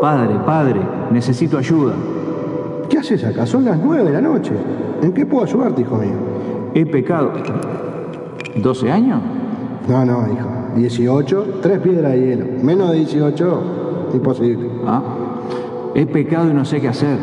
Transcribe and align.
Padre, 0.00 0.34
padre, 0.44 0.80
necesito 1.10 1.58
ayuda. 1.58 1.94
¿Qué 2.88 2.98
haces 2.98 3.24
acá? 3.24 3.46
Son 3.46 3.64
las 3.64 3.78
nueve 3.78 4.04
de 4.04 4.12
la 4.12 4.20
noche. 4.20 4.52
¿En 5.02 5.12
qué 5.12 5.26
puedo 5.26 5.44
ayudarte, 5.44 5.82
hijo 5.82 5.96
mío? 5.96 6.14
He 6.74 6.86
pecado. 6.86 7.32
¿12 8.56 8.90
años? 8.90 9.20
No, 9.88 10.04
no, 10.04 10.26
hijo. 10.32 10.48
18, 10.76 11.58
tres 11.62 11.80
piedras 11.80 12.12
de 12.12 12.20
hielo. 12.20 12.46
Menos 12.62 12.90
de 12.90 12.98
18, 12.98 13.62
imposible. 14.14 14.68
Ah. 14.86 15.02
He 15.94 16.06
pecado 16.06 16.50
y 16.50 16.54
no 16.54 16.64
sé 16.64 16.80
qué 16.80 16.88
hacer. 16.88 17.18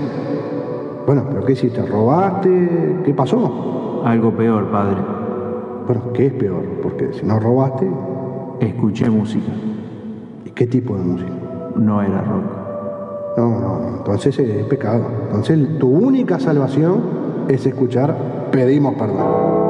Bueno, 1.06 1.26
pero 1.30 1.46
¿qué 1.46 1.54
hiciste? 1.54 1.82
¿Robaste? 1.86 3.02
¿Qué 3.06 3.14
pasó? 3.14 3.83
Algo 4.04 4.32
peor, 4.32 4.70
padre. 4.70 4.98
Bueno, 5.88 6.14
¿qué 6.14 6.28
es 6.28 6.34
peor? 6.34 6.64
Porque 6.82 7.14
si 7.14 7.26
no 7.26 7.40
robaste, 7.40 7.90
Escuché 8.60 9.10
música. 9.10 9.52
¿y 10.46 10.50
qué 10.52 10.68
tipo 10.68 10.96
de 10.96 11.04
música? 11.04 11.32
No 11.76 12.02
era 12.02 12.22
rock. 12.22 12.44
No, 13.38 13.60
no, 13.60 13.98
entonces 13.98 14.38
es 14.38 14.66
pecado. 14.66 15.06
Entonces 15.26 15.80
tu 15.80 15.90
única 15.90 16.40
salvación 16.40 17.02
es 17.50 17.66
escuchar 17.66 18.50
pedimos 18.52 18.94
perdón. 18.96 19.64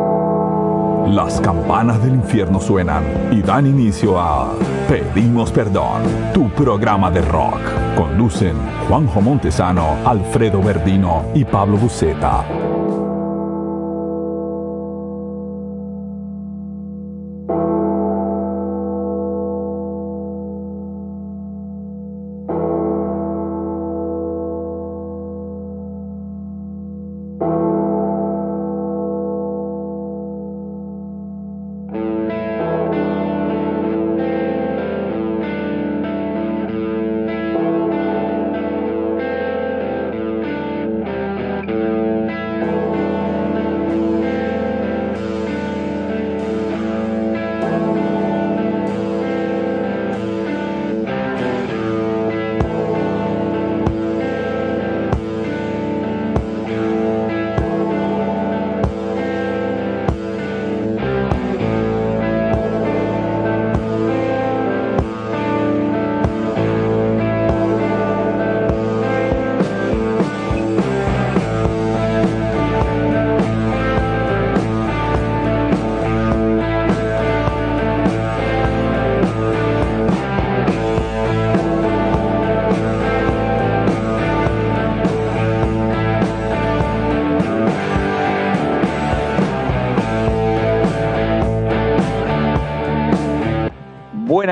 Las 1.15 1.39
campanas 1.41 2.02
del 2.03 2.15
infierno 2.15 2.59
suenan 2.59 3.03
y 3.31 3.41
dan 3.41 3.67
inicio 3.67 4.19
a 4.19 4.53
Pedimos 4.88 5.52
Perdón, 5.52 6.02
tu 6.33 6.49
programa 6.49 7.11
de 7.11 7.21
rock. 7.21 7.59
Conducen 7.97 8.55
Juanjo 8.88 9.21
Montesano, 9.21 9.95
Alfredo 10.05 10.61
Verdino 10.61 11.23
y 11.33 11.43
Pablo 11.43 11.77
Buceta. 11.77 12.45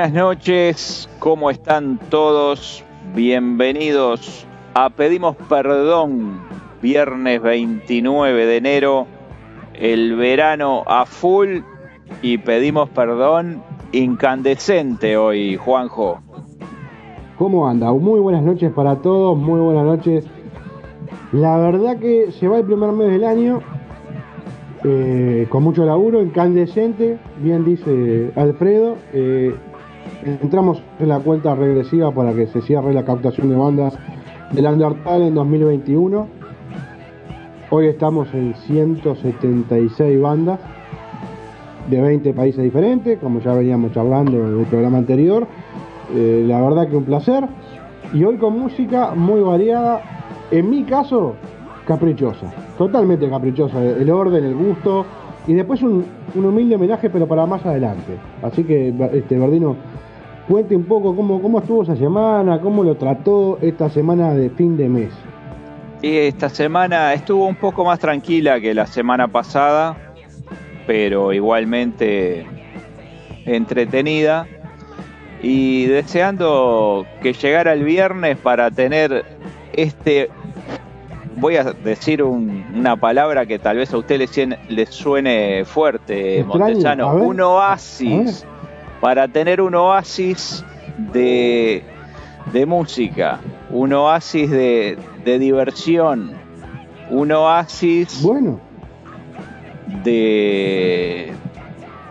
Buenas 0.02 0.20
noches, 0.20 1.08
¿cómo 1.20 1.48
están 1.48 2.00
todos? 2.10 2.84
Bienvenidos 3.14 4.44
a 4.74 4.90
Pedimos 4.90 5.36
Perdón, 5.48 6.40
viernes 6.82 7.40
29 7.40 8.46
de 8.46 8.56
enero, 8.56 9.06
el 9.74 10.16
verano 10.16 10.82
a 10.88 11.06
full 11.06 11.60
y 12.20 12.38
pedimos 12.38 12.88
perdón 12.88 13.62
incandescente 13.92 15.16
hoy, 15.16 15.54
Juanjo. 15.54 16.18
¿Cómo 17.38 17.68
anda? 17.68 17.92
Muy 17.92 18.18
buenas 18.18 18.42
noches 18.42 18.72
para 18.72 18.96
todos, 18.96 19.38
muy 19.38 19.60
buenas 19.60 19.84
noches. 19.84 20.24
La 21.30 21.58
verdad 21.58 22.00
que 22.00 22.32
se 22.32 22.48
va 22.48 22.58
el 22.58 22.64
primer 22.64 22.90
mes 22.90 23.08
del 23.08 23.22
año 23.22 23.60
eh, 24.82 25.46
con 25.48 25.62
mucho 25.62 25.84
laburo, 25.84 26.20
incandescente, 26.20 27.20
bien 27.38 27.64
dice 27.64 28.32
Alfredo. 28.34 28.96
Eh, 29.12 29.54
entramos 30.24 30.82
en 30.98 31.08
la 31.08 31.18
cuenta 31.20 31.54
regresiva 31.54 32.12
para 32.12 32.32
que 32.32 32.46
se 32.46 32.62
cierre 32.62 32.92
la 32.92 33.04
captación 33.04 33.48
de 33.48 33.56
bandas 33.56 33.94
del 34.52 34.66
Undertale 34.66 35.28
en 35.28 35.34
2021. 35.34 36.26
Hoy 37.70 37.86
estamos 37.86 38.32
en 38.34 38.54
176 38.54 40.20
bandas 40.20 40.60
de 41.88 42.00
20 42.00 42.34
países 42.34 42.62
diferentes, 42.62 43.18
como 43.18 43.40
ya 43.40 43.54
veníamos 43.54 43.96
hablando 43.96 44.36
en 44.36 44.60
el 44.60 44.66
programa 44.66 44.98
anterior. 44.98 45.46
Eh, 46.14 46.44
la 46.46 46.60
verdad 46.60 46.88
que 46.88 46.96
un 46.96 47.04
placer. 47.04 47.44
Y 48.12 48.24
hoy 48.24 48.36
con 48.36 48.58
música 48.58 49.14
muy 49.14 49.40
variada, 49.40 50.02
en 50.50 50.68
mi 50.68 50.84
caso, 50.84 51.34
caprichosa, 51.86 52.52
totalmente 52.76 53.28
caprichosa, 53.28 53.82
el 53.82 54.10
orden, 54.10 54.44
el 54.44 54.54
gusto, 54.54 55.06
y 55.46 55.54
después 55.54 55.82
un, 55.82 56.04
un 56.34 56.44
humilde 56.44 56.76
homenaje, 56.76 57.08
pero 57.08 57.26
para 57.26 57.46
más 57.46 57.64
adelante. 57.64 58.18
Así 58.42 58.64
que, 58.64 58.94
este, 59.14 59.38
Verdino, 59.38 59.76
cuente 60.48 60.74
un 60.76 60.84
poco 60.84 61.14
cómo, 61.14 61.40
cómo 61.40 61.58
estuvo 61.60 61.82
esa 61.82 61.96
semana, 61.96 62.60
cómo 62.60 62.82
lo 62.84 62.96
trató 62.96 63.58
esta 63.62 63.88
semana 63.90 64.34
de 64.34 64.50
fin 64.50 64.76
de 64.76 64.88
mes. 64.88 65.10
Y 66.02 66.16
esta 66.16 66.48
semana 66.48 67.14
estuvo 67.14 67.46
un 67.46 67.54
poco 67.54 67.84
más 67.84 67.98
tranquila 68.00 68.60
que 68.60 68.74
la 68.74 68.86
semana 68.86 69.28
pasada, 69.28 69.96
pero 70.86 71.32
igualmente 71.32 72.44
entretenida. 73.46 74.46
Y 75.42 75.86
deseando 75.86 77.04
que 77.20 77.32
llegara 77.32 77.72
el 77.72 77.84
viernes 77.84 78.36
para 78.38 78.70
tener 78.70 79.24
este, 79.72 80.28
voy 81.36 81.56
a 81.56 81.64
decir 81.64 82.22
un- 82.22 82.64
una 82.74 82.96
palabra 82.96 83.46
que 83.46 83.58
tal 83.58 83.78
vez 83.78 83.92
a 83.92 83.98
usted 83.98 84.20
le, 84.68 84.86
suene 84.86 85.64
fuerte, 85.64 86.44
Montesano, 86.44 87.14
un 87.14 87.40
oasis, 87.40 88.46
para 89.02 89.26
tener 89.28 89.60
un 89.60 89.74
oasis 89.74 90.64
de, 91.12 91.82
de 92.52 92.66
música, 92.66 93.40
un 93.70 93.92
oasis 93.92 94.48
de, 94.48 94.96
de 95.24 95.38
diversión, 95.40 96.30
un 97.10 97.32
oasis 97.32 98.22
Bueno, 98.22 98.60
de 100.04 101.32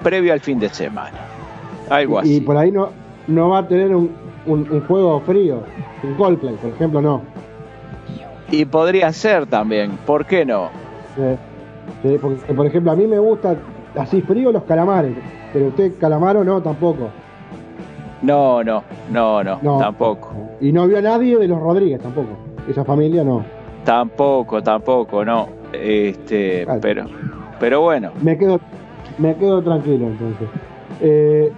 previo 0.03 0.34
al 0.34 0.41
fin 0.41 0.59
de 0.59 0.69
semana. 0.69 1.18
Algo 1.90 2.22
y, 2.24 2.28
y 2.28 2.35
así. 2.38 2.41
por 2.46 2.57
ahí 2.57 2.72
no, 2.72 2.90
no 3.28 3.50
va 3.50 3.59
a 3.59 3.68
tener 3.68 3.96
un, 3.96 4.12
un- 4.46 4.68
un 4.69 4.81
juego 4.81 5.19
frío, 5.22 5.63
un 6.03 6.13
Coldplay, 6.16 6.56
por 6.56 6.72
ejemplo, 6.72 7.01
no. 7.01 7.22
Y 8.50 8.66
podría 8.66 9.13
ser 9.13 9.46
también, 9.46 9.91
¿por 10.06 10.25
qué 10.25 10.46
no? 10.46 10.69
Sí, 11.16 11.22
sí, 12.03 12.18
porque, 12.22 12.53
por 12.53 12.66
ejemplo, 12.66 12.91
a 12.91 12.96
mí 12.96 13.07
me 13.07 13.18
gusta 13.19 13.56
así 13.95 14.21
frío 14.21 14.51
los 14.51 14.63
calamares, 14.63 15.13
pero 15.53 15.68
usted 15.68 15.94
calamaro 16.00 16.44
no, 16.44 16.62
tampoco. 16.62 17.09
No, 18.21 18.63
no, 18.63 18.83
no, 19.12 19.44
no, 19.44 19.59
No. 19.62 19.77
tampoco. 19.80 20.31
Y 20.59 20.71
no 20.71 20.88
vio 20.88 21.00
a 21.00 21.01
nadie 21.01 21.38
de 21.38 21.48
los 21.48 21.59
Rodríguez 21.59 22.00
tampoco. 22.01 22.30
Esa 22.69 22.86
familia 22.86 23.24
no. 23.24 23.44
Tampoco, 23.83 24.62
tampoco, 24.62 25.25
no. 25.25 25.48
Este, 25.74 26.63
Claro. 26.65 26.80
pero, 26.81 27.06
pero 27.59 27.81
bueno, 27.81 28.12
Me 28.21 28.38
quedo, 28.38 28.59
me 29.18 29.36
quedo 29.36 29.62
tranquilo 29.63 30.07
entonces. 30.07 30.48
Eh, 31.01 31.51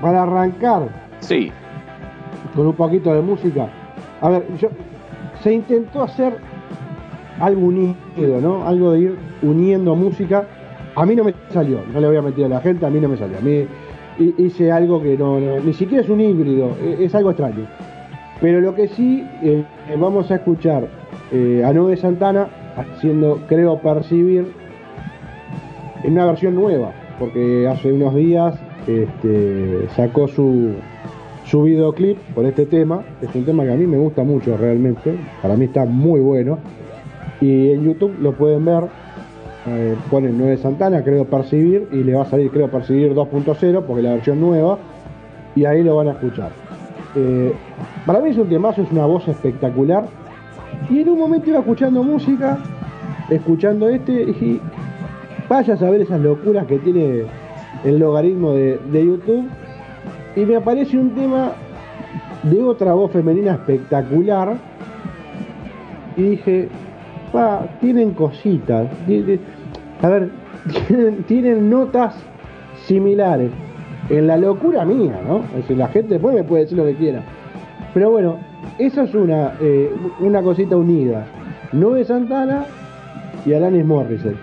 para 0.00 0.22
arrancar 0.22 0.88
sí, 1.20 1.50
con 2.54 2.66
un 2.66 2.74
poquito 2.74 3.12
de 3.12 3.22
música, 3.22 3.68
a 4.20 4.28
ver, 4.28 4.46
yo, 4.58 4.68
se 5.42 5.52
intentó 5.54 6.02
hacer 6.02 6.36
algo 7.40 7.66
unido, 7.66 8.40
¿no? 8.40 8.66
Algo 8.66 8.92
de 8.92 9.00
ir 9.00 9.18
uniendo 9.42 9.94
música. 9.96 10.46
A 10.96 11.04
mí 11.06 11.14
no 11.14 11.24
me 11.24 11.34
salió, 11.50 11.80
no 11.92 12.00
le 12.00 12.06
voy 12.08 12.16
a 12.16 12.22
mentir 12.22 12.46
a 12.46 12.48
la 12.48 12.60
gente, 12.60 12.86
a 12.86 12.90
mí 12.90 12.98
no 13.00 13.08
me 13.08 13.16
salió. 13.16 13.36
A 13.38 13.40
mí 13.42 13.66
hi- 14.18 14.34
hice 14.38 14.72
algo 14.72 15.02
que 15.02 15.16
no, 15.16 15.38
ni 15.38 15.72
siquiera 15.74 16.02
es 16.02 16.08
un 16.08 16.20
híbrido, 16.20 16.70
e- 16.82 17.04
es, 17.04 17.14
algo 17.14 17.30
extraño. 17.30 17.66
Pero 18.40 18.60
lo 18.60 18.74
que 18.74 18.88
sí, 18.88 19.26
eh, 19.42 19.62
vamos 19.98 20.30
a 20.30 20.36
escuchar 20.36 20.86
eh, 21.32 21.62
a 21.64 21.72
Noé 21.72 21.96
Santana 21.96 22.48
haciendo, 22.76 23.40
creo 23.48 23.78
percibir, 23.78 24.46
en 26.02 26.12
una 26.12 26.26
versión 26.26 26.54
nueva, 26.54 26.92
porque 27.18 27.66
hace 27.68 27.92
unos 27.92 28.14
días 28.14 28.54
este, 28.86 29.86
sacó 29.96 30.28
su, 30.28 30.74
su 31.44 31.62
videoclip 31.62 32.16
por 32.34 32.44
este 32.46 32.64
tema. 32.66 33.02
Es 33.20 33.34
un 33.34 33.44
tema 33.44 33.64
que 33.64 33.72
a 33.72 33.76
mí 33.76 33.86
me 33.86 33.96
gusta 33.98 34.22
mucho 34.22 34.56
realmente, 34.56 35.14
para 35.42 35.56
mí 35.56 35.66
está 35.66 35.84
muy 35.84 36.20
bueno. 36.20 36.58
Y 37.40 37.70
en 37.72 37.84
YouTube 37.84 38.14
lo 38.20 38.32
pueden 38.32 38.64
ver, 38.64 38.84
eh, 39.68 39.96
ponen 40.10 40.38
9 40.38 40.58
Santana, 40.58 41.02
creo 41.02 41.24
percibir, 41.24 41.88
y 41.90 42.04
le 42.04 42.14
va 42.14 42.22
a 42.22 42.26
salir, 42.26 42.50
creo 42.50 42.70
percibir 42.70 43.14
2.0, 43.14 43.82
porque 43.82 44.02
la 44.02 44.14
versión 44.14 44.40
nueva, 44.40 44.78
y 45.54 45.64
ahí 45.64 45.82
lo 45.82 45.96
van 45.96 46.08
a 46.08 46.12
escuchar. 46.12 46.50
Eh, 47.16 47.52
para 48.04 48.20
mí 48.20 48.30
es 48.30 48.38
un 48.38 48.48
temazo, 48.48 48.82
es 48.82 48.92
una 48.92 49.06
voz 49.06 49.26
espectacular. 49.26 50.06
Y 50.88 51.00
en 51.00 51.08
un 51.08 51.18
momento 51.18 51.50
iba 51.50 51.58
escuchando 51.58 52.02
música, 52.02 52.58
escuchando 53.30 53.88
este, 53.88 54.12
y 54.12 54.60
vaya 55.48 55.74
a 55.74 55.76
saber 55.76 56.02
esas 56.02 56.20
locuras 56.20 56.66
que 56.66 56.78
tiene 56.78 57.24
el 57.84 57.98
logaritmo 57.98 58.52
de, 58.52 58.78
de 58.92 59.06
YouTube. 59.06 59.48
Y 60.36 60.44
me 60.44 60.56
aparece 60.56 60.98
un 60.98 61.10
tema 61.10 61.52
de 62.42 62.62
otra 62.62 62.92
voz 62.92 63.10
femenina 63.10 63.52
espectacular. 63.52 64.56
Y 66.16 66.22
dije, 66.22 66.68
tienen 67.80 68.12
cositas. 68.12 68.88
A 70.02 70.08
ver, 70.08 70.30
tienen, 71.26 71.70
notas 71.70 72.14
similares. 72.86 73.50
En 74.08 74.26
la 74.28 74.36
locura 74.36 74.84
mía, 74.84 75.20
¿no? 75.26 75.40
Es 75.58 75.68
la 75.76 75.88
gente 75.88 76.14
después 76.14 76.34
me 76.34 76.44
puede 76.44 76.62
decir 76.62 76.78
lo 76.78 76.84
que 76.84 76.94
quiera. 76.94 77.22
Pero 77.92 78.10
bueno, 78.10 78.36
eso 78.78 79.02
es 79.02 79.14
una, 79.14 79.54
eh, 79.60 79.90
una 80.20 80.42
cosita 80.42 80.76
unida. 80.76 81.26
Noé 81.72 82.04
Santana 82.04 82.66
y 83.44 83.52
Alanis 83.52 83.84
Morissette. 83.84 84.36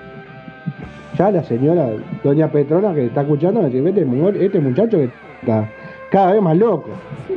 Ya 1.18 1.32
la 1.32 1.44
señora, 1.44 1.90
doña 2.24 2.52
Petrona, 2.52 2.94
que 2.94 3.06
está 3.06 3.22
escuchando, 3.22 3.62
me 3.62 3.68
dice, 3.70 3.82
"Vete, 3.82 4.04
mu- 4.04 4.30
este 4.30 4.60
muchacho 4.60 4.98
que 4.98 5.10
está 5.42 5.70
cada 6.12 6.34
vez 6.34 6.42
más 6.42 6.58
loco. 6.58 6.90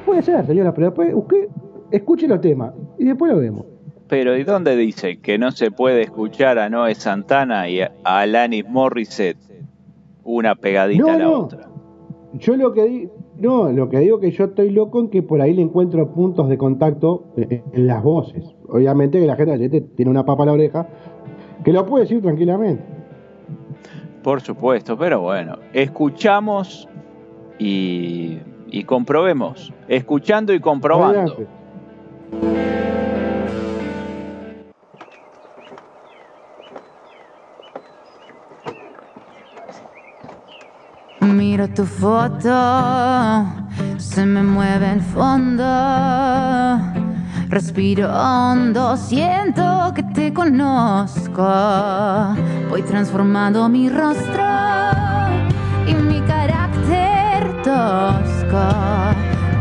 Puede 0.04 0.22
ser, 0.22 0.44
señora, 0.46 0.72
pero 0.72 0.86
después 0.88 1.12
usted 1.14 1.48
escuche 1.90 2.26
los 2.26 2.40
temas 2.40 2.72
y 2.98 3.04
después 3.04 3.30
lo 3.30 3.38
vemos. 3.38 3.66
Pero 4.08 4.36
¿y 4.36 4.44
dónde 4.44 4.76
dice 4.76 5.18
que 5.18 5.38
no 5.38 5.50
se 5.50 5.70
puede 5.70 6.02
escuchar 6.02 6.58
a 6.58 6.68
Noé 6.68 6.94
Santana 6.94 7.68
y 7.68 7.80
a 7.80 7.92
Alanis 8.04 8.68
Morissette 8.68 9.38
una 10.22 10.54
pegadita 10.54 11.02
No, 11.02 11.12
a 11.12 11.16
la 11.18 11.24
no. 11.24 11.38
otra? 11.40 11.68
Yo 12.34 12.56
lo 12.56 12.72
que 12.72 12.84
digo, 12.84 13.12
no, 13.38 13.70
lo 13.72 13.88
que 13.88 13.98
digo 13.98 14.20
que 14.20 14.30
yo 14.30 14.44
estoy 14.44 14.70
loco 14.70 15.00
en 15.00 15.10
que 15.10 15.22
por 15.22 15.40
ahí 15.40 15.54
le 15.54 15.62
encuentro 15.62 16.12
puntos 16.12 16.48
de 16.48 16.56
contacto 16.56 17.24
en, 17.36 17.86
las 17.86 18.02
voces. 18.02 18.44
Obviamente 18.68 19.20
que 19.20 19.26
la 19.26 19.36
gente 19.36 19.80
tiene 19.96 20.10
una 20.10 20.24
papa 20.24 20.44
a 20.44 20.46
la 20.46 20.52
oreja, 20.52 20.86
que 21.64 21.72
lo 21.72 21.84
puede 21.86 22.04
decir 22.04 22.22
tranquilamente. 22.22 22.82
Por 24.22 24.40
supuesto, 24.40 24.96
pero 24.98 25.20
bueno, 25.20 25.56
escuchamos 25.72 26.88
y, 27.58 28.38
y 28.70 28.84
comprobemos. 28.84 29.72
Escuchando 29.88 30.52
y 30.52 30.60
comprobando. 30.60 31.20
Adelante. 31.20 31.46
Miro 41.26 41.68
tu 41.68 41.84
foto, 41.84 42.50
se 43.98 44.24
me 44.24 44.42
mueve 44.42 44.92
el 44.92 45.00
fondo. 45.00 45.64
Respiro 47.48 48.10
hondo, 48.12 48.96
siento 48.96 49.92
que 49.94 50.02
te 50.02 50.32
conozco. 50.32 51.42
Voy 52.70 52.82
transformando 52.82 53.68
mi 53.68 53.88
rostro 53.88 54.44
y 55.86 55.94
mi 55.94 56.20
carácter 56.22 57.62
tosco. 57.62 58.68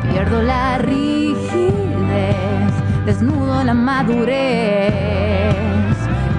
Pierdo 0.10 0.44
la 0.44 0.78
rigidez, 0.78 2.74
desnudo 3.06 3.64
la 3.64 3.74
madurez. 3.74 5.56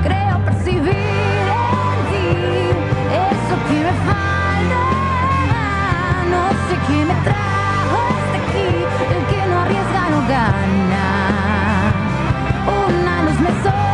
Creo 0.04 0.44
percibir 0.44 0.88
en 0.88 1.98
ti 2.10 2.26
eso 3.12 3.56
que 3.68 3.74
me 3.84 3.92
falta. 4.04 4.35
Una 13.46 13.54
luz 13.54 13.85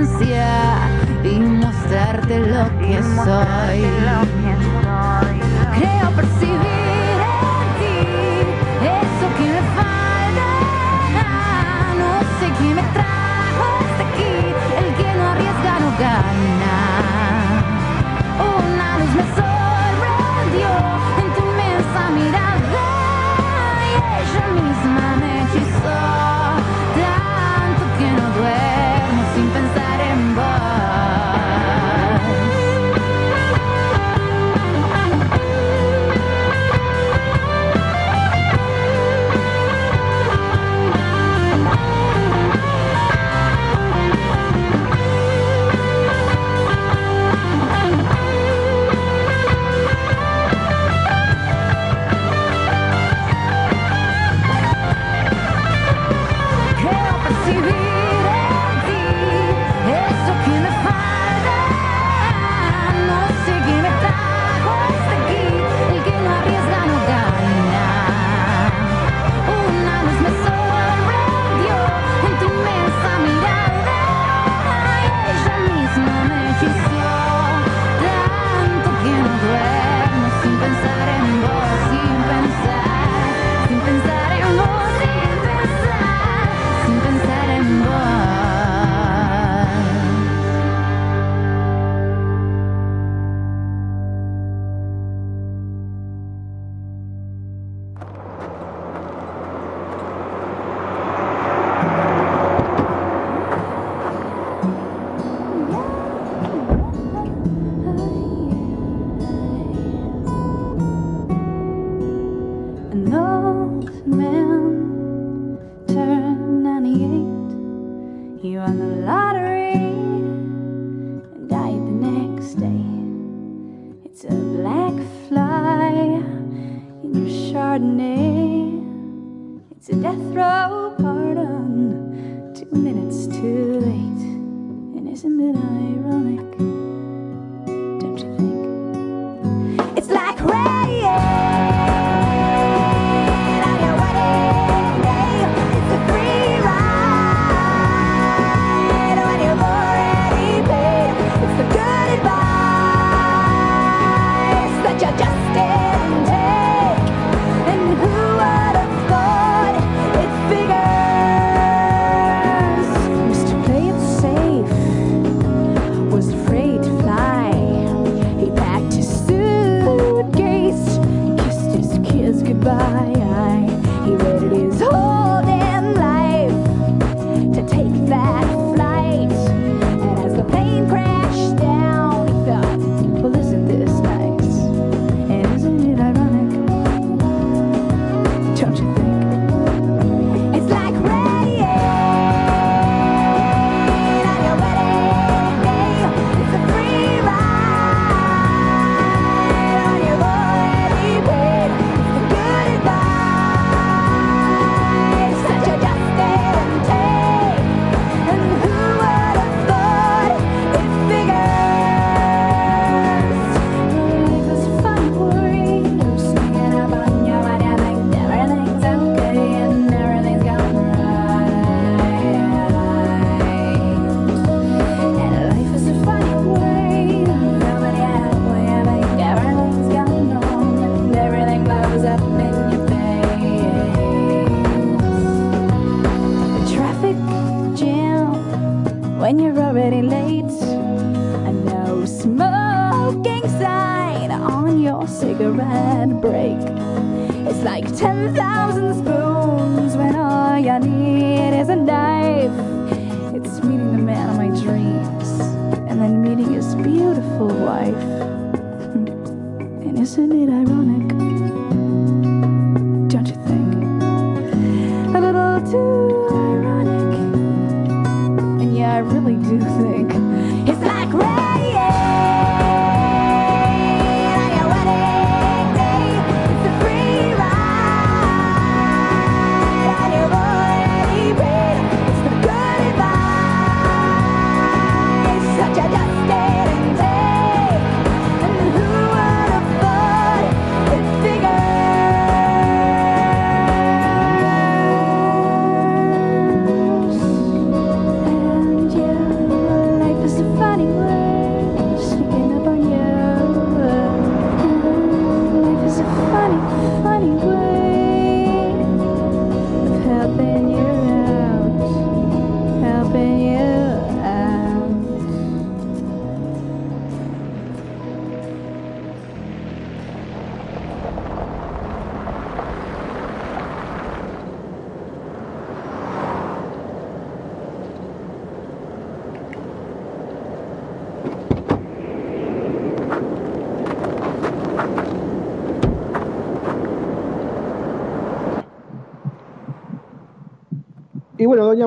circunstancia 0.00 0.88
y 1.24 1.38
mostrarte 1.38 2.38
lo 2.38 2.78
que 2.78 3.02
soy. 3.24 4.49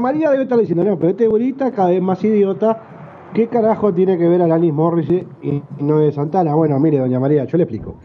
María 0.04 0.30
debe 0.32 0.44
estar 0.44 0.60
diciendo, 0.60 0.84
no, 0.84 1.00
pero 1.00 1.12
este 1.12 1.30
burita 1.30 1.72
cada 1.72 1.90
vez 1.90 2.02
más 2.02 2.22
idiota. 2.24 3.30
¿Qué 3.34 3.48
carajo 3.48 3.94
tiene 3.94 4.18
que 4.18 4.28
ver 4.28 4.42
Alanis 4.42 4.74
Morris 4.74 5.10
y 5.10 5.64
Noé 5.80 6.12
Santana? 6.12 6.54
Bueno, 6.54 6.78
mire, 6.80 7.00
doña 7.00 7.20
María, 7.20 7.46
yo 7.46 7.58
le 7.58 7.64
explico. 7.64 7.96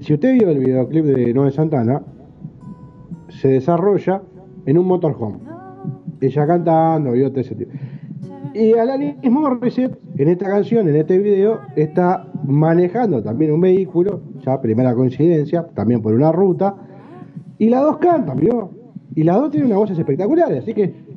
Si 0.00 0.14
usted 0.14 0.32
vio 0.32 0.48
el 0.48 0.58
videoclip 0.58 1.04
de 1.04 1.34
Noé 1.34 1.52
Santana, 1.52 2.02
se 3.28 3.48
desarrolla 3.48 4.22
en 4.64 4.78
un 4.78 4.86
motorhome. 4.86 5.38
Ella 6.20 6.46
cantando, 6.46 7.12
vio 7.12 7.26
ese 7.28 7.54
tipo. 7.54 7.70
Y 8.54 8.72
Alanis 8.72 9.16
Morissette, 9.30 9.98
en 10.16 10.28
esta 10.28 10.46
canción, 10.46 10.88
en 10.88 10.96
este 10.96 11.18
video, 11.18 11.60
está 11.76 12.26
manejando 12.44 13.22
también 13.22 13.52
un 13.52 13.60
vehículo, 13.60 14.22
ya 14.44 14.60
primera 14.60 14.94
coincidencia, 14.94 15.68
también 15.74 16.00
por 16.00 16.14
una 16.14 16.32
ruta, 16.32 16.74
y 17.58 17.68
las 17.68 17.82
dos 17.82 17.98
cantan, 17.98 18.38
¿vio? 18.38 18.70
Y 19.14 19.22
las 19.24 19.36
dos 19.36 19.50
tienen 19.50 19.70
una 19.70 19.78
voces 19.78 19.98
espectaculares, 19.98 20.62
así 20.62 20.72
que 20.72 21.07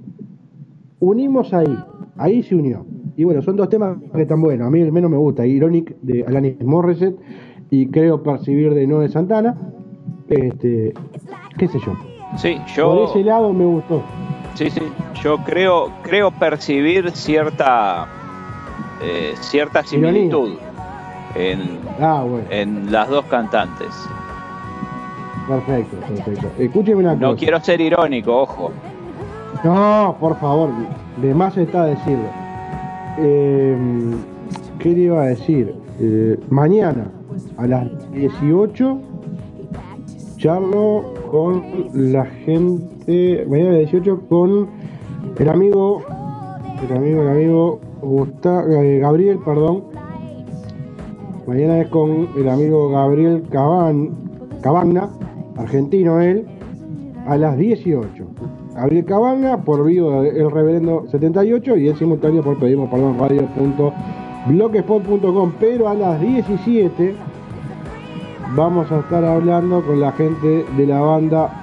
unimos 1.01 1.53
ahí, 1.53 1.77
ahí 2.17 2.41
se 2.43 2.55
unió. 2.55 2.85
Y 3.17 3.25
bueno, 3.25 3.41
son 3.41 3.57
dos 3.57 3.67
temas 3.67 3.97
que 4.15 4.21
están 4.21 4.41
buenos. 4.41 4.65
A 4.67 4.69
mí 4.71 4.79
el 4.79 4.91
menos 4.93 5.11
me 5.11 5.17
gusta, 5.17 5.45
Ironic 5.45 5.95
de 6.01 6.23
Alanis 6.25 6.63
Morissette 6.63 7.19
y 7.69 7.87
creo 7.87 8.23
percibir 8.23 8.73
de 8.73 8.87
Noé 8.87 9.09
Santana. 9.09 9.57
Este, 10.29 10.93
qué 11.57 11.67
sé 11.67 11.77
yo. 11.85 11.93
Sí, 12.37 12.55
Por 12.57 12.67
yo, 12.75 13.05
ese 13.09 13.23
lado 13.25 13.51
me 13.51 13.65
gustó. 13.65 14.01
sí, 14.55 14.69
sí, 14.69 14.81
yo 15.21 15.37
creo, 15.39 15.91
creo 16.03 16.31
percibir 16.31 17.11
cierta, 17.11 18.07
eh, 19.03 19.33
cierta 19.41 19.83
similitud 19.83 20.53
en, 21.35 21.79
Ah, 21.99 22.23
bueno, 22.27 22.45
en 22.49 22.89
las 22.91 23.09
dos 23.09 23.25
cantantes. 23.25 23.89
perfecto, 25.47 25.97
perfecto. 25.97 26.47
Escúcheme 26.57 26.97
una 27.01 27.15
No 27.15 27.29
cosa. 27.31 27.39
quiero 27.39 27.59
ser 27.59 27.81
irónico, 27.81 28.41
ojo. 28.41 28.71
No, 29.63 30.15
por 30.19 30.35
favor, 30.39 30.69
de 31.21 31.33
más 31.35 31.55
está 31.57 31.85
decirlo. 31.85 32.25
Eh, 33.19 33.77
¿Qué 34.79 34.89
le 34.89 35.01
iba 35.01 35.21
a 35.21 35.25
decir? 35.27 35.75
Eh, 35.99 36.39
mañana 36.49 37.11
a 37.57 37.67
las 37.67 38.11
18 38.11 38.99
charlo 40.37 41.13
con 41.29 41.63
la 41.93 42.25
gente. 42.25 43.45
Mañana 43.47 43.69
a 43.69 43.73
las 43.73 43.91
18 43.91 44.21
con 44.27 44.67
el 45.37 45.49
amigo. 45.49 46.01
El 46.89 46.97
amigo, 46.97 47.21
el 47.21 47.29
amigo 47.29 47.79
Gusta- 48.01 48.63
eh, 48.67 48.97
Gabriel, 48.99 49.37
perdón. 49.45 49.83
Mañana 51.45 51.81
es 51.81 51.87
con 51.89 52.29
el 52.35 52.49
amigo 52.49 52.89
Gabriel 52.89 53.43
Caban, 53.51 54.09
Cabagna 54.61 55.09
argentino 55.57 56.19
él, 56.21 56.45
a 57.27 57.37
las 57.37 57.55
18. 57.57 58.25
Gabriel 58.73 59.05
Cabanga 59.05 59.57
por 59.57 59.85
vivo 59.85 60.23
el 60.23 60.49
reverendo 60.49 61.05
78 61.09 61.77
y 61.77 61.89
en 61.89 61.97
simultáneo 61.97 62.41
por 62.41 62.57
pedimos 62.57 62.89
perdón 62.89 63.19
radio.blogspot.com 63.19 65.51
pero 65.59 65.89
a 65.89 65.93
las 65.93 66.21
17 66.21 67.13
vamos 68.55 68.89
a 68.91 68.99
estar 68.99 69.25
hablando 69.25 69.81
con 69.81 69.99
la 69.99 70.13
gente 70.13 70.65
de 70.77 70.87
la 70.87 71.01
banda 71.01 71.61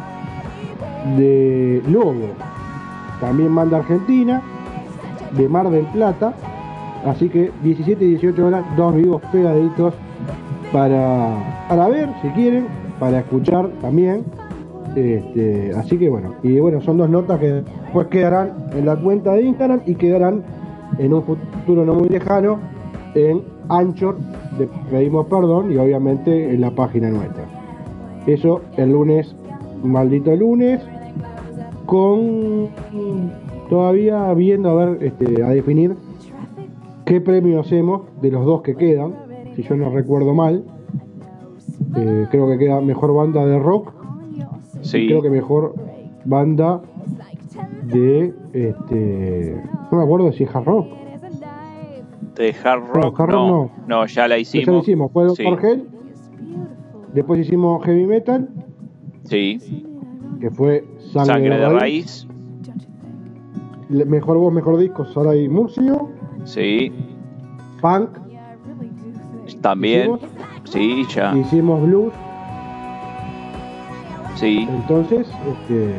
de 1.16 1.82
Lobo. 1.88 2.28
También 3.20 3.54
banda 3.54 3.78
argentina 3.78 4.42
de 5.32 5.48
Mar 5.48 5.70
del 5.70 5.86
Plata. 5.86 6.34
Así 7.06 7.28
que 7.28 7.52
17 7.62 8.04
y 8.04 8.08
18 8.10 8.46
horas 8.46 8.64
dos 8.76 8.94
vivos 8.94 9.22
pegaditos 9.32 9.94
para, 10.72 11.64
para 11.68 11.88
ver 11.88 12.10
si 12.20 12.28
quieren 12.30 12.66
para 12.98 13.20
escuchar 13.20 13.68
también 13.80 14.24
este, 14.98 15.72
así 15.76 15.98
que 15.98 16.08
bueno, 16.08 16.34
y 16.42 16.58
bueno, 16.60 16.80
son 16.80 16.98
dos 16.98 17.08
notas 17.08 17.38
que 17.38 17.52
después 17.52 18.06
quedarán 18.08 18.52
en 18.72 18.86
la 18.86 18.96
cuenta 18.96 19.32
de 19.34 19.42
Instagram 19.42 19.80
y 19.86 19.94
quedarán 19.94 20.42
en 20.98 21.12
un 21.12 21.22
futuro 21.22 21.84
no 21.84 21.94
muy 21.94 22.08
lejano 22.08 22.58
en 23.14 23.42
Anchor, 23.68 24.16
de 24.58 24.68
pedimos 24.90 25.26
perdón, 25.26 25.72
y 25.72 25.76
obviamente 25.76 26.52
en 26.52 26.60
la 26.60 26.70
página 26.70 27.10
nuestra. 27.10 27.44
Eso 28.26 28.60
el 28.76 28.92
lunes, 28.92 29.34
maldito 29.82 30.34
lunes, 30.34 30.80
con 31.86 32.68
todavía 33.68 34.32
viendo 34.34 34.70
a 34.70 34.86
ver, 34.86 35.02
este, 35.02 35.42
a 35.42 35.48
definir 35.50 35.94
qué 37.04 37.20
premio 37.20 37.60
hacemos 37.60 38.02
de 38.20 38.30
los 38.30 38.44
dos 38.44 38.62
que 38.62 38.74
quedan, 38.74 39.14
si 39.56 39.62
yo 39.62 39.76
no 39.76 39.90
recuerdo 39.90 40.34
mal. 40.34 40.64
Eh, 41.96 42.26
creo 42.30 42.48
que 42.48 42.58
queda 42.58 42.80
mejor 42.80 43.14
banda 43.14 43.46
de 43.46 43.58
rock 43.58 43.97
Sí. 44.88 45.06
creo 45.06 45.22
que 45.22 45.30
mejor 45.30 45.74
banda 46.24 46.80
de 47.84 48.34
este 48.52 49.62
no 49.90 49.98
me 49.98 50.04
acuerdo 50.04 50.32
si 50.32 50.44
es 50.44 50.54
hard 50.54 50.64
rock 50.64 50.86
De 52.36 52.54
hard 52.64 52.82
No, 52.82 52.92
rock, 52.92 53.20
hard 53.20 53.30
rock 53.30 53.48
no, 53.48 53.48
no. 53.48 53.70
no, 53.86 54.06
ya 54.06 54.28
la 54.28 54.36
Esa 54.36 54.58
hicimos. 54.58 54.74
lo 54.76 54.80
hicimos 54.82 55.12
fue 55.12 55.28
Sí. 55.30 55.42
Doctor 55.44 55.64
Hell 55.66 55.88
después 57.14 57.40
hicimos 57.40 57.84
heavy 57.84 58.06
metal 58.06 58.48
Sí, 59.24 59.58
que 60.40 60.50
fue 60.50 60.84
sangre, 61.12 61.34
sangre 61.34 61.58
de 61.58 61.68
raíz. 61.68 62.26
mejor 63.88 64.38
voz 64.38 64.52
mejor 64.52 64.78
disco 64.78 65.04
Saray 65.06 65.48
Murcio 65.48 66.08
Sí, 66.44 66.92
punk 67.82 68.10
también. 69.60 70.02
hicimos, 70.02 70.20
Sí, 70.64 71.04
ya. 71.14 71.36
hicimos 71.36 71.82
blues 71.82 72.12
Sí. 74.38 74.68
entonces 74.70 75.26
este 75.28 75.94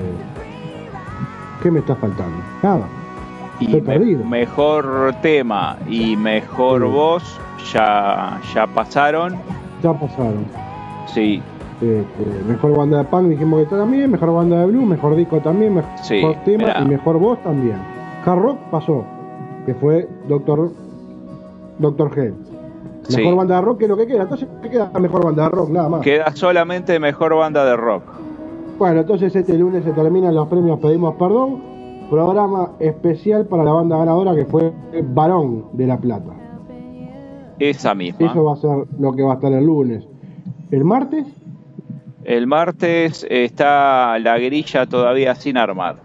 ¿qué 1.61 1.71
me 1.71 1.79
está 1.79 1.95
faltando? 1.95 2.37
nada 2.63 2.85
Y 3.59 3.67
me- 3.67 3.81
perdido. 3.81 4.23
mejor 4.23 5.13
tema 5.21 5.75
y 5.89 6.15
mejor 6.15 6.81
Sí. 6.83 6.87
voz 6.87 7.39
ya, 7.73 8.39
ya 8.53 8.67
pasaron. 8.67 9.35
ya 9.83 9.93
pasaron 9.93 10.45
Sí, 11.07 11.41
Este, 11.81 12.43
mejor 12.47 12.75
banda 12.77 12.97
de 12.99 13.03
punk 13.05 13.29
dijimos 13.29 13.65
que 13.67 13.75
también, 13.75 14.11
mejor 14.11 14.33
banda 14.33 14.59
de 14.59 14.65
blues, 14.67 14.85
mejor 14.85 15.15
disco 15.15 15.39
también, 15.39 15.75
mejor 15.75 15.89
Sí, 16.03 16.21
tema 16.45 16.65
mirá. 16.67 16.81
y 16.81 16.85
mejor 16.85 17.17
voz 17.17 17.41
también. 17.41 17.77
Hard 18.25 18.37
rock 18.39 18.57
pasó, 18.69 19.05
que 19.65 19.73
fue 19.75 20.05
Doctor 20.27 20.71
Doctor 21.79 22.11
Hell. 22.19 22.33
Sí. 23.07 23.17
Mejor 23.21 23.35
banda 23.37 23.55
de 23.55 23.61
rock 23.61 23.79
que 23.79 23.87
lo 23.87 23.95
que 23.95 24.05
queda, 24.07 24.23
entonces 24.23 24.47
¿qué 24.61 24.69
queda 24.69 24.91
mejor 24.99 25.23
banda 25.23 25.43
de 25.43 25.49
rock? 25.49 25.69
Nada 25.69 25.87
más. 25.89 26.01
queda 26.01 26.35
solamente 26.35 26.99
mejor 26.99 27.33
banda 27.35 27.63
de 27.65 27.75
rock. 27.77 28.03
Bueno, 28.79 29.01
entonces 29.01 29.35
este 29.35 29.57
lunes 29.57 29.83
se 29.83 29.91
terminan 29.91 30.33
los 30.33 30.47
premios 30.47 30.79
Pedimos 30.79 31.15
Perdón, 31.15 31.61
programa 32.09 32.71
especial 32.79 33.45
para 33.45 33.63
la 33.63 33.73
banda 33.73 33.97
ganadora 33.97 34.33
que 34.35 34.45
fue 34.45 34.71
Varón 35.13 35.65
de 35.73 35.85
la 35.85 35.97
Plata. 35.97 36.31
Esa 37.59 37.93
misma. 37.93 38.27
Eso 38.31 38.43
va 38.45 38.53
a 38.53 38.55
ser 38.55 38.85
lo 38.97 39.11
que 39.13 39.21
va 39.21 39.33
a 39.33 39.35
estar 39.35 39.51
el 39.51 39.65
lunes. 39.65 40.07
El 40.71 40.85
martes, 40.85 41.27
El 42.23 42.47
martes 42.47 43.27
está 43.29 44.17
la 44.19 44.37
grilla 44.37 44.85
todavía 44.85 45.35
sin 45.35 45.57
armar. 45.57 45.97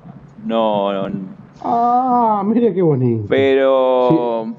No, 0.44 0.92
no- 1.08 1.14
ah, 1.62 2.42
mire 2.44 2.74
qué 2.74 2.82
bonito. 2.82 3.24
pero 3.28 4.46
sí, 4.46 4.52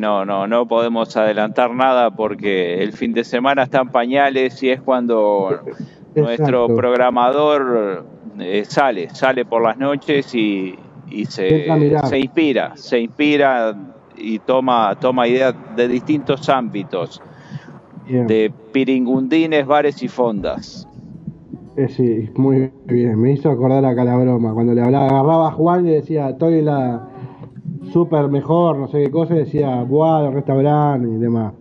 no, 0.00 0.24
no, 0.24 0.46
no 0.46 0.66
podemos 0.66 1.16
adelantar 1.16 1.74
nada 1.74 2.10
porque 2.10 2.82
el 2.82 2.92
fin 2.92 3.12
de 3.12 3.24
semana 3.24 3.62
está 3.64 3.80
en 3.80 3.88
pañales 3.88 4.62
y 4.62 4.70
es 4.70 4.80
cuando 4.80 5.60
nuestro 6.14 6.66
programador 6.74 8.04
eh, 8.38 8.64
sale, 8.66 9.10
sale 9.10 9.44
por 9.44 9.62
las 9.62 9.78
noches 9.78 10.34
y, 10.34 10.74
y 11.10 11.24
se, 11.26 11.66
se 12.08 12.18
inspira, 12.18 12.72
se 12.76 13.00
inspira 13.00 13.76
y 14.16 14.38
toma, 14.40 14.96
toma 15.00 15.28
ideas 15.28 15.54
de 15.76 15.88
distintos 15.88 16.48
ámbitos, 16.48 17.22
Bien. 18.06 18.26
de 18.26 18.52
piringundines, 18.72 19.66
bares 19.66 20.02
y 20.02 20.08
fondas. 20.08 20.88
Eh, 21.76 21.88
sí, 21.88 22.28
muy 22.34 22.72
bien. 22.86 23.20
Me 23.20 23.32
hizo 23.32 23.50
acordar 23.50 23.84
acá 23.84 24.02
la 24.02 24.16
broma. 24.16 24.52
Cuando 24.52 24.74
le 24.74 24.82
hablaba, 24.82 25.06
agarraba 25.06 25.48
a 25.48 25.52
Juan 25.52 25.86
y 25.86 25.90
le 25.90 25.94
decía, 25.96 26.30
estoy 26.30 26.58
en 26.58 26.64
la 26.64 27.07
super 27.92 28.28
mejor, 28.28 28.78
no 28.78 28.88
sé 28.88 29.04
qué 29.04 29.10
cosa, 29.10 29.34
y 29.34 29.38
decía, 29.38 29.82
buah, 29.82 30.26
el 30.26 30.34
restaurante 30.34 31.08
y 31.08 31.18
demás. 31.18 31.54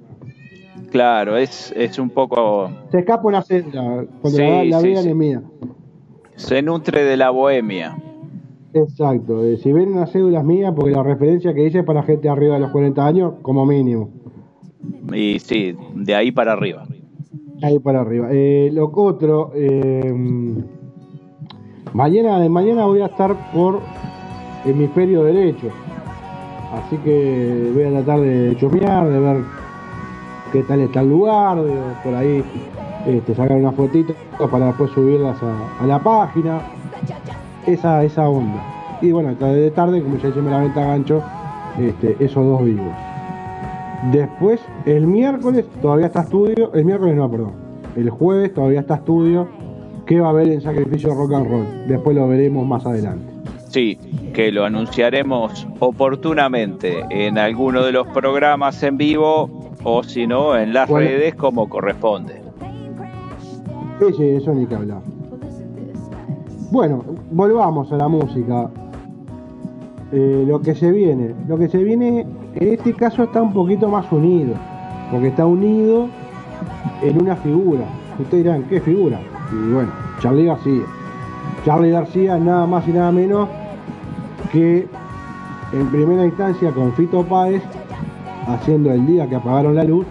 Claro, 0.91 1.35
es, 1.37 1.73
es 1.75 1.99
un 1.99 2.09
poco, 2.09 2.69
Se 2.91 2.99
escapa 2.99 3.27
una 3.27 3.41
Sí, 3.41 3.61
la, 3.73 4.05
la 4.63 4.79
sí, 4.79 4.87
vean 4.87 5.03
sí. 5.03 5.09
es 5.09 5.15
mía. 5.15 5.41
se 6.35 6.61
nutre 6.61 7.03
de 7.03 7.17
la 7.17 7.29
bohemia. 7.29 7.97
Exacto, 8.73 9.43
eh, 9.43 9.57
si 9.57 9.71
ven 9.71 9.89
una 9.93 10.05
cédula 10.07 10.39
es 10.39 10.45
mía, 10.45 10.71
porque 10.73 10.91
la 10.91 11.03
referencia 11.03 11.53
que 11.53 11.65
hice 11.65 11.79
es 11.79 11.85
para 11.85 12.03
gente 12.03 12.29
arriba 12.29 12.55
de 12.55 12.61
los 12.61 12.71
40 12.71 13.05
años, 13.05 13.33
como 13.41 13.65
mínimo. 13.65 14.09
Y 15.13 15.39
sí, 15.39 15.75
de 15.95 16.15
ahí 16.15 16.31
para 16.31 16.53
arriba. 16.53 16.85
Ahí 17.63 17.79
para 17.79 18.01
arriba. 18.01 18.27
Eh, 18.31 18.69
lo 18.71 18.91
otro, 18.93 19.51
eh, 19.55 20.13
mañana 21.93 22.39
de 22.39 22.49
mañana 22.49 22.85
voy 22.85 23.01
a 23.01 23.07
estar 23.07 23.35
por 23.51 23.79
hemisferio 24.65 25.23
derecho. 25.23 25.69
Así 26.73 26.97
que 26.97 27.71
voy 27.73 27.83
a 27.83 27.89
tratar 27.91 28.19
de 28.19 28.55
chumear, 28.57 29.07
de 29.07 29.19
ver 29.19 29.37
qué 30.51 30.63
tal 30.63 30.81
está 30.81 31.01
el 31.01 31.09
lugar, 31.09 31.61
de 31.61 31.73
por 32.03 32.13
ahí 32.13 32.43
este, 33.05 33.35
sacar 33.35 33.57
unas 33.57 33.75
fotitos 33.75 34.15
para 34.51 34.67
después 34.67 34.91
subirlas 34.91 35.37
a, 35.41 35.83
a 35.83 35.87
la 35.87 35.99
página. 35.99 36.61
Esa, 37.65 38.03
esa 38.03 38.27
onda. 38.29 38.61
Y 39.01 39.11
bueno, 39.11 39.33
de 39.35 39.71
tarde, 39.71 40.01
como 40.01 40.17
ya 40.17 40.29
hice 40.29 40.41
me 40.41 40.49
la 40.49 40.59
venta 40.59 40.81
gancho, 40.81 41.21
este, 41.79 42.15
esos 42.19 42.45
dos 42.45 42.63
vivos. 42.63 42.87
Después, 44.11 44.61
el 44.85 45.07
miércoles 45.07 45.65
todavía 45.81 46.07
está 46.07 46.21
estudio. 46.21 46.73
El 46.73 46.85
miércoles 46.85 47.15
no, 47.15 47.29
perdón. 47.29 47.51
El 47.95 48.09
jueves 48.09 48.53
todavía 48.53 48.81
está 48.81 48.95
estudio. 48.95 49.47
¿Qué 50.05 50.19
va 50.21 50.27
a 50.27 50.29
haber 50.29 50.47
en 50.49 50.61
Sacrificio 50.61 51.13
Rock 51.13 51.33
and 51.33 51.49
Roll? 51.49 51.65
Después 51.87 52.15
lo 52.15 52.27
veremos 52.27 52.65
más 52.65 52.85
adelante. 52.85 53.36
Sí, 53.77 53.95
que 54.33 54.51
lo 54.51 54.65
anunciaremos 54.65 55.67
oportunamente 55.77 57.05
en 57.11 57.37
alguno 57.37 57.83
de 57.85 57.91
los 57.91 58.07
programas 58.07 58.81
en 58.81 58.97
vivo 58.97 59.69
o 59.83 60.01
si 60.01 60.25
no 60.25 60.57
en 60.57 60.73
las 60.73 60.89
Bueno. 60.89 61.07
redes 61.07 61.35
como 61.35 61.69
corresponde. 61.69 62.41
Sí, 63.99 64.05
sí, 64.17 64.23
eso 64.29 64.51
ni 64.55 64.65
que 64.65 64.73
hablar. 64.73 65.03
Bueno, 66.71 67.03
volvamos 67.29 67.91
a 67.91 67.97
la 67.97 68.07
música. 68.07 68.67
Eh, 70.11 70.43
lo 70.47 70.59
que 70.59 70.73
se 70.73 70.91
viene. 70.91 71.35
Lo 71.47 71.59
que 71.59 71.67
se 71.69 71.77
viene 71.83 72.25
en 72.55 72.67
este 72.73 72.93
caso 72.95 73.25
está 73.25 73.43
un 73.43 73.53
poquito 73.53 73.89
más 73.89 74.11
unido. 74.11 74.55
Porque 75.11 75.27
está 75.27 75.45
unido 75.45 76.07
en 77.03 77.21
una 77.21 77.35
figura. 77.35 77.83
Ustedes 78.17 78.43
dirán, 78.43 78.63
¿qué 78.63 78.81
figura? 78.81 79.19
Y 79.51 79.71
bueno, 79.71 79.91
Charlie 80.19 80.45
García. 80.45 80.81
Charlie 81.63 81.91
García 81.91 82.39
nada 82.39 82.65
más 82.65 82.87
y 82.87 82.91
nada 82.91 83.11
menos 83.11 83.47
que 84.51 84.87
en 85.73 85.87
primera 85.87 86.25
instancia 86.25 86.71
con 86.71 86.93
Fito 86.93 87.23
Páez 87.23 87.61
haciendo 88.47 88.91
el 88.91 89.05
día 89.05 89.27
que 89.27 89.35
apagaron 89.35 89.75
la 89.75 89.83
luz 89.83 90.05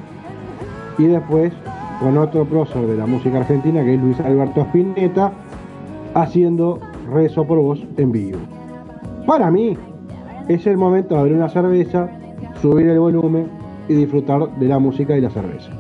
y 0.99 1.05
después 1.05 1.53
con 2.01 2.19
otro 2.19 2.45
prócer 2.45 2.87
de 2.87 2.97
la 2.97 3.07
música 3.07 3.39
argentina 3.39 3.83
que 3.85 3.95
es 3.95 4.01
Luis 4.01 4.21
Alberto 4.21 4.61
Spinetta 4.63 5.33
haciendo 6.15 6.79
Rezo 7.13 7.45
por 7.45 7.59
vos 7.59 7.83
en 7.97 8.13
vivo. 8.13 8.39
Para 9.27 9.51
mí 9.51 9.77
es 10.49 10.67
el 10.67 10.77
momento 10.77 11.15
de 11.15 11.21
abrir 11.21 11.37
una 11.37 11.49
cerveza, 11.49 12.09
subir 12.61 12.89
el 12.89 12.99
volumen 12.99 13.49
y 13.89 13.95
disfrutar 13.95 14.51
de 14.59 14.67
la 14.67 14.79
música 14.79 15.17
y 15.17 15.21
la 15.21 15.31
cerveza. 15.31 15.71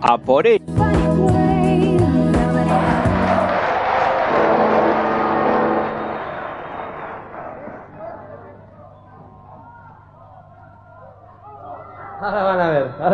A 0.00 0.18
por 0.18 0.46
ello. 0.46 0.61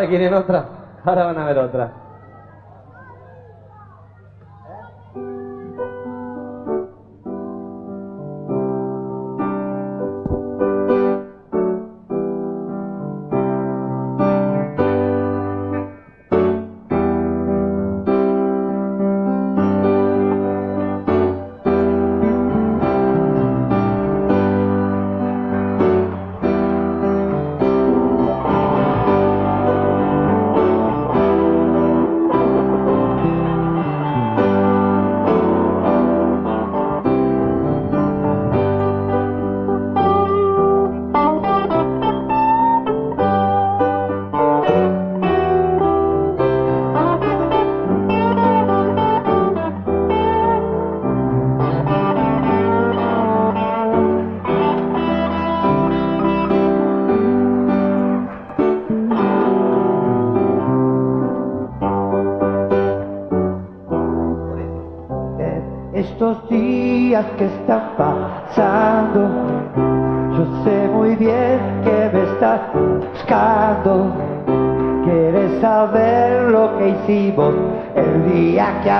A 0.08 0.30
ver, 0.30 0.68
ahora 1.04 1.24
van 1.24 1.38
a 1.38 1.44
ver 1.44 1.58
otra. 1.58 2.07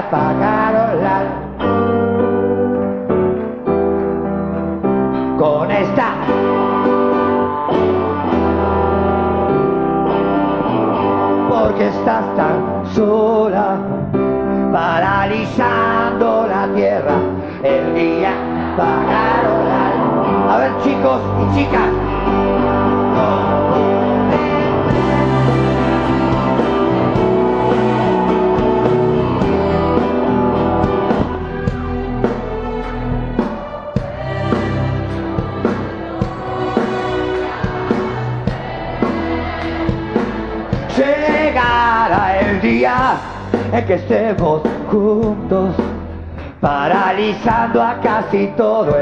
Apagaron 0.09 1.08
casi 48.31 48.47
todo 48.57 48.98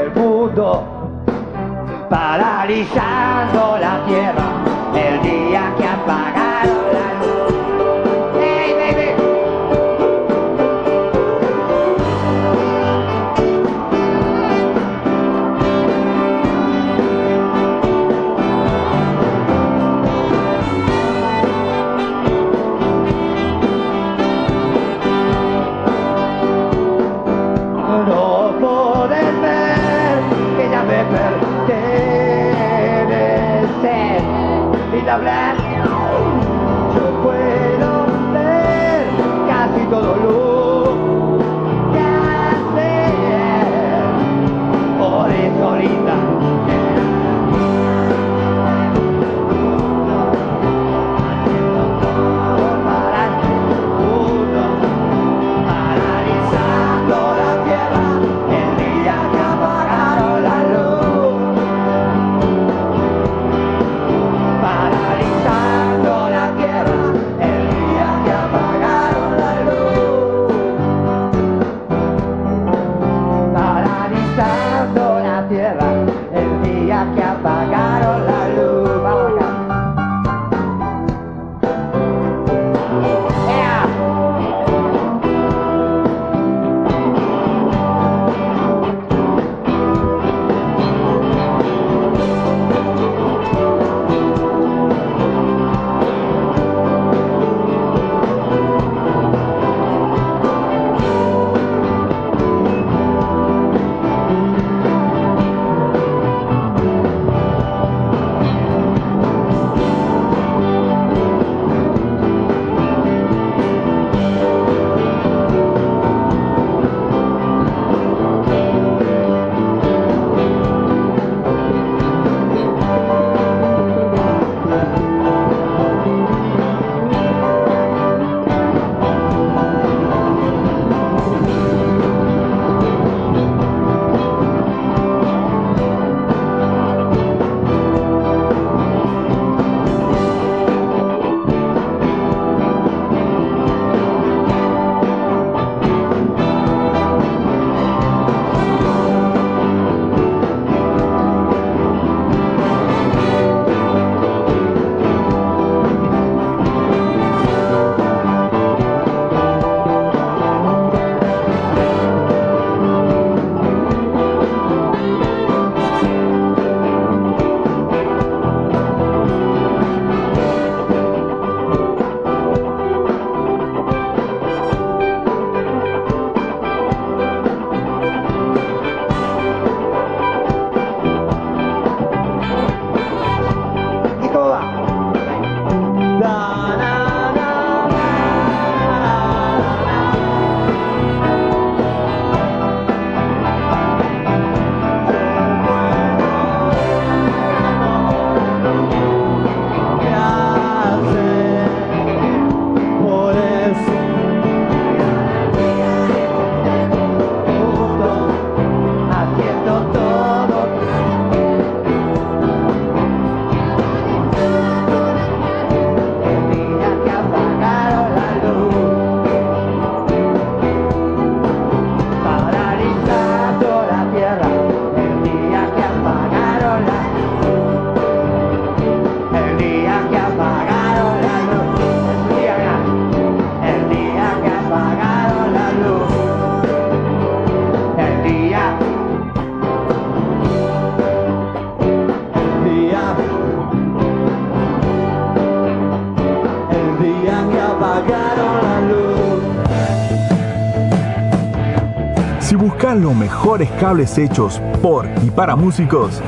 Los 252.97 253.15
mejores 253.15 253.69
cables 253.79 254.17
hechos 254.17 254.59
por 254.81 255.07
y 255.23 255.29
para 255.29 255.55
músicos. 255.55 256.19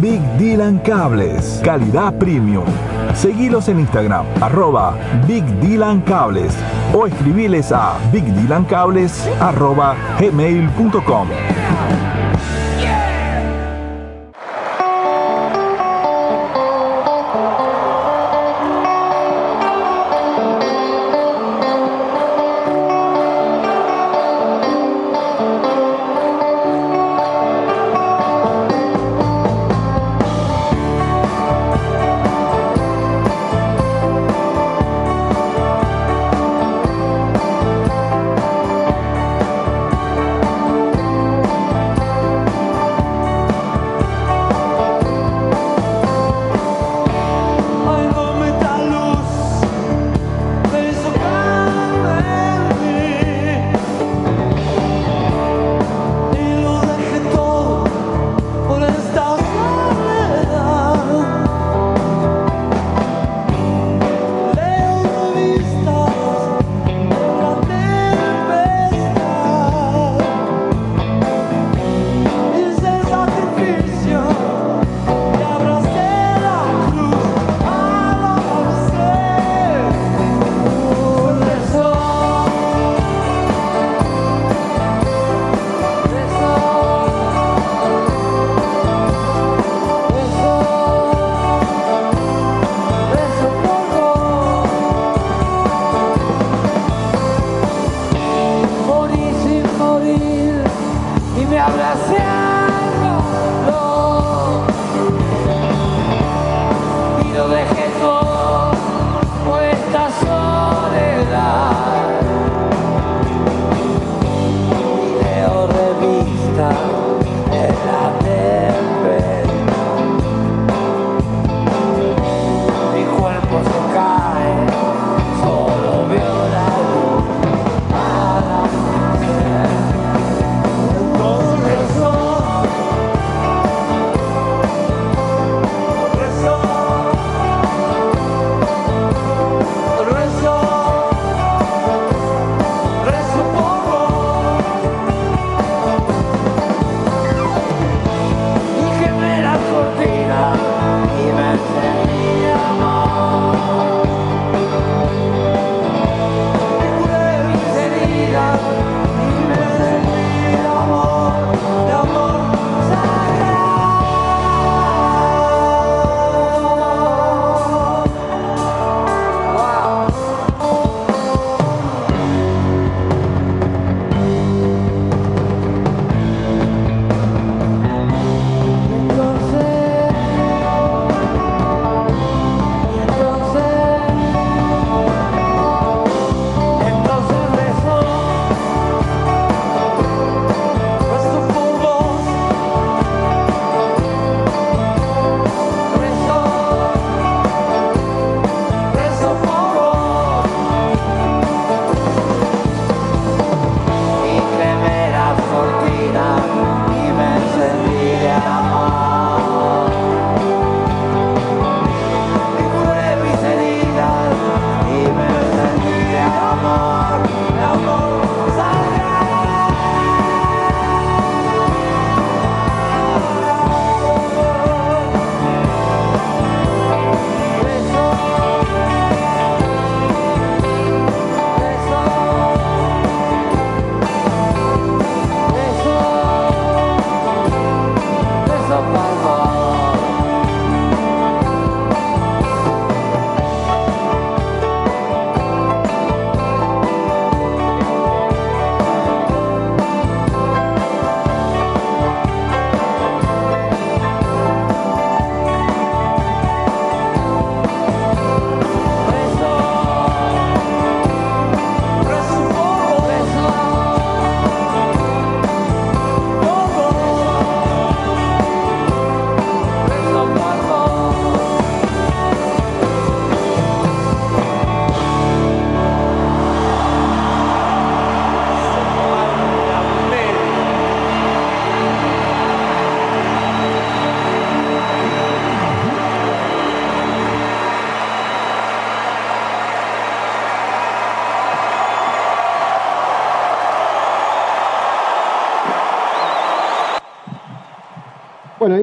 Big 0.00 0.20
Dylan 0.36 0.78
Cables, 0.80 1.62
calidad 1.64 2.12
premium. 2.18 2.66
Seguilos 3.14 3.68
en 3.68 3.80
Instagram, 3.80 4.26
arroba 4.40 4.96
Big 5.26 5.44
Dylan 5.60 6.02
Cables 6.02 6.54
o 6.92 7.06
escribiles 7.06 7.72
a 7.72 7.94
bigdylancables 8.12 9.26
arroba 9.40 9.96
gmail.com. 10.18 11.28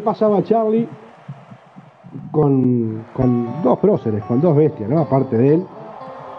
Pasaba 0.07 0.41
Charlie 0.41 0.87
con, 2.31 3.03
con 3.13 3.61
dos 3.61 3.77
próceres, 3.79 4.23
con 4.23 4.39
dos 4.39 4.55
bestias, 4.55 4.89
¿no? 4.89 4.99
Aparte 5.01 5.37
de 5.37 5.55
él, 5.55 5.65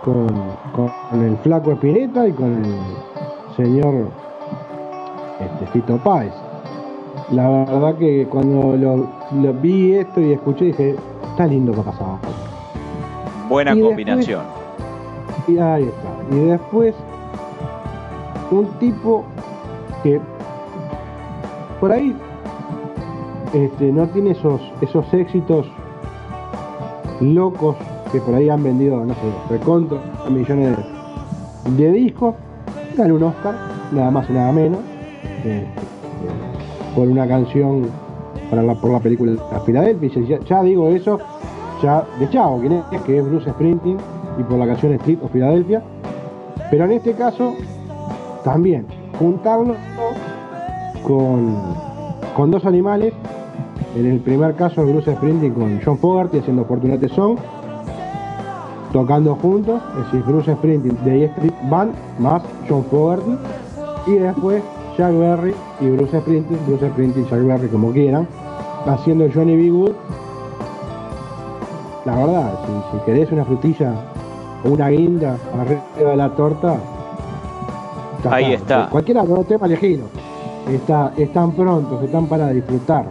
con, 0.03 0.27
con 0.75 1.23
el 1.23 1.37
flaco 1.37 1.73
Espineta 1.73 2.27
y 2.27 2.33
con 2.33 2.65
el 2.65 2.77
señor 3.59 4.07
este, 5.39 5.67
Fito 5.67 5.99
Páez. 5.99 6.33
La 7.31 7.47
verdad 7.47 7.95
que 7.97 8.27
cuando 8.31 8.75
lo, 8.75 9.07
lo 9.39 9.53
vi 9.61 9.97
esto 9.97 10.23
y 10.23 10.33
escuché 10.33 10.65
dije, 10.65 10.97
está 11.33 11.47
lindo 11.47 11.73
para 11.73 11.91
pasar. 11.91 12.19
Buena 13.51 13.75
Y 13.75 13.83
combinación. 13.83 14.45
Y 15.47 15.59
ahí 15.59 15.85
está. 15.85 16.35
Y 16.35 16.39
después, 16.39 16.95
un 18.51 18.65
tipo 18.79 19.25
que 20.03 20.19
por 21.81 21.93
ahí 21.93 22.17
este, 23.53 23.93
no 23.93 24.07
tiene 24.09 24.33
esos, 24.33 24.61
esos 24.81 25.13
éxitos 25.15 25.67
locos 27.21 27.77
que 28.13 28.21
por 28.21 28.35
ahí 28.35 28.49
han 28.49 28.63
vendido, 28.63 29.05
no 29.05 29.15
sé, 29.15 29.21
recontra 29.51 29.99
millones 30.31 30.77
de, 31.77 31.93
discos. 31.93 32.35
Ganó 32.97 33.15
un 33.15 33.23
Oscar, 33.25 33.55
nada 33.93 34.11
más 34.11 34.29
y 34.29 34.33
nada 34.33 34.51
menos, 34.53 34.81
eh, 35.45 35.65
eh, 35.65 35.67
por 36.95 37.07
una 37.07 37.29
canción 37.29 37.89
para 38.51 38.63
la, 38.63 38.75
por 38.75 38.91
la 38.91 39.01
película 39.01 39.33
La 39.53 39.61
Filadelfia. 39.61 40.41
Ya, 40.47 40.63
digo 40.63 40.89
eso, 40.89 41.19
ya 41.83 42.05
de 42.19 42.29
chavo. 42.31 42.61
Que 43.05 43.19
es 43.19 43.25
Bruce 43.25 43.51
Springsteen 43.51 43.99
y 44.39 44.43
por 44.43 44.59
la 44.59 44.67
canción 44.67 44.93
Street 44.95 45.19
of 45.23 45.31
Philadelphia. 45.31 45.83
Pero 46.71 46.85
en 46.85 46.93
este 46.93 47.13
caso, 47.13 47.55
también, 48.45 48.87
juntarlo 49.19 49.75
con, 51.07 51.57
con 52.37 52.51
dos 52.51 52.65
animales. 52.65 53.15
En 53.97 54.07
el 54.07 54.21
primer 54.21 54.55
caso, 54.55 54.85
Bruce 54.85 55.15
Springsteen 55.15 55.55
con 55.55 55.81
John 55.85 55.99
Fogerty 55.99 56.39
haciendo 56.39 56.65
Fortunate 56.65 57.09
Song, 57.09 57.39
tocando 58.93 59.35
juntos, 59.37 59.81
es 59.99 60.05
decir, 60.05 60.23
Bruce 60.25 60.55
Springsteen 60.55 61.05
de 61.05 61.25
Street 61.27 61.55
Band 61.71 61.93
más 62.19 62.43
John 62.69 62.85
Fogerty. 62.85 63.37
Y 64.07 64.13
después 64.15 64.63
Jack 64.97 65.13
Berry 65.13 65.55
y 65.81 65.91
Bruce 65.91 66.21
Springsteen, 66.21 66.61
Bruce 66.67 66.89
Springsteen 66.89 67.27
y 67.27 67.31
Jack 67.31 67.45
Berry 67.45 67.69
como 67.69 67.93
quieran, 67.93 68.27
haciendo 68.87 69.29
Johnny 69.33 69.57
B. 69.57 69.71
Good. 69.71 69.93
La 72.05 72.15
verdad, 72.15 72.59
si, 72.65 72.99
si 72.99 73.05
querés 73.05 73.33
una 73.33 73.45
frutilla 73.45 73.93
o 74.65 74.71
una 74.71 74.89
guinda 74.89 75.37
arriba 75.55 76.11
de 76.11 76.17
la 76.17 76.31
torta, 76.31 76.79
Ahí 78.29 78.53
está. 78.53 78.89
Cualquiera 78.91 79.23
de 79.23 79.29
los 79.29 79.47
temas 79.47 79.71
elegidos. 79.71 80.09
Está, 80.69 81.13
están 81.17 81.53
prontos, 81.53 82.03
están 82.03 82.27
para 82.27 82.51
disfrutar. 82.51 83.07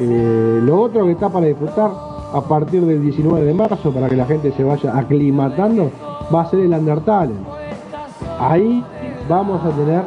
Eh, 0.00 0.60
lo 0.62 0.80
otro 0.80 1.04
que 1.04 1.12
está 1.12 1.28
para 1.28 1.46
disfrutar 1.46 1.90
a 2.32 2.40
partir 2.40 2.84
del 2.84 3.00
19 3.00 3.44
de 3.44 3.54
marzo, 3.54 3.92
para 3.92 4.08
que 4.08 4.16
la 4.16 4.26
gente 4.26 4.50
se 4.52 4.64
vaya 4.64 4.96
aclimatando, 4.96 5.90
va 6.34 6.42
a 6.42 6.50
ser 6.50 6.60
el 6.60 6.72
Undertale. 6.72 7.34
Ahí 8.40 8.84
vamos 9.28 9.64
a 9.64 9.70
tener. 9.70 10.02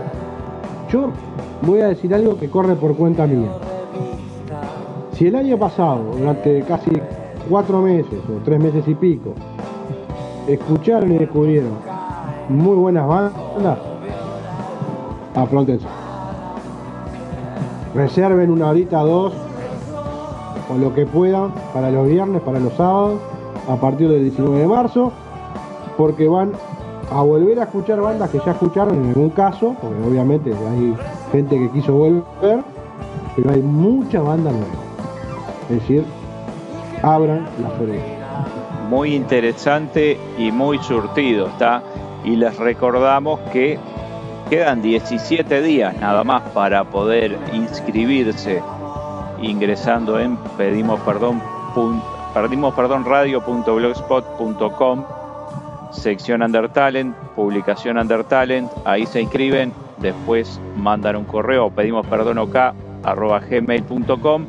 Yo 0.91 1.10
voy 1.62 1.82
a 1.82 1.88
decir 1.88 2.13
algo 2.13 2.38
que 2.38 2.50
corre 2.50 2.76
por 2.76 2.95
cuenta 2.95 3.26
mía. 3.26 3.52
Si 5.13 5.28
el 5.28 5.36
año 5.36 5.58
pasado, 5.58 6.04
durante 6.17 6.62
casi 6.63 6.91
cuatro 7.50 7.82
meses 7.82 8.19
o 8.30 8.43
tres 8.43 8.60
meses 8.60 8.88
y 8.88 8.93
pico, 8.93 9.34
escucharon 10.47 11.13
y 11.13 11.17
descubrieron 11.17 11.71
muy 12.50 12.76
buenas 12.76 13.08
bandas, 13.08 13.78
apróntense. 15.34 15.88
Reserven 17.95 18.52
una 18.52 18.69
horita, 18.69 19.00
dos, 19.00 19.34
o 20.69 20.77
lo 20.77 20.93
que 20.93 21.06
puedan 21.06 21.51
para 21.73 21.91
los 21.91 22.08
viernes, 22.08 22.41
para 22.41 22.60
los 22.60 22.73
sábados, 22.73 23.19
a 23.67 23.75
partir 23.75 24.10
del 24.10 24.23
19 24.23 24.60
de 24.60 24.67
marzo, 24.67 25.12
porque 25.97 26.27
van 26.27 26.51
a 27.12 27.21
volver 27.21 27.60
a 27.60 27.63
escuchar 27.63 28.01
bandas 28.01 28.30
que 28.30 28.39
ya 28.45 28.51
escucharon 28.51 29.03
en 29.03 29.10
algún 29.10 29.30
caso, 29.30 29.75
porque 29.82 30.03
obviamente 30.03 30.51
hay 30.53 30.95
gente 31.32 31.58
que 31.58 31.69
quiso 31.71 31.93
volver, 31.93 32.63
pero 33.36 33.51
hay 33.51 33.62
mucha 33.62 34.21
banda 34.21 34.51
nueva. 34.51 34.67
Es 35.69 35.82
decir, 35.82 36.03
abran 37.01 37.47
las 37.62 37.71
orejas. 37.80 38.17
Muy 38.89 39.15
interesante 39.15 40.17
y 40.38 40.51
muy 40.51 40.80
surtido 40.80 41.47
está. 41.47 41.84
Y 42.23 42.36
les 42.36 42.58
recordamos 42.58 43.39
que 43.51 43.77
quedan 44.49 44.82
17 44.82 45.62
días 45.62 45.95
nada 45.99 46.23
más 46.23 46.41
para 46.51 46.84
poder 46.86 47.38
inscribirse 47.53 48.62
ingresando 49.41 50.19
en 50.19 50.38
pedimos 50.58 51.00
perdón 51.02 51.41
perdimos 52.34 52.74
perdón 52.74 53.05
radio.blogspot.com 53.05 55.03
sección 55.91 56.41
Undertalent, 56.41 57.16
publicación 57.36 57.97
Undertalent, 57.97 58.70
ahí 58.86 59.05
se 59.05 59.22
inscriben, 59.22 59.72
después 59.99 60.59
mandan 60.76 61.16
un 61.16 61.26
correo 61.26 61.70
pedimos 61.70 62.05
perdón 62.07 62.39
ok 62.39 62.55
arroba 63.03 63.39
gmail.com 63.39 64.45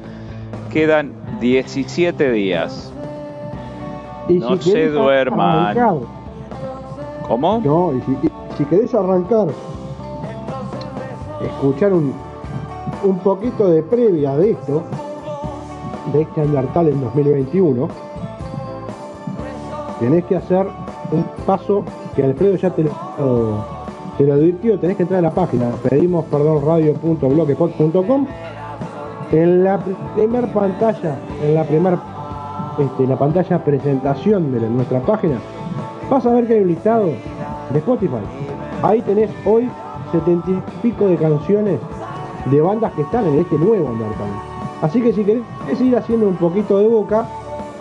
quedan 0.72 1.12
17 1.40 2.32
días 2.32 2.92
No 4.28 4.56
si 4.56 4.70
se 4.72 4.88
duerman. 4.88 5.78
arrancar, 5.78 5.94
¿cómo? 7.26 7.60
No, 7.64 7.92
y 7.96 8.00
si, 8.02 8.12
y 8.12 8.30
si 8.56 8.64
querés 8.64 8.94
arrancar, 8.94 9.48
escuchar 11.42 11.92
un, 11.92 12.14
un 13.04 13.18
poquito 13.18 13.68
de 13.68 13.82
previa 13.82 14.36
de 14.36 14.52
esto, 14.52 14.82
de 16.12 16.22
este 16.22 16.40
Undertale 16.40 16.90
en 16.90 17.00
2021, 17.00 17.88
tenés 20.00 20.24
que 20.24 20.36
hacer 20.36 20.66
un 21.12 21.24
paso 21.46 21.84
que 22.14 22.22
Alfredo 22.24 22.56
ya 22.56 22.70
te 22.70 22.84
lo, 22.84 22.94
advirtió, 24.18 24.78
tenés 24.78 24.96
que 24.96 25.02
entrar 25.04 25.20
a 25.20 25.22
la 25.22 25.30
página 25.30 25.70
pedimos 25.88 26.24
perdón 26.24 26.64
radio.blogspot.com 26.66 28.26
en 29.30 29.64
la 29.64 29.78
primera 30.14 30.52
pantalla, 30.52 31.18
en 31.44 31.54
la 31.54 31.64
primera 31.64 32.00
este, 32.78 33.06
la 33.06 33.18
pantalla 33.18 33.64
presentación 33.64 34.52
de 34.52 34.60
nuestra 34.68 35.00
página, 35.00 35.38
vas 36.10 36.24
a 36.26 36.30
ver 36.30 36.46
que 36.46 36.54
hay 36.54 36.60
un 36.60 36.68
listado 36.68 37.06
de 37.70 37.78
Spotify. 37.78 38.22
Ahí 38.82 39.02
tenés 39.02 39.30
hoy 39.44 39.68
setenta 40.12 40.50
y 40.50 40.62
pico 40.82 41.08
de 41.08 41.16
canciones 41.16 41.80
de 42.46 42.60
bandas 42.60 42.92
que 42.92 43.02
están 43.02 43.26
en 43.26 43.38
este 43.38 43.56
nuevo 43.56 43.88
Undertale. 43.88 44.32
Así 44.82 45.00
que 45.00 45.12
si 45.12 45.24
querés 45.24 45.44
ir 45.80 45.96
haciendo 45.96 46.28
un 46.28 46.36
poquito 46.36 46.78
de 46.78 46.88
boca, 46.88 47.26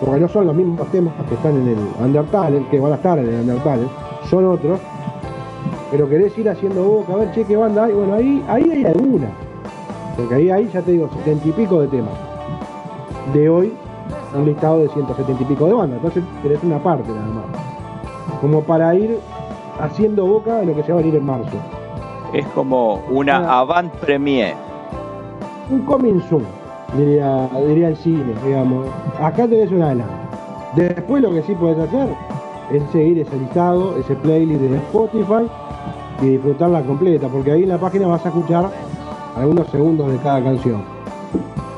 porque 0.00 0.20
no 0.20 0.28
son 0.28 0.46
los 0.46 0.54
mismos 0.54 0.86
temas 0.88 1.14
que 1.28 1.34
están 1.34 1.56
en 1.56 1.68
el 1.68 1.78
Undertale, 2.04 2.64
que 2.70 2.80
van 2.80 2.92
a 2.92 2.96
estar 2.96 3.18
en 3.18 3.28
el 3.28 3.40
Undertale, 3.40 3.86
son 4.28 4.44
otros, 4.46 4.80
pero 5.90 6.08
querés 6.08 6.36
ir 6.36 6.48
haciendo 6.48 6.82
boca, 6.82 7.12
a 7.14 7.16
ver, 7.16 7.32
che, 7.32 7.44
qué 7.44 7.56
banda 7.56 7.84
hay, 7.84 7.92
bueno, 7.92 8.14
ahí, 8.14 8.44
ahí 8.48 8.70
hay 8.70 8.84
alguna. 8.84 9.28
Porque 10.16 10.34
ahí, 10.34 10.50
ahí 10.50 10.70
ya 10.72 10.82
te 10.82 10.92
digo, 10.92 11.08
setenta 11.08 11.48
y 11.48 11.52
pico 11.52 11.80
de 11.80 11.88
temas. 11.88 12.12
De 13.32 13.48
hoy, 13.48 13.72
un 14.34 14.44
listado 14.44 14.80
de 14.80 14.88
170 14.88 15.42
y 15.42 15.46
pico 15.46 15.66
de 15.66 15.72
bandas. 15.74 15.98
Entonces 15.98 16.24
tenés 16.42 16.62
una 16.62 16.82
parte 16.82 17.08
nada 17.08 17.26
más. 17.26 18.40
Como 18.40 18.62
para 18.62 18.94
ir 18.94 19.18
haciendo 19.80 20.26
boca 20.26 20.56
de 20.56 20.66
lo 20.66 20.74
que 20.74 20.82
se 20.82 20.92
va 20.92 20.98
a 20.98 21.02
venir 21.02 21.16
en 21.16 21.24
marzo. 21.24 21.56
Es 22.32 22.46
como 22.48 23.00
una 23.10 23.38
Ah. 23.38 23.60
avant 23.60 23.92
premiere. 23.96 24.54
Un 25.70 25.80
coming 25.82 26.20
diría, 26.96 27.48
diría 27.66 27.88
el 27.88 27.96
cine, 27.96 28.34
digamos. 28.44 28.86
Acá 29.20 29.46
tenés 29.46 29.70
una 29.70 29.86
adelanto. 29.86 30.12
Después 30.76 31.22
lo 31.22 31.30
que 31.32 31.42
sí 31.42 31.54
puedes 31.54 31.78
hacer 31.78 32.08
es 32.72 32.82
seguir 32.90 33.18
ese 33.20 33.36
listado, 33.36 33.96
ese 33.98 34.14
playlist 34.16 34.60
de 34.60 34.76
Spotify 34.76 35.48
y 36.22 36.26
disfrutarla 36.26 36.82
completa, 36.82 37.28
porque 37.28 37.52
ahí 37.52 37.62
en 37.62 37.70
la 37.70 37.78
página 37.78 38.06
vas 38.06 38.24
a 38.24 38.28
escuchar 38.28 38.70
algunos 39.36 39.66
segundos 39.68 40.10
de 40.10 40.18
cada 40.18 40.42
canción. 40.42 40.82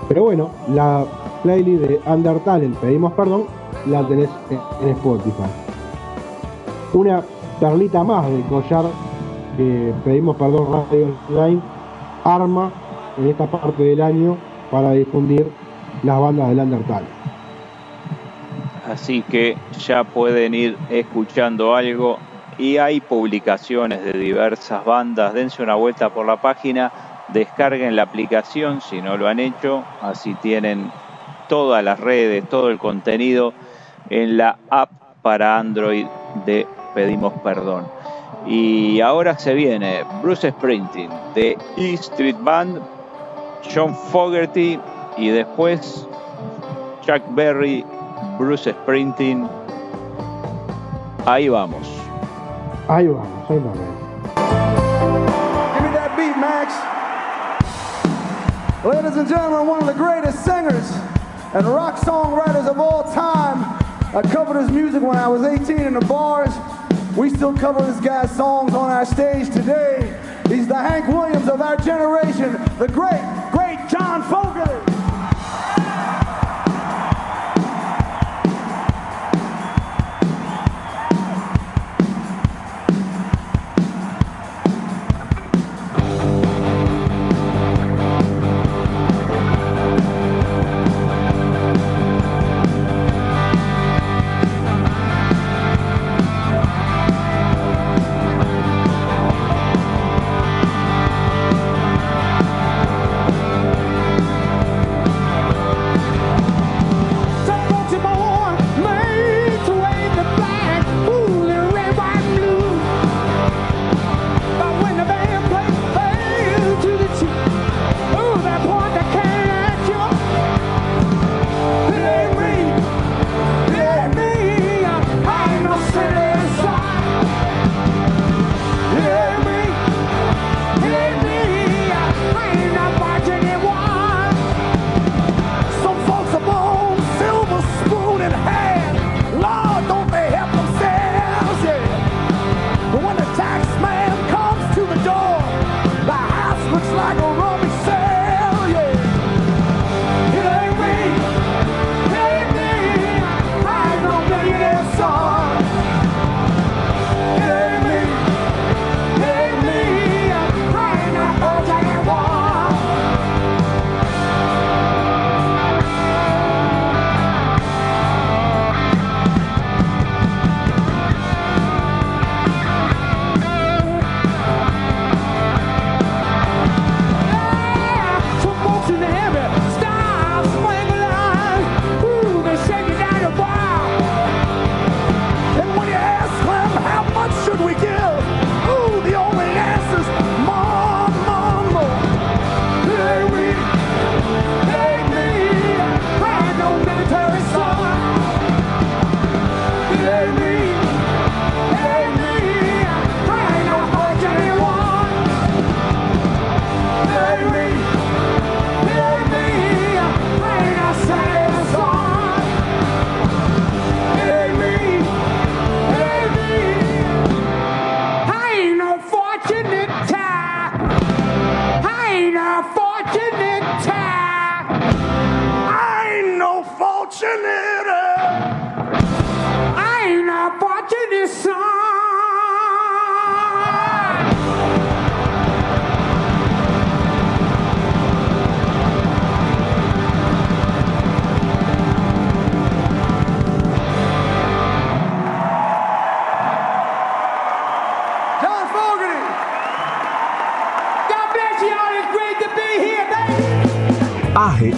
Pero 0.09 0.25
bueno, 0.25 0.51
la 0.69 1.05
playlist 1.43 1.83
de 1.85 2.01
Undertale, 2.07 2.69
pedimos 2.81 3.13
perdón, 3.13 3.45
la 3.87 4.07
tenés 4.07 4.29
en, 4.51 4.59
en 4.83 4.89
Spotify. 4.97 5.49
Una 6.93 7.23
perlita 7.61 8.03
más 8.03 8.27
del 8.29 8.43
collar 8.45 8.85
pedimos 10.05 10.37
perdón 10.37 10.73
Radio 10.73 11.17
Online 11.29 11.61
arma 12.25 12.71
en 13.17 13.29
esta 13.29 13.47
parte 13.47 13.83
del 13.83 14.01
año 14.01 14.37
para 14.71 14.93
difundir 14.93 15.51
las 16.03 16.21
bandas 16.21 16.49
del 16.49 16.61
Undertale. 16.61 17.07
Así 18.91 19.23
que 19.23 19.57
ya 19.79 20.05
pueden 20.05 20.55
ir 20.55 20.77
escuchando 20.89 21.75
algo 21.75 22.19
y 22.59 22.77
hay 22.79 23.01
publicaciones 23.01 24.05
de 24.05 24.13
diversas 24.13 24.85
bandas. 24.85 25.33
Dense 25.35 25.63
una 25.63 25.75
vuelta 25.75 26.11
por 26.11 26.27
la 26.27 26.41
página, 26.41 26.91
descarguen 27.29 27.97
la 27.97 28.03
aplicación 28.03 28.81
si 28.81 29.01
no 29.01 29.17
lo 29.17 29.29
han 29.29 29.39
hecho, 29.39 29.85
así 30.03 30.35
tienen 30.35 30.91
todas 31.49 31.83
las 31.85 32.01
redes, 32.01 32.49
todo 32.49 32.71
el 32.71 32.79
contenido 32.79 33.53
en 34.09 34.37
la 34.37 34.59
app 34.71 34.91
para 35.23 35.59
Android 35.59 36.07
de 36.47 36.67
Pedimos 36.95 37.33
Perdón. 37.45 38.00
Y 38.47 39.01
ahora 39.01 39.39
se 39.39 39.55
viene 39.55 40.05
Bruce 40.23 40.51
Springsteen 40.51 41.11
de 41.35 41.59
E 41.77 41.95
Street 41.95 42.37
Band, 42.41 42.81
John 43.75 43.95
Fogerty 43.95 44.79
y 45.17 45.29
después 45.29 46.07
Chuck 47.03 47.23
Berry, 47.31 47.85
Bruce 48.39 48.73
Springsteen. 48.73 49.49
Ahí 51.27 51.49
vamos. 51.49 51.87
Ahí 52.89 53.07
vamos, 53.07 53.51
ahí 53.51 53.59
vamos. 53.59 53.77
Give 55.75 55.83
me 55.83 55.93
that 55.95 56.17
beat, 56.17 56.37
Max. 56.37 56.75
Ladies 58.85 59.17
and 59.17 59.29
gentlemen, 59.29 59.67
one 59.67 59.81
of 59.81 59.87
the 59.87 59.93
greatest 59.93 60.45
singers 60.45 60.91
and 61.53 61.67
rock 61.67 61.97
songwriters 61.97 62.67
of 62.67 62.81
all 62.81 63.05
time. 63.13 63.65
I 64.17 64.23
covered 64.23 64.61
his 64.61 64.71
music 64.71 65.03
when 65.03 65.17
I 65.17 65.29
was 65.29 65.45
18 65.45 65.79
in 65.79 65.95
the 65.95 66.01
bars. 66.01 66.51
We 67.21 67.29
still 67.29 67.55
cover 67.55 67.83
this 67.83 68.01
guy's 68.01 68.35
songs 68.35 68.73
on 68.73 68.91
our 68.91 69.05
stage 69.05 69.51
today. 69.51 70.19
He's 70.49 70.67
the 70.67 70.75
Hank 70.75 71.07
Williams 71.07 71.51
of 71.51 71.61
our 71.61 71.77
generation, 71.77 72.53
the 72.79 72.89
great, 72.89 73.21
great 73.53 73.91
John 73.91 74.23
Fogerty. 74.23 74.90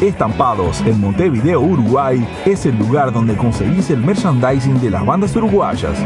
Estampados 0.02 0.80
en 0.80 1.00
Montevideo, 1.00 1.60
Uruguay, 1.60 2.26
es 2.44 2.66
el 2.66 2.76
lugar 2.76 3.12
donde 3.12 3.36
conseguís 3.36 3.88
el 3.90 3.98
merchandising 3.98 4.80
de 4.80 4.90
las 4.90 5.06
bandas 5.06 5.34
uruguayas. 5.36 5.96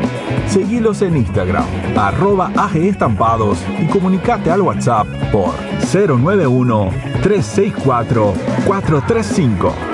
Seguilos 0.48 1.00
en 1.00 1.16
Instagram, 1.16 1.64
arroba 1.96 2.50
agestampados 2.54 3.58
y 3.80 3.86
comunicate 3.86 4.50
al 4.50 4.60
WhatsApp 4.60 5.06
por 5.32 5.54
091 5.92 6.90
364 7.22 8.34
435. 8.66 9.85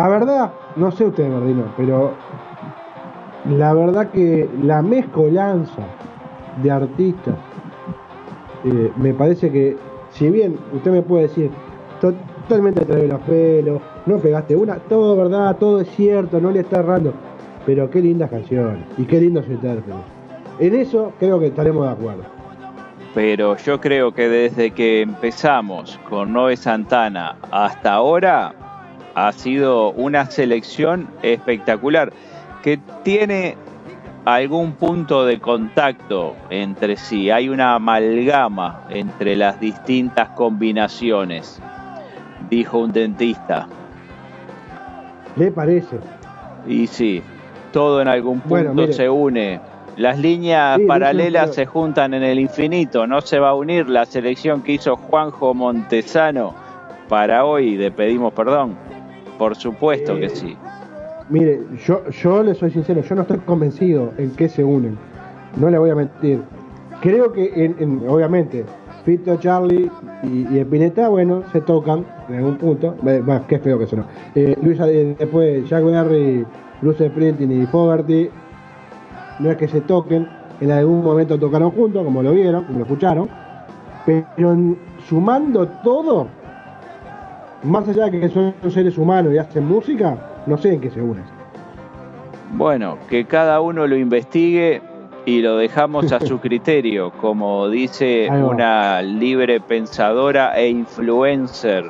La 0.00 0.08
verdad, 0.08 0.50
no 0.76 0.90
sé 0.90 1.04
usted, 1.04 1.28
Verdino, 1.28 1.64
pero 1.76 2.12
la 3.50 3.74
verdad 3.74 4.08
que 4.10 4.48
la 4.62 4.80
mezcolanza 4.80 5.82
de 6.62 6.70
artistas 6.70 7.34
eh, 8.64 8.90
me 8.96 9.12
parece 9.12 9.52
que, 9.52 9.76
si 10.08 10.30
bien 10.30 10.56
usted 10.72 10.90
me 10.90 11.02
puede 11.02 11.24
decir 11.24 11.50
totalmente 12.00 12.86
trae 12.86 13.08
los 13.08 13.20
pelos, 13.20 13.82
no 14.06 14.16
pegaste 14.16 14.56
una, 14.56 14.76
todo 14.76 15.14
verdad, 15.16 15.58
todo 15.58 15.82
es 15.82 15.88
cierto, 15.90 16.40
no 16.40 16.50
le 16.50 16.60
está 16.60 16.78
errando, 16.78 17.12
pero 17.66 17.90
qué 17.90 18.00
lindas 18.00 18.30
canciones 18.30 18.86
y 18.96 19.04
qué 19.04 19.20
lindos 19.20 19.46
intérpretes. 19.48 20.00
En 20.60 20.76
eso 20.76 21.12
creo 21.18 21.38
que 21.38 21.48
estaremos 21.48 21.84
de 21.84 21.92
acuerdo. 21.92 22.22
Pero 23.14 23.54
yo 23.58 23.78
creo 23.78 24.14
que 24.14 24.30
desde 24.30 24.70
que 24.70 25.02
empezamos 25.02 26.00
con 26.08 26.32
Noé 26.32 26.56
Santana 26.56 27.36
hasta 27.50 27.92
ahora 27.92 28.54
ha 29.28 29.32
sido 29.32 29.90
una 29.90 30.26
selección 30.26 31.08
espectacular 31.22 32.12
que 32.62 32.78
tiene 33.02 33.56
algún 34.24 34.72
punto 34.72 35.24
de 35.24 35.40
contacto 35.40 36.36
entre 36.50 36.96
sí, 36.96 37.30
hay 37.30 37.48
una 37.48 37.74
amalgama 37.74 38.82
entre 38.90 39.36
las 39.36 39.58
distintas 39.60 40.28
combinaciones, 40.30 41.60
dijo 42.48 42.78
un 42.78 42.92
dentista. 42.92 43.66
¿Le 45.36 45.50
parece? 45.50 45.98
Y 46.66 46.86
sí, 46.86 47.22
todo 47.72 48.02
en 48.02 48.08
algún 48.08 48.40
punto 48.40 48.72
Bueno, 48.72 48.92
se 48.92 49.08
une. 49.08 49.60
Las 49.96 50.18
líneas 50.18 50.78
Sí, 50.78 50.86
paralelas 50.86 51.50
dicen 51.50 51.64
se 51.64 51.66
juntan 51.66 52.14
en 52.14 52.22
el 52.22 52.38
infinito, 52.38 53.06
no 53.06 53.20
se 53.20 53.38
va 53.38 53.50
a 53.50 53.54
unir 53.54 53.88
la 53.88 54.06
selección 54.06 54.62
que 54.62 54.72
hizo 54.72 54.96
Juanjo 54.96 55.52
Montesano 55.54 56.54
para 57.08 57.44
hoy, 57.44 57.76
le 57.76 57.90
pedimos 57.90 58.32
perdón. 58.32 58.76
Por 59.40 59.56
supuesto 59.56 60.16
que 60.16 60.26
Eh, 60.26 60.30
sí. 60.30 60.56
Mire, 61.30 61.60
yo, 61.86 62.06
yo 62.10 62.42
le 62.42 62.54
soy 62.54 62.70
sincero, 62.70 63.00
yo 63.00 63.14
no 63.14 63.22
estoy 63.22 63.38
convencido 63.38 64.12
en 64.18 64.32
qué 64.32 64.50
se 64.50 64.62
unen. 64.62 64.98
No 65.56 65.70
le 65.70 65.78
voy 65.78 65.88
a 65.88 65.94
mentir. 65.94 66.42
Creo 67.00 67.32
que, 67.32 67.50
en, 67.64 67.74
en- 67.78 68.02
obviamente, 68.06 68.66
Fito, 69.06 69.36
Charlie 69.36 69.90
y, 70.24 70.46
y 70.54 70.58
Spinetta, 70.58 71.08
bueno, 71.08 71.42
se 71.52 71.62
tocan 71.62 72.04
en 72.28 72.34
algún 72.34 72.56
punto. 72.56 72.94
Bueno, 73.00 73.24
qué 73.48 73.58
feo 73.58 73.78
que 73.78 73.86
sonó. 73.86 74.04
Eh, 74.34 74.56
Luis, 74.60 74.78
eh, 74.80 75.16
después 75.18 75.66
Jack 75.70 75.84
Berry, 75.84 76.44
Bruce 76.82 77.08
Springsteen 77.08 77.62
y 77.62 77.66
Fogerty, 77.66 78.28
no 79.38 79.50
es 79.50 79.56
que 79.56 79.68
se 79.68 79.80
toquen, 79.80 80.28
en 80.60 80.70
algún 80.70 81.02
momento 81.02 81.38
tocaron 81.38 81.70
juntos, 81.70 82.04
como 82.04 82.22
lo 82.22 82.32
vieron, 82.32 82.64
como 82.64 82.80
lo 82.80 82.84
escucharon, 82.84 83.28
pero 84.04 84.54
sumando 85.08 85.66
todo, 85.82 86.26
más 87.62 87.86
allá 87.88 88.06
de 88.06 88.20
que 88.20 88.28
son 88.28 88.54
seres 88.70 88.96
humanos 88.98 89.32
y 89.34 89.38
hacen 89.38 89.66
música, 89.66 90.16
no 90.46 90.56
sé 90.56 90.74
en 90.74 90.80
qué 90.80 90.90
se 90.90 91.00
unen. 91.00 91.24
Bueno, 92.52 92.98
que 93.08 93.24
cada 93.26 93.60
uno 93.60 93.86
lo 93.86 93.96
investigue 93.96 94.82
y 95.26 95.40
lo 95.42 95.56
dejamos 95.56 96.10
a 96.12 96.20
su 96.20 96.38
criterio, 96.40 97.12
como 97.20 97.68
dice 97.68 98.28
una 98.30 99.02
libre 99.02 99.60
pensadora 99.60 100.58
e 100.58 100.68
influencer 100.68 101.84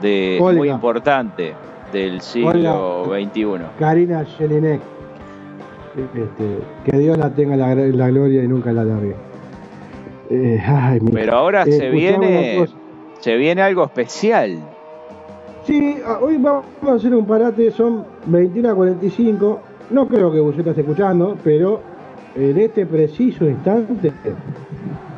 de 0.00 0.38
Olga. 0.40 0.58
muy 0.58 0.70
importante 0.70 1.54
del 1.92 2.20
siglo 2.20 3.04
XXI. 3.06 3.46
Karina 3.78 4.24
Jelinek. 4.24 4.80
Este, 5.96 6.58
que 6.90 6.98
Dios 6.98 7.16
la 7.18 7.30
tenga 7.30 7.54
la, 7.56 7.72
la 7.74 8.08
gloria 8.10 8.42
y 8.42 8.48
nunca 8.48 8.72
la 8.72 8.82
largue. 8.84 9.14
Eh, 10.30 10.60
ay. 10.66 10.98
Pero 11.12 11.36
ahora 11.36 11.62
Eh, 11.64 11.72
se 11.72 11.90
viene, 11.90 12.66
se 13.20 13.36
viene 13.36 13.62
algo 13.62 13.84
especial. 13.84 14.58
Sí, 15.64 15.96
ah, 16.06 16.18
hoy 16.20 16.36
vamos 16.36 16.66
a 16.86 16.92
hacer 16.92 17.14
un 17.14 17.24
parate, 17.24 17.70
son 17.70 18.04
21 18.26 18.70
a 18.70 18.74
45. 18.74 19.60
No 19.90 20.06
creo 20.06 20.30
que 20.30 20.38
Buceta 20.38 20.70
esté 20.70 20.82
escuchando, 20.82 21.36
pero 21.42 21.80
en 22.34 22.58
este 22.58 22.84
preciso 22.84 23.46
instante, 23.46 24.12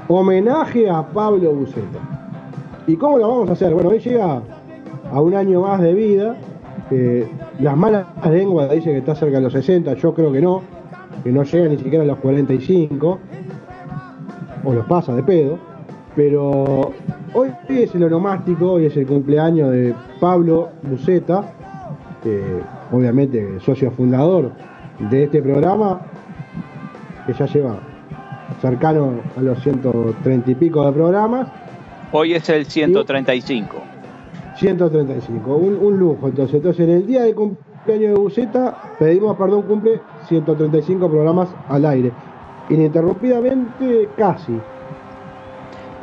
homenaje 0.06 0.88
a 0.88 1.02
Pablo 1.08 1.52
Buceta. 1.52 1.98
¿Y 2.86 2.96
cómo 2.96 3.18
lo 3.18 3.28
vamos 3.28 3.50
a 3.50 3.52
hacer? 3.54 3.74
Bueno, 3.74 3.88
hoy 3.88 3.98
llega 3.98 4.40
a 5.10 5.20
un 5.20 5.34
año 5.34 5.62
más 5.62 5.80
de 5.80 5.92
vida. 5.94 6.36
eh, 6.92 7.28
las 7.58 7.76
malas 7.76 8.06
lenguas 8.30 8.70
dicen 8.70 8.92
que 8.92 8.98
está 8.98 9.16
cerca 9.16 9.38
de 9.38 9.42
los 9.42 9.52
60, 9.52 9.94
yo 9.94 10.14
creo 10.14 10.30
que 10.30 10.40
no, 10.40 10.62
que 11.24 11.32
no 11.32 11.42
llega 11.42 11.68
ni 11.68 11.76
siquiera 11.78 12.04
a 12.04 12.06
los 12.06 12.18
45, 12.18 13.18
o 14.62 14.72
los 14.72 14.86
pasa 14.86 15.12
de 15.12 15.24
pedo. 15.24 15.58
Pero 16.16 16.94
hoy 17.34 17.50
es 17.68 17.94
el 17.94 18.04
onomástico, 18.04 18.72
hoy 18.72 18.86
es 18.86 18.96
el 18.96 19.06
cumpleaños 19.06 19.70
de 19.70 19.94
Pablo 20.18 20.70
Buceta, 20.82 21.52
que 22.22 22.42
obviamente 22.90 23.60
socio 23.60 23.90
fundador 23.90 24.50
de 24.98 25.24
este 25.24 25.42
programa, 25.42 26.00
que 27.26 27.34
ya 27.34 27.44
lleva 27.44 27.78
cercano 28.62 29.20
a 29.36 29.42
los 29.42 29.62
130 29.62 30.50
y 30.50 30.54
pico 30.54 30.86
de 30.86 30.92
programas. 30.92 31.48
Hoy 32.12 32.32
es 32.32 32.48
el 32.48 32.64
135. 32.64 33.76
135, 34.56 35.54
un, 35.54 35.76
un 35.76 35.98
lujo 35.98 36.28
entonces. 36.28 36.54
Entonces, 36.54 36.88
en 36.88 36.94
el 36.94 37.06
día 37.06 37.24
de 37.24 37.34
cumpleaños 37.34 38.14
de 38.14 38.14
Buceta, 38.14 38.94
pedimos 38.98 39.36
perdón, 39.36 39.62
cumple 39.62 40.00
135 40.28 41.10
programas 41.10 41.50
al 41.68 41.84
aire. 41.84 42.10
Ininterrumpidamente, 42.70 44.08
casi. 44.16 44.58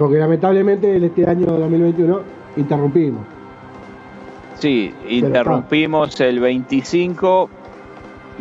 Porque 0.04 0.18
lamentablemente 0.18 0.98
en 0.98 1.06
este 1.06 1.26
año 1.26 1.46
2021 1.46 2.20
interrumpimos. 2.58 3.22
Sí, 4.56 4.94
interrumpimos 5.08 6.20
el 6.20 6.42
25 6.42 7.50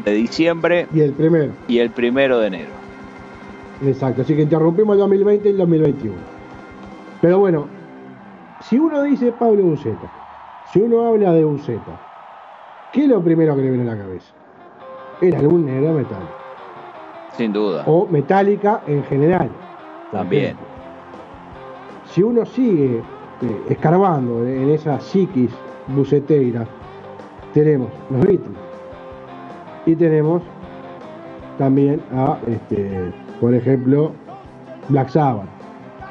de 0.04 0.12
diciembre 0.12 0.88
Y 0.92 1.02
el 1.02 1.12
primero, 1.12 1.52
y 1.68 1.78
el 1.78 1.90
primero 1.90 2.40
de 2.40 2.48
enero. 2.48 2.70
exacto. 3.80 4.22
Así 4.22 4.34
que 4.34 4.42
interrumpimos 4.42 4.94
el 4.94 5.00
2020 5.02 5.48
y 5.48 5.52
el 5.52 5.58
2021. 5.58 6.16
Pero 7.20 7.38
bueno, 7.38 7.68
si 8.68 8.80
uno 8.80 9.00
dice 9.04 9.30
Pablo 9.30 9.62
Buceta, 9.62 10.10
si 10.72 10.80
uno 10.80 11.06
habla 11.06 11.32
de 11.32 11.44
Buceta, 11.44 12.00
¿qué 12.92 13.02
es 13.04 13.08
lo 13.08 13.22
primero 13.22 13.54
que 13.54 13.62
le 13.62 13.70
viene 13.70 13.88
a 13.88 13.94
la 13.94 14.02
cabeza? 14.02 14.32
El 15.20 15.36
álbum 15.36 15.64
negro 15.64 15.92
metal. 15.92 16.28
Sin 17.36 17.52
duda. 17.52 17.84
o 17.86 18.08
metálica 18.08 18.82
en 18.88 19.04
general. 19.04 19.48
También. 20.10 20.56
Si 22.12 22.22
uno 22.22 22.44
sigue 22.44 22.98
eh, 22.98 23.62
escarbando 23.70 24.46
en 24.46 24.68
esa 24.68 25.00
psiquis 25.00 25.50
buceteira, 25.88 26.66
tenemos 27.54 27.88
los 28.10 28.20
Beatles 28.20 28.58
y 29.86 29.96
tenemos 29.96 30.42
también 31.56 32.02
a, 32.14 32.36
este, 32.46 33.12
por 33.40 33.54
ejemplo, 33.54 34.12
Black 34.90 35.08
Sabbath. 35.08 35.48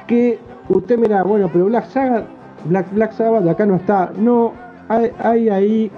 Que 0.07 0.39
usted 0.69 0.97
mira, 0.97 1.21
bueno, 1.21 1.47
pero 1.53 1.65
Black 1.65 1.85
Sabbath, 1.85 2.25
Black, 2.65 2.91
Black 2.93 3.11
Sabbath 3.11 3.47
acá 3.47 3.67
no 3.67 3.75
está. 3.75 4.11
No, 4.17 4.53
hay, 4.89 5.11
hay 5.19 5.49
ahí 5.49 5.91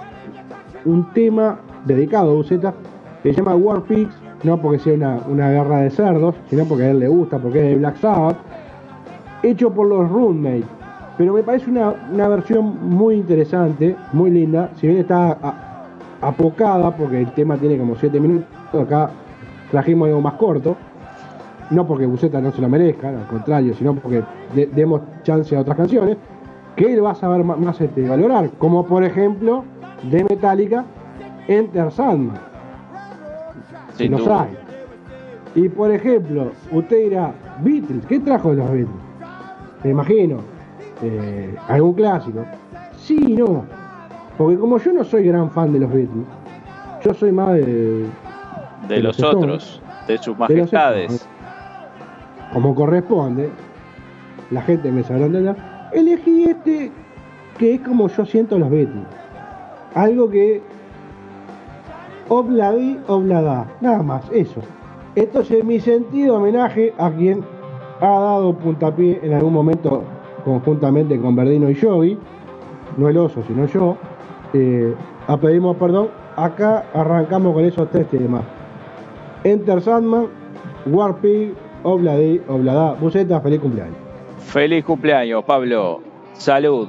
un 0.84 1.10
tema 1.14 1.60
dedicado 1.86 2.32
a 2.32 2.34
Buceta 2.34 2.74
que 3.22 3.32
se 3.32 3.38
llama 3.40 3.56
War 3.56 3.80
Pigs, 3.84 4.14
no 4.42 4.60
porque 4.60 4.78
sea 4.80 4.92
una, 4.92 5.18
una 5.28 5.50
guerra 5.50 5.78
de 5.78 5.88
cerdos, 5.88 6.34
sino 6.50 6.66
porque 6.66 6.84
a 6.84 6.90
él 6.90 6.98
le 7.00 7.08
gusta, 7.08 7.38
porque 7.38 7.60
es 7.60 7.68
de 7.70 7.76
Black 7.76 7.96
Sabbath, 7.96 8.36
hecho 9.50 9.70
por 9.70 9.86
los 9.86 10.08
Roommates. 10.10 10.64
Pero 11.16 11.32
me 11.32 11.42
parece 11.42 11.70
una, 11.70 11.94
una 12.12 12.28
versión 12.28 12.88
muy 12.90 13.14
interesante, 13.16 13.94
muy 14.12 14.30
linda, 14.30 14.70
si 14.76 14.86
bien 14.88 14.98
está 15.00 15.38
a- 15.40 15.86
apocada, 16.20 16.90
porque 16.96 17.20
el 17.20 17.30
tema 17.32 17.56
tiene 17.56 17.78
como 17.78 17.94
7 17.94 18.18
minutos, 18.18 18.48
acá 18.74 19.10
trajimos 19.70 20.08
algo 20.08 20.20
más 20.20 20.34
corto, 20.34 20.76
no 21.70 21.86
porque 21.86 22.06
Buceta 22.06 22.40
no 22.40 22.50
se 22.50 22.60
lo 22.60 22.68
merezca, 22.68 23.10
al 23.10 23.26
contrario, 23.28 23.74
sino 23.74 23.94
porque 23.94 24.22
de- 24.54 24.66
demos 24.66 25.02
chance 25.22 25.56
a 25.56 25.60
otras 25.60 25.76
canciones, 25.76 26.16
que 26.74 26.92
él 26.92 27.04
va 27.04 27.12
a 27.12 27.14
saber 27.14 27.44
más, 27.44 27.80
este, 27.80 28.08
valorar, 28.08 28.50
como 28.58 28.84
por 28.84 29.04
ejemplo 29.04 29.62
de 30.10 30.24
Metallica, 30.24 30.84
Enter 31.46 31.92
Sandman 31.92 32.36
Sin 33.94 34.10
los 34.10 34.26
hay. 34.26 34.56
Y 35.54 35.68
por 35.68 35.92
ejemplo, 35.92 36.50
usted 36.72 37.04
dirá, 37.04 37.32
Beatles, 37.62 38.04
¿qué 38.06 38.18
trajo 38.18 38.50
de 38.50 38.56
los 38.56 38.66
Beatles? 38.72 39.03
Me 39.84 39.90
imagino, 39.90 40.38
eh, 41.02 41.54
algún 41.68 41.94
clásico. 41.94 42.44
Sí 42.96 43.18
y 43.28 43.34
no, 43.34 43.64
porque 44.38 44.58
como 44.58 44.78
yo 44.78 44.92
no 44.92 45.04
soy 45.04 45.24
gran 45.24 45.50
fan 45.50 45.72
de 45.72 45.80
los 45.80 45.92
Beatles, 45.92 46.24
yo 47.04 47.14
soy 47.14 47.32
más 47.32 47.52
de, 47.54 47.64
De 47.66 48.08
de 48.88 49.00
los 49.00 49.18
los 49.18 49.34
otros, 49.34 49.82
de 50.08 50.18
sus 50.18 50.36
de 50.36 50.40
majestades. 50.40 51.06
otros. 51.06 51.28
como 52.52 52.74
corresponde, 52.74 53.50
la 54.50 54.62
gente 54.62 54.90
me 54.90 55.04
sabrá 55.04 55.26
entender, 55.26 55.56
elegí 55.92 56.44
este 56.44 56.90
que 57.58 57.74
es 57.74 57.80
como 57.82 58.08
yo 58.08 58.24
siento 58.24 58.58
los 58.58 58.70
Beatles. 58.70 59.04
Algo 59.94 60.28
que 60.30 60.62
obladí, 62.28 62.98
oblada, 63.06 63.66
nada 63.80 64.02
más, 64.02 64.24
eso. 64.32 64.60
Entonces 65.14 65.62
mi 65.62 65.78
sentido 65.78 66.36
homenaje 66.36 66.92
a 66.98 67.10
quien 67.10 67.44
ha 68.00 68.06
dado 68.06 68.54
puntapié 68.54 69.20
en 69.22 69.34
algún 69.34 69.52
momento 69.52 70.02
conjuntamente 70.44 71.18
con 71.18 71.34
Verdino 71.34 71.70
y 71.70 71.74
Yogi, 71.74 72.18
no 72.96 73.08
el 73.08 73.16
oso, 73.16 73.42
sino 73.46 73.66
yo, 73.66 73.96
eh, 74.52 74.94
pedimos 75.40 75.76
perdón. 75.76 76.08
Acá 76.36 76.86
arrancamos 76.92 77.54
con 77.54 77.64
esos 77.64 77.88
tres 77.90 78.08
temas. 78.08 78.42
Enter 79.44 79.80
Sandman, 79.80 80.26
Warpig, 80.86 81.54
Obladi, 81.84 82.40
Oblada, 82.48 82.94
Buceta, 82.94 83.40
feliz 83.40 83.60
cumpleaños. 83.60 83.96
Feliz 84.38 84.84
cumpleaños, 84.84 85.44
Pablo. 85.44 86.00
Salud. 86.32 86.88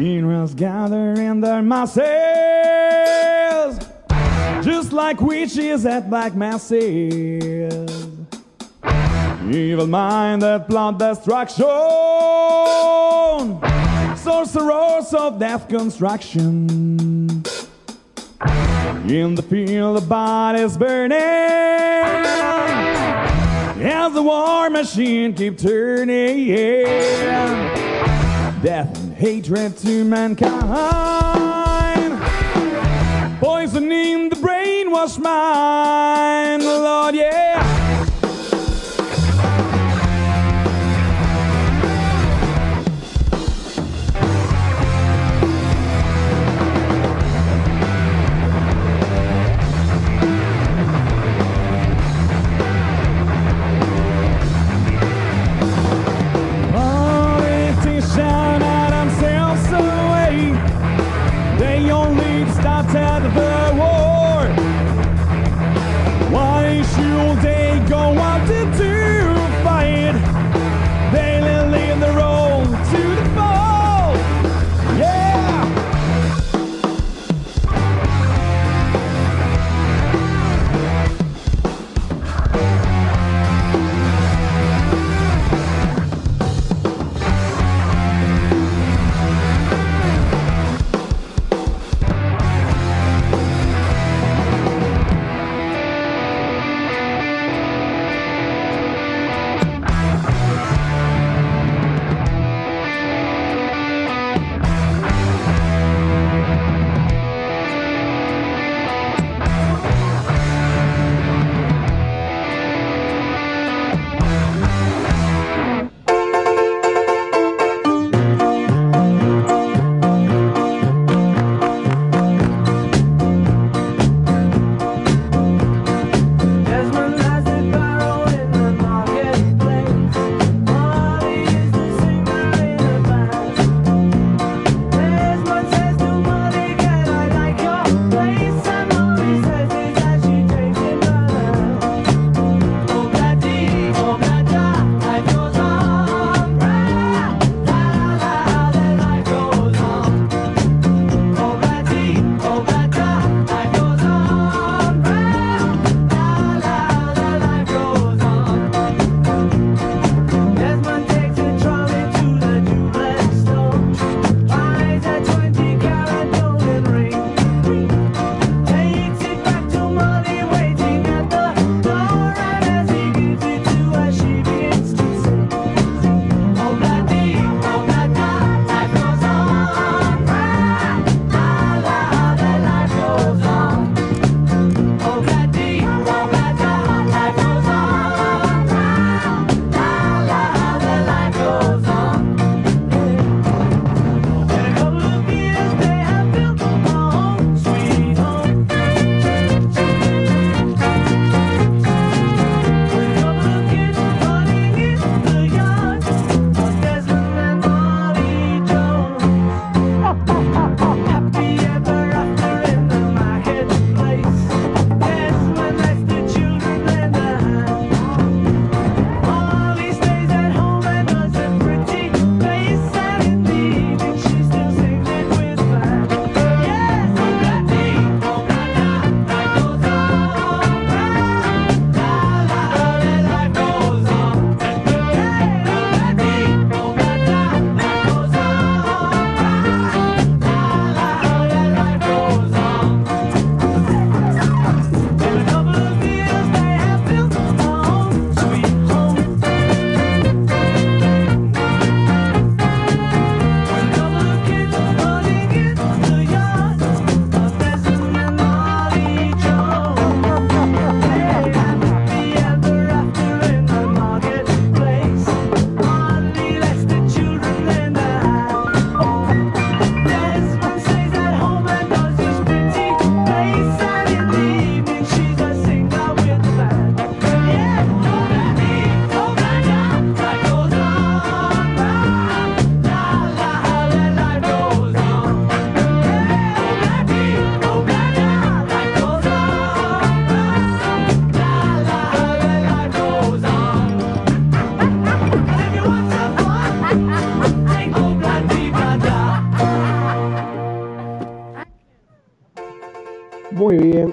Generals 0.00 0.54
gather 0.54 1.12
in 1.12 1.42
their 1.42 1.60
masses, 1.60 2.00
just 4.64 4.94
like 4.94 5.20
witches 5.20 5.84
at 5.84 6.08
black 6.08 6.34
masses. 6.34 8.08
Evil 9.50 9.86
mind 9.86 10.40
that 10.40 10.66
plot 10.70 10.98
destruction, 10.98 11.66
sorcerers 14.16 15.12
of 15.12 15.38
death 15.38 15.68
construction. 15.68 17.44
In 19.06 19.34
the 19.34 19.44
field, 19.50 19.98
the 19.98 20.06
body's 20.08 20.78
burning 20.78 21.12
as 23.82 24.14
the 24.14 24.22
war 24.22 24.70
machine 24.70 25.34
keep 25.34 25.58
turning. 25.58 26.46
Death 28.62 28.99
hatred 29.20 29.76
to 29.76 30.02
mankind. 30.02 30.50
Poisoning 33.38 34.30
the 34.30 34.36
brainwashed 34.36 35.18
mind, 35.18 36.62
Lord, 36.62 37.14
yeah. 37.14 37.69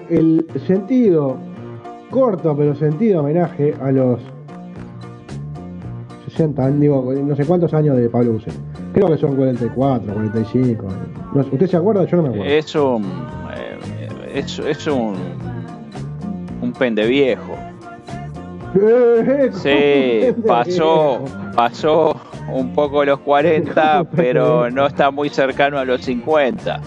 El 0.10 0.46
sentido, 0.66 1.38
corto 2.10 2.56
pero 2.56 2.76
sentido 2.76 3.22
homenaje 3.22 3.74
a 3.82 3.92
los 3.92 4.20
60, 6.30 6.72
digo, 6.72 7.14
no 7.14 7.36
sé 7.36 7.46
cuántos 7.46 7.74
años 7.74 7.98
de 7.98 8.10
Pablo 8.10 8.34
Bucet. 8.34 8.54
Creo 8.94 9.08
que 9.08 9.18
son 9.18 9.36
44, 9.36 10.14
45. 10.14 10.88
No 11.34 11.42
¿Usted 11.42 11.68
se 11.68 11.78
acuerda? 11.78 12.06
Yo 12.06 12.18
no 12.18 12.24
me 12.24 12.30
acuerdo. 12.30 12.46
Es 12.46 12.76
un. 12.76 13.04
eh, 13.56 13.78
es, 14.34 14.60
es 14.60 14.88
un. 14.88 15.16
Un 16.62 16.74
pendeviejo. 16.74 17.56
Sí, 19.54 20.34
pasó, 20.46 21.24
pasó 21.56 22.16
un 22.52 22.74
poco 22.74 23.04
los 23.04 23.20
40, 23.20 24.08
pero 24.16 24.70
no 24.70 24.86
está 24.86 25.10
muy 25.10 25.30
cercano 25.30 25.80
a 25.80 25.86
los 25.86 26.02
50. 26.02 26.82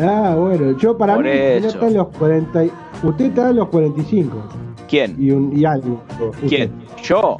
Ah, 0.00 0.34
bueno, 0.38 0.76
yo 0.78 0.96
para 0.96 1.14
Por 1.14 1.24
mí 1.24 1.30
usted 1.30 1.56
eso. 1.56 1.68
está 1.68 1.86
en 1.88 1.94
los 1.94 2.08
40. 2.16 2.64
y- 2.64 2.72
Usted 3.02 3.24
está 3.26 3.50
en 3.50 3.56
los 3.56 3.68
45 3.68 4.36
¿Quién? 4.88 5.16
y, 5.18 5.30
un, 5.30 5.56
y 5.56 5.64
algo. 5.64 6.00
¿Quién? 6.48 6.70
Yo 7.02 7.36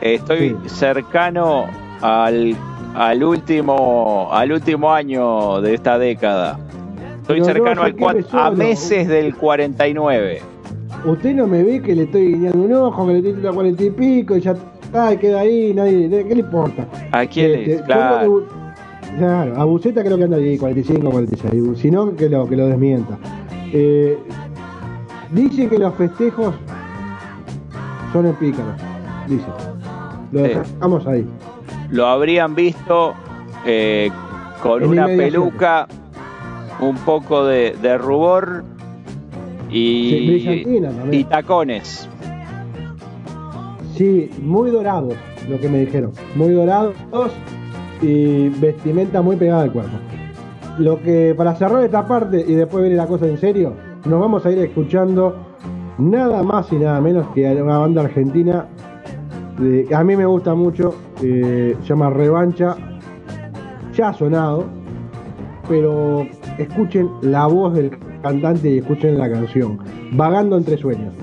estoy 0.00 0.56
cercano 0.66 1.66
al, 2.00 2.56
al 2.94 3.22
último 3.24 4.28
al 4.32 4.52
último 4.52 4.92
año 4.92 5.60
de 5.60 5.74
esta 5.74 5.98
década. 5.98 6.58
Estoy 7.20 7.40
Pero 7.40 7.46
no, 7.46 7.52
cercano 7.52 7.82
al 7.82 8.26
a 8.32 8.50
meses 8.50 9.06
del 9.08 9.34
49. 9.36 10.40
Usted 11.04 11.34
no 11.34 11.46
me 11.46 11.62
ve 11.62 11.80
que 11.82 11.94
le 11.94 12.04
estoy 12.04 12.34
guiñando 12.34 12.58
un 12.62 12.72
ojo, 12.72 13.06
que 13.06 13.12
le 13.14 13.28
estoy 13.30 13.46
a 13.46 13.52
40 13.52 13.82
y 13.84 13.90
pico 13.90 14.36
y 14.36 14.40
ya 14.40 14.54
está, 14.82 15.16
queda 15.18 15.40
ahí, 15.40 15.72
nadie, 15.74 16.08
¿qué 16.08 16.34
le 16.34 16.40
importa? 16.40 16.86
¿A 17.12 17.26
quién 17.26 17.52
Este, 17.52 17.74
es? 17.74 17.82
Claro. 17.82 18.44
Claro, 19.18 19.60
a 19.60 19.64
Buceta 19.64 20.02
creo 20.02 20.16
que 20.16 20.24
anda 20.24 20.36
ahí 20.38 20.56
45 20.56 21.10
46, 21.10 21.78
si 21.78 21.90
no 21.90 22.14
que 22.16 22.28
lo, 22.28 22.48
que 22.48 22.56
lo 22.56 22.66
desmienta. 22.66 23.18
Eh, 23.72 24.18
dice 25.30 25.68
que 25.68 25.78
los 25.78 25.94
festejos 25.94 26.54
son 28.12 28.26
en 28.26 28.34
pícaros, 28.36 28.74
dice. 29.28 29.46
Lo 30.32 30.40
Sí. 30.46 30.48
dejamos 30.54 31.06
ahí. 31.06 31.26
Lo 31.90 32.06
habrían 32.06 32.54
visto 32.54 33.12
eh, 33.66 34.10
con 34.62 34.82
En 34.82 34.88
una 34.88 35.06
peluca, 35.06 35.86
un 36.80 36.96
poco 36.96 37.44
de, 37.44 37.76
de 37.82 37.98
rubor 37.98 38.64
y, 39.70 40.42
y 41.10 41.24
tacones. 41.24 42.08
Sí, 43.94 44.30
muy 44.40 44.70
dorados, 44.70 45.14
lo 45.50 45.60
que 45.60 45.68
me 45.68 45.80
dijeron. 45.80 46.12
Muy 46.34 46.50
dorados 46.52 46.94
y 48.02 48.48
vestimenta 48.48 49.22
muy 49.22 49.36
pegada 49.36 49.62
al 49.62 49.72
cuerpo. 49.72 49.96
Lo 50.78 51.00
que 51.00 51.34
para 51.36 51.54
cerrar 51.54 51.84
esta 51.84 52.06
parte 52.06 52.44
y 52.46 52.54
después 52.54 52.82
ver 52.82 52.92
la 52.92 53.06
cosa 53.06 53.26
en 53.26 53.38
serio, 53.38 53.74
nos 54.04 54.20
vamos 54.20 54.44
a 54.44 54.50
ir 54.50 54.58
escuchando 54.58 55.36
nada 55.98 56.42
más 56.42 56.72
y 56.72 56.76
nada 56.76 57.00
menos 57.00 57.28
que 57.34 57.46
a 57.46 57.62
una 57.62 57.78
banda 57.78 58.02
argentina 58.02 58.66
a 59.94 60.04
mí 60.04 60.16
me 60.16 60.26
gusta 60.26 60.54
mucho, 60.54 60.94
eh, 61.22 61.76
se 61.80 61.88
llama 61.88 62.10
Revancha, 62.10 62.76
ya 63.94 64.08
ha 64.08 64.14
sonado, 64.14 64.64
pero 65.68 66.26
escuchen 66.58 67.08
la 67.22 67.46
voz 67.46 67.74
del 67.74 67.90
cantante 68.22 68.70
y 68.70 68.78
escuchen 68.78 69.18
la 69.18 69.30
canción, 69.30 69.78
Vagando 70.12 70.56
entre 70.56 70.76
sueños. 70.76 71.14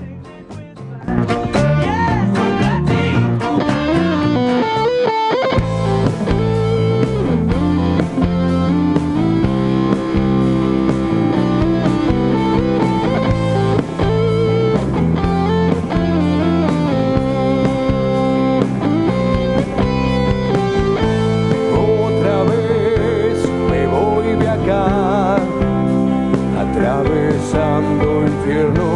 infierno 28.40 28.89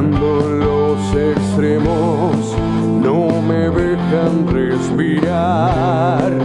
Viajando 0.00 0.40
los 0.48 1.14
extremos, 1.14 2.56
no 3.02 3.42
me 3.42 3.68
dejan 3.68 4.46
respirar. 4.48 6.39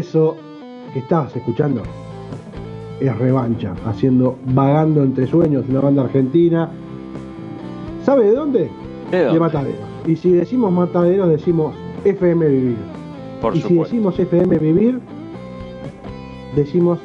Eso 0.00 0.34
que 0.94 1.00
estabas 1.00 1.36
escuchando 1.36 1.82
es 3.00 3.18
revancha, 3.18 3.74
haciendo 3.86 4.36
Vagando 4.46 5.02
entre 5.02 5.26
Sueños, 5.26 5.66
una 5.68 5.80
banda 5.80 6.02
argentina. 6.04 6.70
¿Sabe 8.02 8.24
de 8.30 8.34
dónde? 8.34 8.70
¿De 9.10 9.24
dónde? 9.24 9.40
Mataderos. 9.40 9.80
Y 10.06 10.16
si 10.16 10.30
decimos 10.32 10.72
Mataderos, 10.72 11.28
decimos 11.28 11.74
FM 12.04 12.48
Vivir. 12.48 12.76
Por 13.42 13.54
y 13.54 13.60
si 13.60 13.74
decimos 13.74 14.18
FM 14.18 14.58
Vivir, 14.58 15.00
decimos 16.56 16.98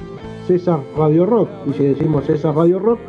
César 0.48 0.80
Radio 0.98 1.26
Rock. 1.26 1.50
Y 1.70 1.74
si 1.74 1.84
decimos 1.84 2.24
César 2.26 2.56
Radio 2.56 2.80
Rock, 2.80 3.00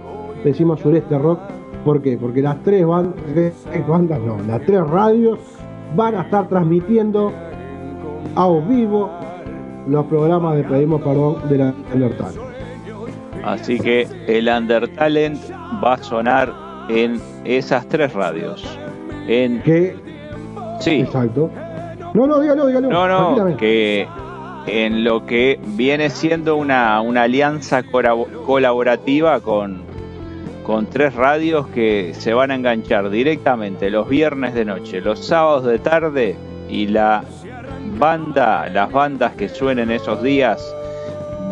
decimos 0.45 0.80
Sureste 0.80 1.16
Rock. 1.16 1.39
¿Por 1.84 2.03
qué? 2.03 2.16
Porque 2.18 2.43
las 2.43 2.61
tres, 2.64 2.84
ban- 2.84 3.14
tres 3.32 3.55
bandas, 3.87 4.18
no, 4.20 4.37
las 4.49 4.61
tres 4.66 4.84
radios 4.84 5.39
van 5.95 6.16
a 6.16 6.22
estar 6.22 6.49
transmitiendo 6.49 7.32
a 8.34 8.49
vivo 8.68 9.09
los 9.87 10.07
programas 10.07 10.57
de 10.57 10.64
Pedimos 10.64 11.03
Perdón 11.03 11.49
de 11.49 11.59
la. 11.59 11.74
Así 13.45 13.78
que 13.78 14.09
el 14.26 14.49
Undertalent 14.49 15.39
va 15.82 15.95
a 15.95 15.99
sonar 15.99 16.53
en 16.89 17.20
esas 17.45 17.87
tres 17.89 18.12
radios. 18.12 18.64
En 19.28 19.62
Que, 19.62 19.97
sí, 20.80 21.01
exacto. 21.01 21.51
No, 22.14 22.26
no, 22.26 22.41
dígalo, 22.41 22.66
dígalo. 22.66 22.89
no, 22.89 23.37
no, 23.37 23.57
que 23.57 24.09
en 24.66 25.05
lo 25.05 25.26
que 25.26 25.61
viene 25.64 26.11
siendo 26.11 26.57
una, 26.57 27.01
una 27.01 27.22
alianza 27.22 27.82
colaborativa 27.84 29.41
con, 29.41 29.82
con 30.64 30.87
tres 30.87 31.14
radios 31.14 31.68
que 31.68 32.14
se 32.14 32.34
van 32.34 32.51
a 32.51 32.57
enganchar 32.57 33.11
directamente 33.11 33.91
los 33.91 34.09
viernes 34.09 34.55
de 34.55 34.64
noche, 34.64 35.01
los 35.01 35.24
sábados 35.24 35.64
de 35.64 35.78
tarde 35.78 36.37
y 36.68 36.89
la 36.89 37.22
banda, 37.99 38.68
las 38.68 38.90
bandas 38.92 39.32
que 39.32 39.49
suenen 39.49 39.90
esos 39.90 40.22
días 40.22 40.74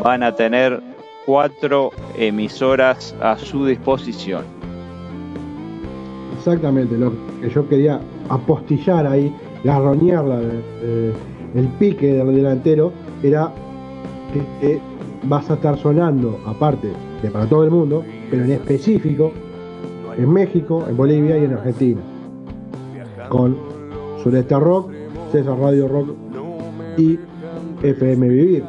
van 0.02 0.22
a 0.22 0.34
tener 0.34 0.80
cuatro 1.26 1.90
emisoras 2.16 3.14
a 3.20 3.36
su 3.36 3.66
disposición. 3.66 4.44
Exactamente, 6.36 6.96
lo 6.96 7.12
que 7.40 7.50
yo 7.50 7.68
quería 7.68 8.00
apostillar 8.28 9.06
ahí, 9.06 9.34
garroñarla, 9.64 10.40
eh, 10.82 11.12
el 11.54 11.68
pique 11.78 12.14
del 12.14 12.34
delantero, 12.34 12.92
era 13.22 13.50
que, 14.32 14.40
que 14.60 14.80
vas 15.22 15.50
a 15.50 15.54
estar 15.54 15.78
sonando, 15.78 16.38
aparte 16.46 16.88
de 17.22 17.30
para 17.30 17.46
todo 17.46 17.64
el 17.64 17.70
mundo, 17.70 18.04
pero 18.30 18.44
en 18.44 18.52
específico, 18.52 19.32
en 20.18 20.30
México, 20.30 20.84
en 20.88 20.96
Bolivia 20.96 21.38
y 21.38 21.44
en 21.44 21.52
Argentina. 21.54 22.00
Con 23.30 23.56
Sureste 24.22 24.58
Rock, 24.58 24.90
César 25.32 25.58
Radio 25.58 25.88
Rock 25.88 26.23
y 26.96 27.18
FM 27.82 28.28
Vivir. 28.28 28.64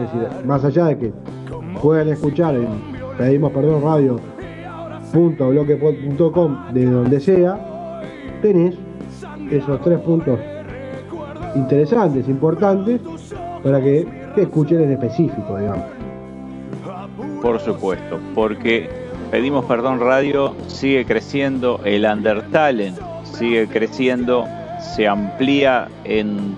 Es 0.00 0.12
decir, 0.12 0.46
más 0.46 0.64
allá 0.64 0.86
de 0.86 0.98
que 0.98 1.12
puedan 1.80 2.08
escuchar 2.08 2.54
en 2.54 2.66
Pedimos 3.18 3.52
Perdón 3.52 3.82
Radio 3.82 4.20
de 6.72 6.84
donde 6.84 7.20
sea, 7.20 8.02
tenés 8.42 8.74
esos 9.50 9.80
tres 9.80 9.98
puntos 10.00 10.38
interesantes, 11.54 12.28
importantes, 12.28 13.00
para 13.62 13.80
que 13.80 14.06
te 14.34 14.42
escuchen 14.42 14.82
en 14.82 14.92
específico, 14.92 15.56
digamos. 15.58 15.84
Por 17.40 17.58
supuesto, 17.60 18.18
porque 18.34 18.90
pedimos 19.30 19.64
perdón 19.64 20.00
radio 20.00 20.54
sigue 20.66 21.06
creciendo, 21.06 21.80
el 21.84 22.04
Undertalent 22.04 22.98
sigue 23.22 23.66
creciendo, 23.68 24.44
se 24.94 25.08
amplía 25.08 25.88
en 26.04 26.54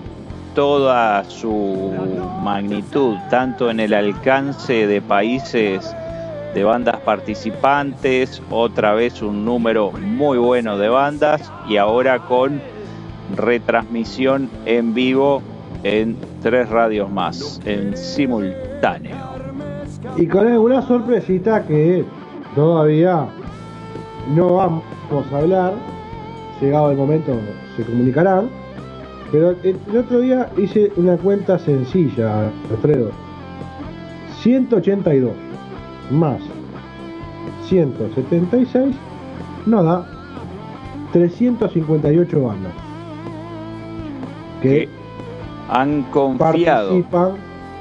toda 0.53 1.23
su 1.25 1.93
magnitud, 2.41 3.15
tanto 3.29 3.69
en 3.69 3.79
el 3.79 3.93
alcance 3.93 4.87
de 4.87 5.01
países 5.01 5.95
de 6.53 6.63
bandas 6.63 6.97
participantes, 6.97 8.41
otra 8.49 8.93
vez 8.93 9.21
un 9.21 9.45
número 9.45 9.91
muy 9.91 10.37
bueno 10.37 10.77
de 10.77 10.89
bandas 10.89 11.51
y 11.67 11.77
ahora 11.77 12.19
con 12.19 12.61
retransmisión 13.35 14.49
en 14.65 14.93
vivo 14.93 15.41
en 15.83 16.17
tres 16.41 16.69
radios 16.69 17.09
más, 17.09 17.61
en 17.65 17.95
simultáneo. 17.95 19.15
Y 20.17 20.27
con 20.27 20.47
alguna 20.47 20.81
sorpresita 20.81 21.65
que 21.65 22.03
todavía 22.55 23.27
no 24.35 24.55
vamos 24.55 24.83
a 25.31 25.37
hablar, 25.37 25.73
llegado 26.59 26.91
el 26.91 26.97
momento 26.97 27.33
se 27.77 27.83
comunicarán, 27.83 28.49
pero 29.31 29.51
el, 29.63 29.77
el 29.89 29.97
otro 29.97 30.19
día 30.21 30.49
hice 30.57 30.91
una 30.95 31.17
cuenta 31.17 31.59
sencilla, 31.59 32.51
Alfredo. 32.71 33.11
182 34.41 35.31
más 36.11 36.39
176 37.67 38.95
nos 39.65 39.85
da 39.85 40.07
358 41.11 42.41
bandas 42.41 42.73
que 44.61 44.69
que 44.69 44.89
han 45.69 46.03
confiado 46.03 47.03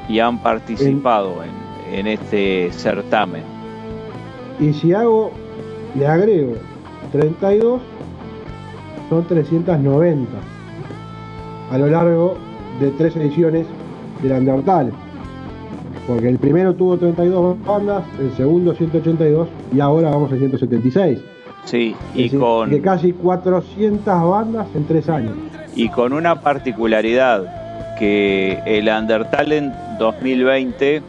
y 0.08 0.18
han 0.18 0.42
participado 0.42 1.36
en, 1.42 1.94
en 1.94 2.06
este 2.06 2.70
certamen. 2.72 3.42
y 4.60 4.72
si 4.72 4.92
hago 4.92 5.30
le 5.94 6.06
agrego 6.06 6.54
32 7.12 7.80
son 9.08 9.24
390 9.26 10.57
a 11.70 11.78
lo 11.78 11.86
largo 11.86 12.36
de 12.80 12.90
tres 12.92 13.16
ediciones 13.16 13.66
del 14.22 14.32
Undertale 14.32 14.92
porque 16.06 16.28
el 16.28 16.38
primero 16.38 16.74
tuvo 16.74 16.96
32 16.96 17.62
bandas 17.64 18.04
el 18.18 18.32
segundo 18.32 18.74
182 18.74 19.48
y 19.74 19.80
ahora 19.80 20.10
vamos 20.10 20.32
a 20.32 20.36
176 20.36 21.18
Sí, 21.64 21.94
y 22.14 22.22
decir, 22.22 22.40
con, 22.40 22.70
de 22.70 22.80
casi 22.80 23.12
400 23.12 24.04
bandas 24.06 24.66
en 24.74 24.86
tres 24.86 25.08
años 25.08 25.32
y 25.76 25.88
con 25.90 26.12
una 26.12 26.40
particularidad 26.40 27.96
que 27.98 28.60
el 28.64 28.88
Undertalent 28.88 29.74
2020 29.98 31.02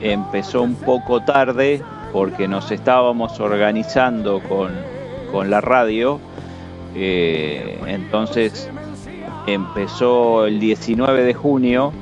empezó 0.00 0.62
un 0.62 0.74
poco 0.74 1.22
tarde 1.22 1.80
porque 2.12 2.46
nos 2.46 2.70
estábamos 2.70 3.40
organizando 3.40 4.40
con, 4.48 4.70
con 5.30 5.48
la 5.48 5.60
radio. 5.60 6.20
eh, 6.94 7.78
entonces 7.86 8.68
empezó 9.46 10.46
el 10.46 10.60
19 10.60 11.22
de 11.24 11.34
junio. 11.34 11.92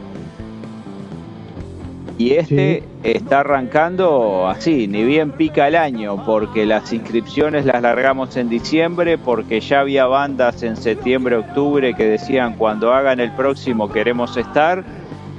Y 2.19 2.35
este 2.35 2.83
está 3.03 3.41
arrancando 3.41 4.47
así, 4.47 4.87
ni 4.87 5.05
bien 5.05 5.31
pica 5.33 5.69
el 5.69 5.75
año, 5.75 6.23
porque 6.27 6.67
las 6.67 6.93
inscripciones 6.93 7.65
las 7.65 7.81
largamos 7.81 8.37
en 8.37 8.51
diciembre, 8.51 9.17
porque 9.17 9.61
ya 9.61 9.81
había 9.81 10.05
bandas 10.05 10.63
en 10.63 10.77
septiembre, 10.77 11.37
octubre 11.37 11.95
que 11.95 12.05
decían 12.05 12.57
cuando 12.57 12.93
hagan 12.93 13.21
el 13.21 13.33
próximo 13.33 13.89
queremos 13.89 14.37
estar 14.37 14.85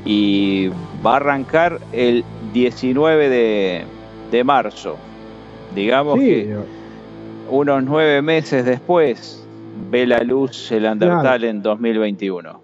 y 0.06 0.70
va 1.06 1.14
a 1.14 1.16
arrancar 1.18 1.80
el 1.92 2.26
19 2.52 3.30
de, 3.30 3.86
de 4.32 4.44
marzo. 4.44 4.98
Digamos 5.76 6.20
Sí, 6.20 6.26
que 6.26 6.58
unos 7.48 7.84
nueve 7.84 8.24
meses 8.24 8.66
después 8.66 9.41
ve 9.90 10.06
la 10.06 10.20
luz 10.20 10.72
el 10.72 10.86
Undertale 10.86 11.50
en 11.50 11.62
2021. 11.62 12.62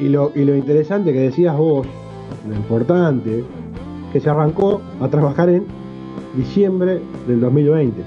Y 0.00 0.08
lo, 0.08 0.32
y 0.34 0.44
lo 0.44 0.54
interesante 0.54 1.12
que 1.12 1.20
decías 1.20 1.56
vos, 1.56 1.86
lo 2.48 2.54
importante, 2.54 3.44
que 4.12 4.20
se 4.20 4.30
arrancó 4.30 4.80
a 5.00 5.08
trabajar 5.08 5.48
en 5.48 5.66
diciembre 6.34 7.00
del 7.26 7.40
2020, 7.40 8.02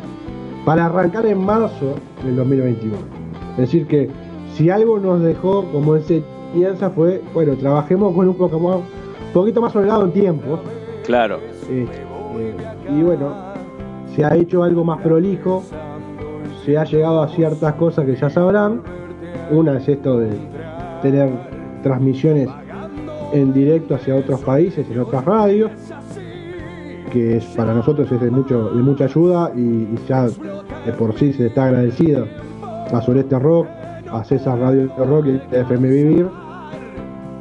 para 0.66 0.86
arrancar 0.86 1.26
en 1.26 1.40
marzo 1.40 1.96
del 2.24 2.36
2021. 2.36 2.96
Es 3.52 3.58
decir 3.58 3.88
que 3.88 4.10
si 4.54 4.70
algo 4.70 5.00
nos 5.00 5.22
dejó 5.22 5.66
como 5.72 5.96
enseñanza 5.96 6.90
fue, 6.90 7.22
bueno, 7.34 7.56
trabajemos 7.56 8.16
con 8.16 8.28
un 8.28 8.36
poco 8.36 8.60
más, 8.60 8.78
un 8.78 9.34
poquito 9.34 9.62
más 9.62 9.76
holgado 9.76 10.06
en 10.06 10.12
tiempo, 10.12 10.60
Claro, 11.08 11.40
eh, 11.70 11.88
eh, 12.38 12.54
y 12.90 13.02
bueno, 13.02 13.34
se 14.14 14.26
ha 14.26 14.36
hecho 14.36 14.62
algo 14.62 14.84
más 14.84 15.00
prolijo, 15.02 15.64
se 16.68 16.78
ha 16.78 16.84
llegado 16.84 17.22
a 17.22 17.30
ciertas 17.30 17.76
cosas 17.76 18.06
que 18.06 18.18
ya 18.18 18.30
sabrán. 18.30 18.82
Una 19.52 19.78
es 19.78 19.88
esto 19.88 20.20
de 20.20 20.32
tener 21.02 21.30
transmisiones 21.82 22.50
en 23.32 23.54
directo 23.54 23.96
hacia 23.96 24.18
otros 24.18 24.42
países, 24.42 24.86
en 24.92 25.00
otras 25.00 25.24
radios, 25.24 25.72
que 27.14 27.38
es 27.38 27.46
para 27.56 27.74
nosotros 27.74 28.12
es 28.12 28.20
de 28.20 28.30
mucho, 28.30 28.72
de 28.72 28.84
mucha 28.84 29.06
ayuda 29.06 29.54
y, 29.56 29.88
ya 30.10 30.26
de 30.26 30.92
por 30.98 31.18
sí 31.18 31.32
se 31.32 31.48
está 31.48 31.68
agradecido 31.68 32.26
a 32.94 33.02
Sureste 33.02 33.40
Rock, 33.40 33.68
a 34.12 34.26
César 34.26 34.60
Radio 34.60 34.92
Rock 34.98 35.28
y 35.28 35.56
a 35.56 35.62
FM 35.62 35.88
Vivir. 35.88 36.28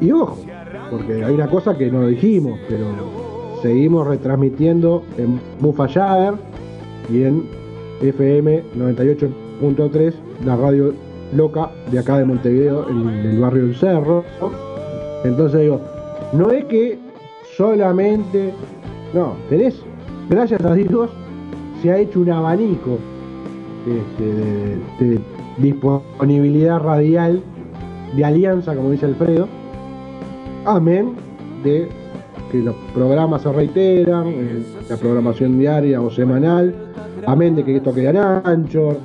Y 0.01 0.13
ojo, 0.13 0.39
porque 0.89 1.25
hay 1.25 1.35
una 1.35 1.49
cosa 1.49 1.77
que 1.77 1.91
no 1.91 2.07
dijimos, 2.07 2.61
pero 2.69 2.87
seguimos 3.61 4.07
retransmitiendo 4.07 5.03
en 5.19 5.41
Jagger 5.61 6.35
y 7.13 7.25
en 7.25 7.66
FM 8.01 8.63
98.3, 8.77 10.15
la 10.45 10.57
radio 10.57 10.95
loca 11.35 11.71
de 11.91 11.99
acá 11.99 12.19
de 12.19 12.25
Montevideo, 12.25 12.89
en 12.89 13.09
el 13.09 13.41
barrio 13.41 13.65
del 13.65 13.77
Cerro. 13.77 14.25
Entonces 15.25 15.61
digo, 15.63 15.81
no 16.33 16.51
es 16.51 16.65
que 16.67 16.99
solamente, 17.57 18.53
no, 19.15 19.35
tenés, 19.49 19.83
gracias 20.29 20.65
a 20.65 20.75
Dios, 20.75 21.11
se 21.83 21.91
ha 21.91 21.99
hecho 21.99 22.21
un 22.21 22.31
abanico 22.31 22.99
este, 23.87 25.05
de, 25.05 25.21
disponibilidad 25.59 26.79
radial, 26.81 27.41
de 28.15 28.25
alianza, 28.25 28.75
como 28.75 28.91
dice 28.91 29.07
Alfredo, 29.07 29.49
amén 30.65 31.13
de 31.65 31.89
que 32.51 32.59
los 32.59 32.75
programas 32.95 33.43
se 33.43 33.53
reiteran, 33.53 34.27
eh, 34.29 34.63
la 34.89 34.97
programación 34.97 35.59
diaria 35.59 36.01
o 36.01 36.11
semanal, 36.11 36.75
amén 37.27 37.57
de 37.57 37.65
que 37.65 37.77
en 37.77 38.17
Anchor, 38.17 38.99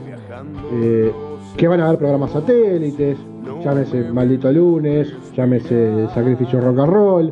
eh, 0.74 1.12
que 1.56 1.68
van 1.68 1.80
a 1.80 1.88
haber 1.88 2.00
programas 2.00 2.32
satélites, 2.32 3.18
llámese 3.64 4.12
Maldito 4.12 4.52
Lunes, 4.52 5.14
llámese 5.36 6.08
Sacrificio 6.14 6.60
Rock 6.62 6.80
and 6.80 6.92
Roll, 6.92 7.32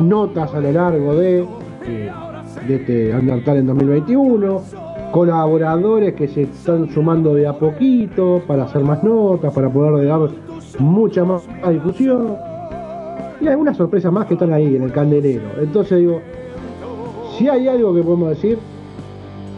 notas 0.00 0.52
a 0.54 0.60
lo 0.60 0.72
largo 0.72 1.14
de, 1.14 1.46
eh, 1.86 2.10
de 2.66 2.74
este 2.74 3.14
Undertale 3.16 3.60
en 3.60 3.66
2021, 3.66 4.62
colaboradores 5.12 6.14
que 6.14 6.28
se 6.28 6.42
están 6.42 6.90
sumando 6.90 7.34
de 7.34 7.46
a 7.46 7.52
poquito 7.52 8.42
para 8.46 8.64
hacer 8.64 8.82
más 8.82 9.02
notas, 9.04 9.52
para 9.52 9.70
poder 9.70 10.06
dar 10.06 10.28
mucha 10.78 11.24
más 11.24 11.42
difusión 11.70 12.36
y 13.40 13.46
algunas 13.46 13.76
sorpresas 13.76 14.12
más 14.12 14.26
que 14.26 14.34
están 14.34 14.52
ahí 14.52 14.74
en 14.74 14.82
el 14.82 14.92
candelero. 14.92 15.44
Entonces 15.60 15.98
digo, 15.98 16.20
si 17.36 17.48
hay 17.48 17.68
algo 17.68 17.94
que 17.94 18.02
podemos 18.02 18.30
decir, 18.30 18.58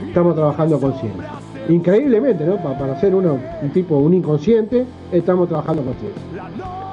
estamos 0.04 0.34
trabajando 0.34 0.80
con 0.80 0.92
ciencia. 0.98 1.30
Increíblemente, 1.68 2.44
¿no? 2.44 2.56
Pa- 2.58 2.78
para 2.78 2.98
ser 3.00 3.14
uno 3.14 3.38
un 3.62 3.70
tipo, 3.70 3.96
un 3.98 4.14
inconsciente, 4.14 4.86
estamos 5.12 5.48
trabajando 5.48 5.82
con 5.82 5.94
ciencia. 5.94 6.22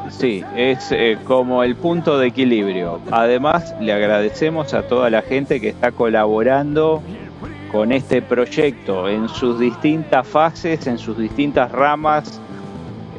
Sí, 0.10 0.44
es 0.56 0.92
eh, 0.92 1.18
como 1.26 1.64
el 1.64 1.76
punto 1.76 2.18
de 2.20 2.28
equilibrio. 2.28 3.00
Además, 3.12 3.74
le 3.80 3.94
agradecemos 3.94 4.74
a 4.74 4.84
toda 4.84 5.10
la 5.10 5.22
gente 5.22 5.60
que 5.60 5.70
está 5.70 5.92
colaborando 5.92 7.02
con 7.72 7.92
este 7.92 8.22
proyecto 8.22 9.10
en 9.10 9.28
sus 9.30 9.60
distintas 9.60 10.28
fases, 10.28 10.86
en 10.86 10.98
sus 11.00 11.18
distintas 11.18 11.72
ramas. 11.72 12.40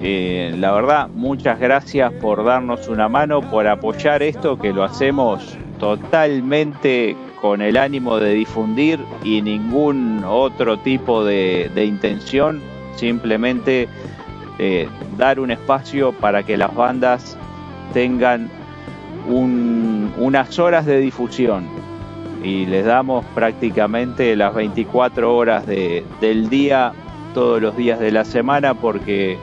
Eh, 0.00 0.54
la 0.58 0.72
verdad, 0.72 1.08
muchas 1.12 1.58
gracias 1.58 2.12
por 2.12 2.44
darnos 2.44 2.88
una 2.88 3.08
mano, 3.08 3.40
por 3.40 3.66
apoyar 3.66 4.22
esto, 4.22 4.56
que 4.58 4.72
lo 4.72 4.84
hacemos 4.84 5.56
totalmente 5.80 7.16
con 7.44 7.60
el 7.60 7.76
ánimo 7.76 8.18
de 8.20 8.32
difundir 8.32 8.98
y 9.22 9.42
ningún 9.42 10.24
otro 10.26 10.78
tipo 10.78 11.26
de, 11.26 11.70
intención, 11.84 12.62
simplemente 12.96 13.86
eh, 14.58 14.88
dar 15.18 15.38
un 15.38 15.50
espacio 15.50 16.12
para 16.12 16.42
que 16.42 16.56
las 16.56 16.74
bandas 16.74 17.36
tengan 17.92 18.48
un- 19.28 20.10
unas 20.16 20.58
horas 20.58 20.86
de 20.86 21.00
difusión. 21.00 21.66
Y 22.42 22.64
les 22.64 22.86
damos 22.86 23.26
prácticamente 23.34 24.34
las 24.36 24.54
24 24.54 25.36
horas 25.36 25.66
de- 25.66 26.02
del 26.22 26.48
día 26.48 26.92
todos 27.34 27.60
los 27.60 27.76
días 27.76 28.00
de 28.00 28.10
la 28.10 28.24
semana 28.24 28.72
porque 28.72 29.36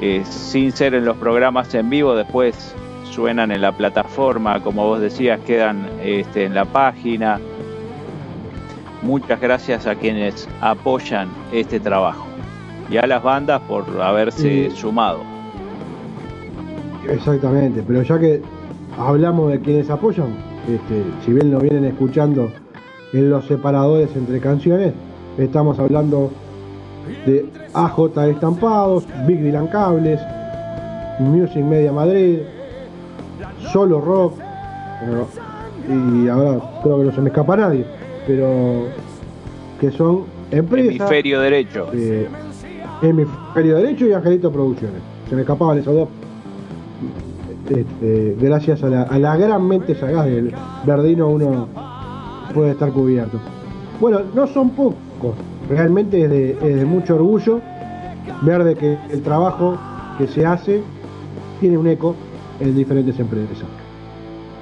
eh, 0.00 0.22
sin 0.24 0.70
ser 0.70 0.94
en 0.94 1.04
los 1.04 1.16
programas 1.16 1.74
en 1.74 1.90
vivo 1.90 2.14
después 2.14 2.76
suenan 3.14 3.52
en 3.52 3.60
la 3.60 3.70
plataforma 3.72 4.60
como 4.60 4.86
vos 4.86 5.00
decías 5.00 5.38
quedan 5.46 5.86
este, 6.02 6.44
en 6.44 6.54
la 6.54 6.64
página. 6.64 7.38
Muchas 9.02 9.40
gracias 9.40 9.86
a 9.86 9.94
quienes 9.94 10.48
apoyan 10.60 11.28
este 11.52 11.78
trabajo 11.78 12.26
y 12.90 12.96
a 12.96 13.06
las 13.06 13.22
bandas 13.22 13.60
por 13.68 13.84
haberse 14.02 14.48
Y- 14.48 14.70
sumado. 14.70 15.20
Exactamente, 17.08 17.84
pero 17.86 18.02
ya 18.02 18.18
que 18.18 18.40
hablamos 18.98 19.52
de 19.52 19.60
quienes 19.60 19.90
apoyan, 19.90 20.28
este, 20.68 21.02
si 21.24 21.32
bien 21.32 21.50
lo 21.50 21.60
vienen 21.60 21.84
escuchando 21.84 22.50
en 23.12 23.28
los 23.30 23.44
separadores 23.46 24.08
entre 24.16 24.40
canciones, 24.40 24.92
estamos 25.38 25.78
hablando 25.78 26.30
de 27.26 27.44
AJ 27.74 28.16
Estampados, 28.30 29.04
Big 29.26 29.42
Dylan 29.42 29.66
Cables, 29.66 30.18
Music 31.20 31.62
Media 31.62 31.92
Madrid, 31.92 32.38
Solo 33.72 34.00
Rock, 34.00 34.34
y 35.88 36.28
ahora 36.28 36.60
creo 36.82 36.98
que 36.98 37.04
no 37.04 37.12
se 37.12 37.20
me 37.20 37.28
escapa 37.28 37.56
nadie, 37.56 37.84
pero 38.26 38.86
que 39.80 39.90
son 39.90 40.24
empresas. 40.50 40.94
hemisferio 40.94 41.40
derecho 41.40 41.88
eh, 41.92 42.28
Hemisferio 43.02 43.76
Derecho 43.76 44.06
y 44.06 44.12
Angelito 44.12 44.50
Producciones. 44.50 45.00
Se 45.28 45.34
me 45.34 45.42
escapaban 45.42 45.78
esos 45.78 45.94
dos. 45.94 46.08
Este, 47.68 48.36
gracias 48.38 48.82
a 48.82 48.88
la, 48.88 49.02
a 49.02 49.18
la 49.18 49.36
gran 49.36 49.66
mente 49.66 49.94
sagaz 49.94 50.26
del 50.26 50.52
Verdino 50.84 51.28
uno 51.28 51.66
puede 52.52 52.72
estar 52.72 52.90
cubierto. 52.92 53.38
Bueno, 54.00 54.20
no 54.34 54.46
son 54.46 54.70
pocos. 54.70 55.34
Realmente 55.68 56.22
es 56.22 56.30
de, 56.30 56.50
es 56.52 56.76
de 56.76 56.84
mucho 56.84 57.14
orgullo 57.16 57.60
ver 58.42 58.64
de 58.64 58.74
que 58.76 58.98
el 59.10 59.22
trabajo 59.22 59.76
que 60.18 60.26
se 60.26 60.44
hace 60.46 60.82
tiene 61.60 61.78
un 61.78 61.86
eco 61.86 62.14
en 62.60 62.76
diferentes 62.76 63.18
empresas. 63.18 63.64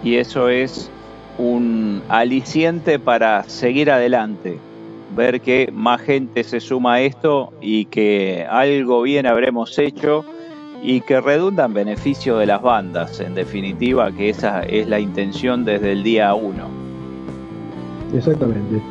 y 0.02 0.16
eso 0.16 0.48
es 0.48 0.90
un 1.38 2.02
aliciente 2.08 2.98
para 2.98 3.44
seguir 3.44 3.90
adelante, 3.90 4.58
ver 5.16 5.40
que 5.40 5.70
más 5.72 6.00
gente 6.00 6.44
se 6.44 6.60
suma 6.60 6.94
a 6.94 7.00
esto 7.00 7.52
y 7.60 7.86
que 7.86 8.46
algo 8.48 9.02
bien 9.02 9.26
habremos 9.26 9.78
hecho 9.78 10.24
y 10.82 11.00
que 11.00 11.20
redunda 11.20 11.66
en 11.66 11.74
beneficio 11.74 12.38
de 12.38 12.46
las 12.46 12.60
bandas, 12.60 13.20
en 13.20 13.34
definitiva, 13.34 14.10
que 14.10 14.30
esa 14.30 14.62
es 14.62 14.88
la 14.88 14.98
intención 14.98 15.64
desde 15.64 15.92
el 15.92 16.02
día 16.02 16.34
uno. 16.34 16.66
Exactamente. 18.14 18.82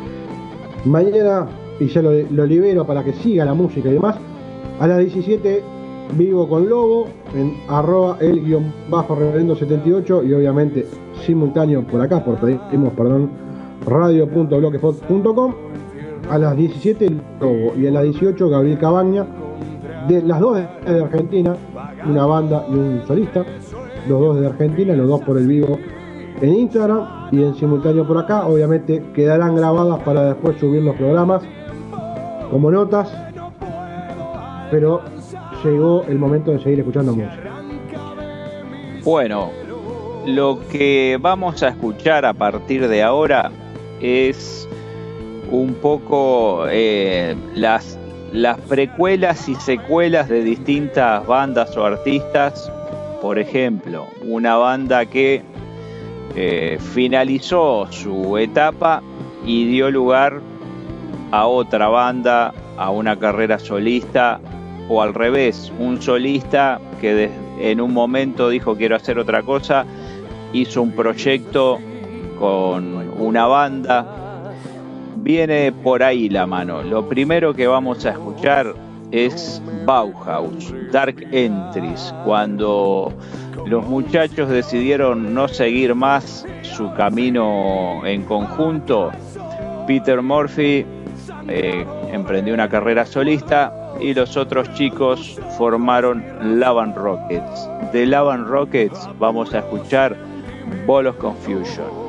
Mañana, 0.85 1.47
y 1.79 1.87
ya 1.87 2.01
lo, 2.01 2.11
lo 2.11 2.45
libero 2.45 2.87
para 2.87 3.03
que 3.03 3.13
siga 3.13 3.43
la 3.43 3.53
música 3.53 3.89
y 3.89 3.93
demás, 3.93 4.15
a 4.79 4.87
las 4.87 4.99
17 4.99 5.63
vivo 6.17 6.47
con 6.47 6.69
Lobo 6.69 7.07
en 7.35 7.55
arroba 7.67 8.17
el 8.19 8.43
guion 8.43 8.73
bajo 8.89 9.15
reverendo 9.15 9.55
78 9.55 10.23
y 10.23 10.33
obviamente 10.33 10.85
simultáneo 11.25 11.83
por 11.83 12.01
acá, 12.01 12.23
por 12.23 12.37
pedimos 12.37 12.93
perdón, 12.93 13.29
radio.bloquespot.com 13.85 15.53
a 16.29 16.37
las 16.37 16.55
17 16.55 17.09
Lobo. 17.39 17.73
Y 17.77 17.87
a 17.87 17.91
las 17.91 18.03
18 18.03 18.49
Gabriel 18.49 18.77
Cabaña 18.77 19.25
de 20.07 20.21
las 20.23 20.39
dos 20.39 20.57
de 20.57 21.01
Argentina, 21.01 21.55
una 22.07 22.25
banda 22.25 22.65
y 22.69 22.73
un 22.73 23.01
solista, 23.05 23.45
los 24.07 24.19
dos 24.19 24.39
de 24.39 24.47
Argentina, 24.47 24.95
los 24.95 25.07
dos 25.07 25.21
por 25.21 25.37
el 25.37 25.47
vivo 25.47 25.77
en 26.41 26.53
Instagram 26.53 27.29
y 27.31 27.43
en 27.43 27.55
simultáneo 27.55 28.07
por 28.07 28.17
acá. 28.17 28.47
Obviamente 28.47 29.03
quedarán 29.13 29.55
grabadas 29.55 29.99
para 30.03 30.25
después 30.25 30.57
subir 30.59 30.81
los 30.81 30.95
programas 30.95 31.43
como 32.49 32.71
notas, 32.71 33.13
pero 34.71 35.01
llegó 35.69 36.03
el 36.07 36.17
momento 36.17 36.51
de 36.51 36.59
seguir 36.59 36.79
escuchando 36.79 37.13
música. 37.15 37.61
Bueno, 39.03 39.51
lo 40.25 40.59
que 40.71 41.17
vamos 41.19 41.63
a 41.63 41.69
escuchar 41.69 42.25
a 42.25 42.33
partir 42.33 42.87
de 42.87 43.01
ahora 43.01 43.51
es 43.99 44.67
un 45.49 45.73
poco 45.73 46.65
eh, 46.69 47.35
las, 47.55 47.97
las 48.31 48.59
precuelas 48.61 49.49
y 49.49 49.55
secuelas 49.55 50.29
de 50.29 50.43
distintas 50.43 51.25
bandas 51.25 51.75
o 51.75 51.85
artistas. 51.85 52.71
Por 53.21 53.39
ejemplo, 53.39 54.07
una 54.23 54.55
banda 54.55 55.05
que 55.05 55.41
eh, 56.35 56.77
finalizó 56.93 57.87
su 57.91 58.37
etapa 58.37 59.01
y 59.45 59.65
dio 59.65 59.91
lugar 59.91 60.41
a 61.31 61.47
otra 61.47 61.87
banda, 61.87 62.53
a 62.77 62.89
una 62.89 63.17
carrera 63.17 63.59
solista 63.59 64.39
o 64.91 65.01
al 65.01 65.13
revés, 65.13 65.71
un 65.79 66.01
solista 66.01 66.81
que 66.99 67.29
en 67.61 67.79
un 67.79 67.93
momento 67.93 68.49
dijo 68.49 68.75
quiero 68.75 68.97
hacer 68.97 69.17
otra 69.17 69.41
cosa, 69.41 69.85
hizo 70.51 70.81
un 70.81 70.91
proyecto 70.91 71.79
con 72.37 73.09
una 73.17 73.45
banda. 73.45 74.53
Viene 75.15 75.71
por 75.71 76.03
ahí 76.03 76.27
la 76.27 76.45
mano. 76.45 76.81
Lo 76.81 77.07
primero 77.07 77.53
que 77.53 77.67
vamos 77.67 78.05
a 78.05 78.09
escuchar 78.09 78.73
es 79.11 79.61
Bauhaus, 79.85 80.73
Dark 80.91 81.25
Entries, 81.31 82.13
cuando 82.25 83.13
los 83.67 83.85
muchachos 83.85 84.49
decidieron 84.49 85.33
no 85.33 85.47
seguir 85.47 85.95
más 85.95 86.45
su 86.63 86.91
camino 86.95 88.05
en 88.05 88.23
conjunto. 88.23 89.11
Peter 89.87 90.21
Murphy 90.21 90.85
eh, 91.47 91.85
emprendió 92.11 92.53
una 92.53 92.67
carrera 92.67 93.05
solista 93.05 93.80
y 94.01 94.13
los 94.13 94.35
otros 94.37 94.73
chicos 94.73 95.39
formaron 95.57 96.59
Lavan 96.59 96.95
Rockets. 96.95 97.69
De 97.93 98.05
Lavan 98.05 98.47
Rockets 98.47 99.07
vamos 99.19 99.53
a 99.53 99.59
escuchar 99.59 100.17
Ball 100.85 101.07
of 101.07 101.17
Confusion. 101.17 102.00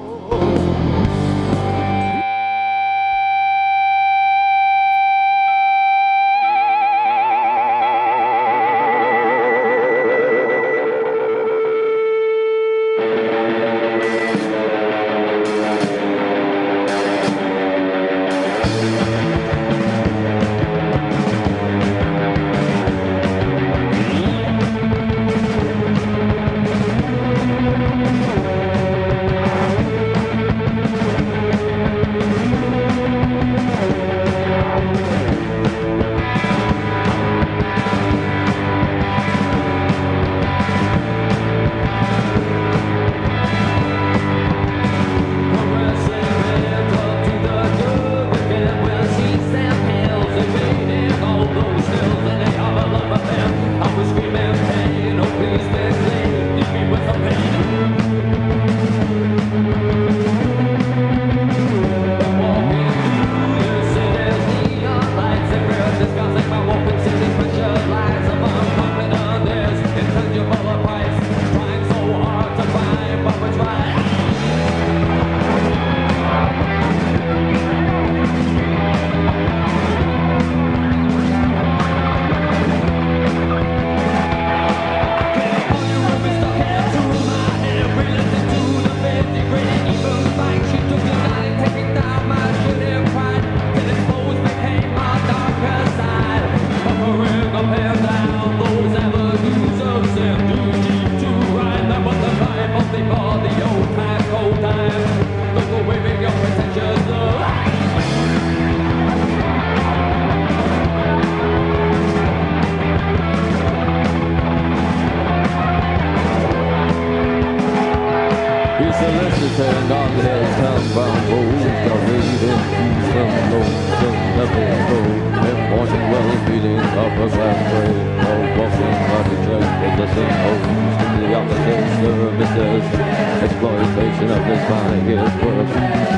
Exploitation 132.42 134.30
of 134.30 134.42
this 134.48 134.68
mind 134.68 135.08
is 135.08 135.32
worse 135.44 135.70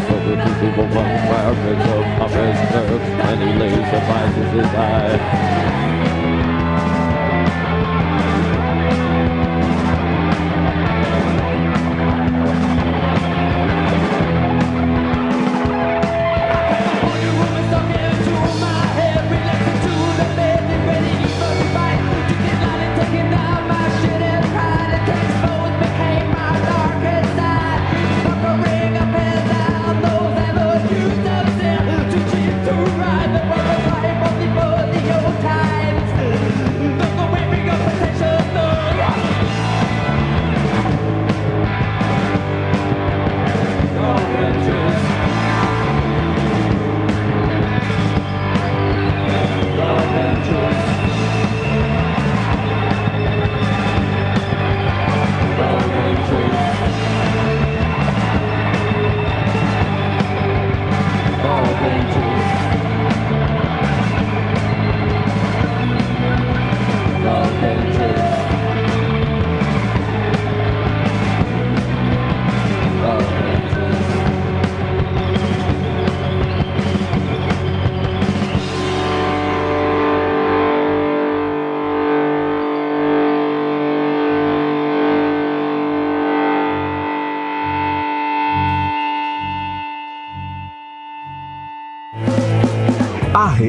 So 0.08 0.14
the 0.24 0.36
people 0.58 0.86
want 0.96 1.20
fire 1.28 1.54
picks 1.62 1.88
up 1.90 2.20
off 2.22 2.30
his 2.30 2.58
nerves 2.72 3.08
And 3.28 3.42
he 3.42 3.50
lays 3.58 3.90
suffices 3.90 4.52
his 4.52 4.66
eye 4.74 5.93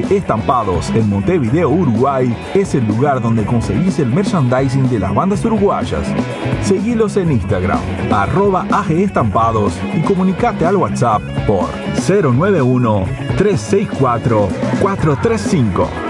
Estampados 0.00 0.90
en 0.90 1.08
Montevideo, 1.08 1.70
Uruguay, 1.70 2.36
es 2.54 2.74
el 2.74 2.86
lugar 2.86 3.20
donde 3.20 3.44
conseguís 3.44 3.98
el 3.98 4.08
merchandising 4.08 4.88
de 4.88 4.98
las 4.98 5.14
bandas 5.14 5.44
uruguayas. 5.44 6.06
Seguilos 6.62 7.16
en 7.16 7.32
Instagram, 7.32 7.80
arroba 8.12 8.66
agestampados 8.70 9.78
y 9.94 10.00
comunicate 10.02 10.66
al 10.66 10.76
WhatsApp 10.76 11.22
por 11.46 11.68
091 12.06 13.04
364 13.36 14.48
435. 14.80 16.05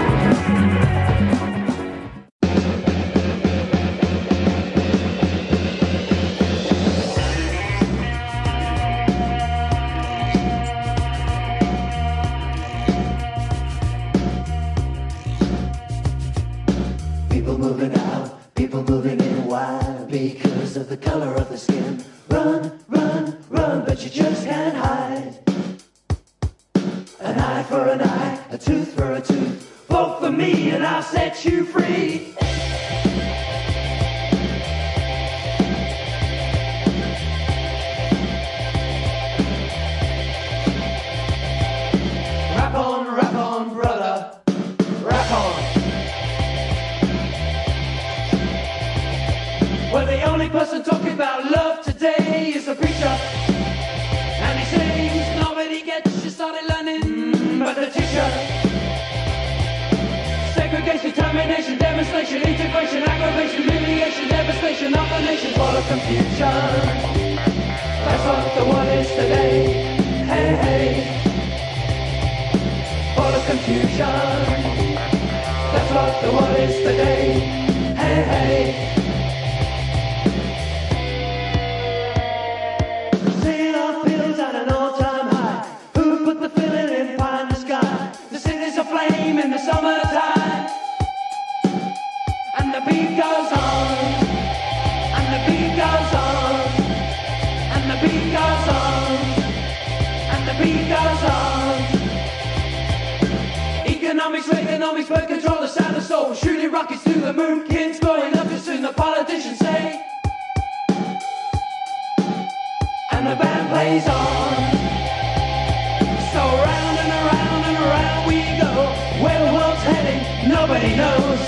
Nobody 120.45 120.95
knows. 120.95 121.39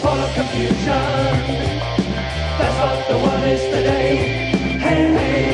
Full 0.00 0.20
of 0.26 0.34
confusion. 0.34 1.36
That's 2.58 2.78
what 2.80 2.98
the 3.08 3.16
world 3.18 3.44
is 3.44 3.62
today. 3.62 4.16
Hey, 4.78 5.02
hey. 5.18 5.44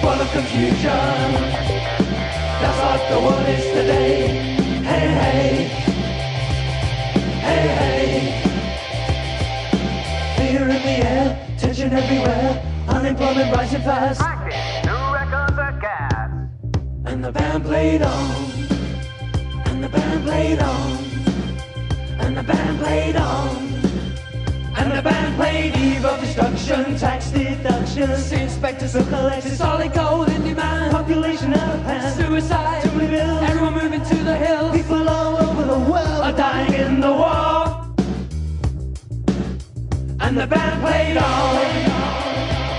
Full 0.00 0.20
of 0.20 0.30
confusion. 0.30 1.32
That's 2.60 2.78
what 2.84 3.00
the 3.10 3.18
world 3.20 3.48
is 3.48 3.64
today. 3.64 4.12
Hey, 4.84 5.08
hey. 5.22 5.68
Hey, 7.46 7.64
hey. 7.80 8.46
Fear 10.36 10.62
in 10.62 10.68
the 10.68 10.96
air, 11.08 11.26
tension 11.58 11.92
everywhere, 11.92 12.62
unemployment 12.88 13.54
rising 13.54 13.82
fast. 13.82 14.35
The 17.26 17.32
band 17.32 17.64
played 17.64 18.02
on, 18.02 18.52
and 19.64 19.82
the 19.82 19.88
band 19.88 20.22
played 20.22 20.60
on, 20.60 20.92
and 22.20 22.36
the 22.36 22.42
band 22.44 22.78
played 22.78 23.16
on. 23.16 23.56
And 24.76 24.92
the 24.92 25.02
band 25.02 25.34
played 25.34 25.76
Eve 25.76 26.04
of 26.04 26.20
Destruction, 26.20 26.96
tax 26.96 27.32
deductions, 27.32 28.30
inspectors 28.30 28.92
who 28.92 29.02
collected 29.06 29.56
solid 29.56 29.92
gold 29.92 30.28
in 30.28 30.44
demand, 30.44 30.92
population 30.92 31.52
out 31.52 31.74
of 31.74 31.82
hand, 31.82 32.14
suicide, 32.14 32.84
too 32.84 32.92
many 32.92 33.16
everyone 33.16 33.74
moving 33.74 34.04
to 34.04 34.14
the 34.22 34.36
hills, 34.36 34.76
people 34.76 35.08
all 35.08 35.36
over 35.36 35.64
the 35.64 35.80
world 35.90 36.22
are 36.22 36.32
dying 36.32 36.74
in 36.74 37.00
the 37.00 37.10
war. 37.10 37.90
And 40.20 40.38
the 40.38 40.46
band 40.46 40.80
played 40.80 41.16
on. 41.16 41.56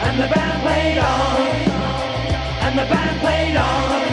And 0.08 0.18
the 0.24 0.28
band 0.34 0.62
played 0.64 0.98
on. 1.00 1.38
And 2.64 2.80
the 2.80 2.86
band 2.86 3.20
played 3.20 3.58
on. 3.58 4.07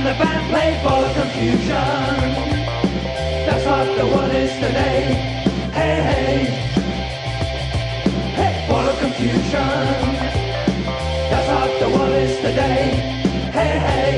And 0.00 0.08
the 0.08 0.24
band 0.24 0.44
played 0.48 0.80
for 0.80 1.02
confusion. 1.20 1.68
That's 3.44 3.66
what 3.66 3.86
the 3.98 4.06
world 4.06 4.32
is 4.32 4.52
today. 4.54 5.12
Hey, 5.76 5.96
hey. 6.08 6.36
Hey, 8.32 8.54
of 8.70 8.98
confusion. 8.98 10.00
That's 11.28 11.48
what 11.52 11.72
the 11.80 11.88
world 11.94 12.14
is 12.14 12.34
today. 12.38 12.82
Hey, 13.52 13.74
hey. 13.88 14.16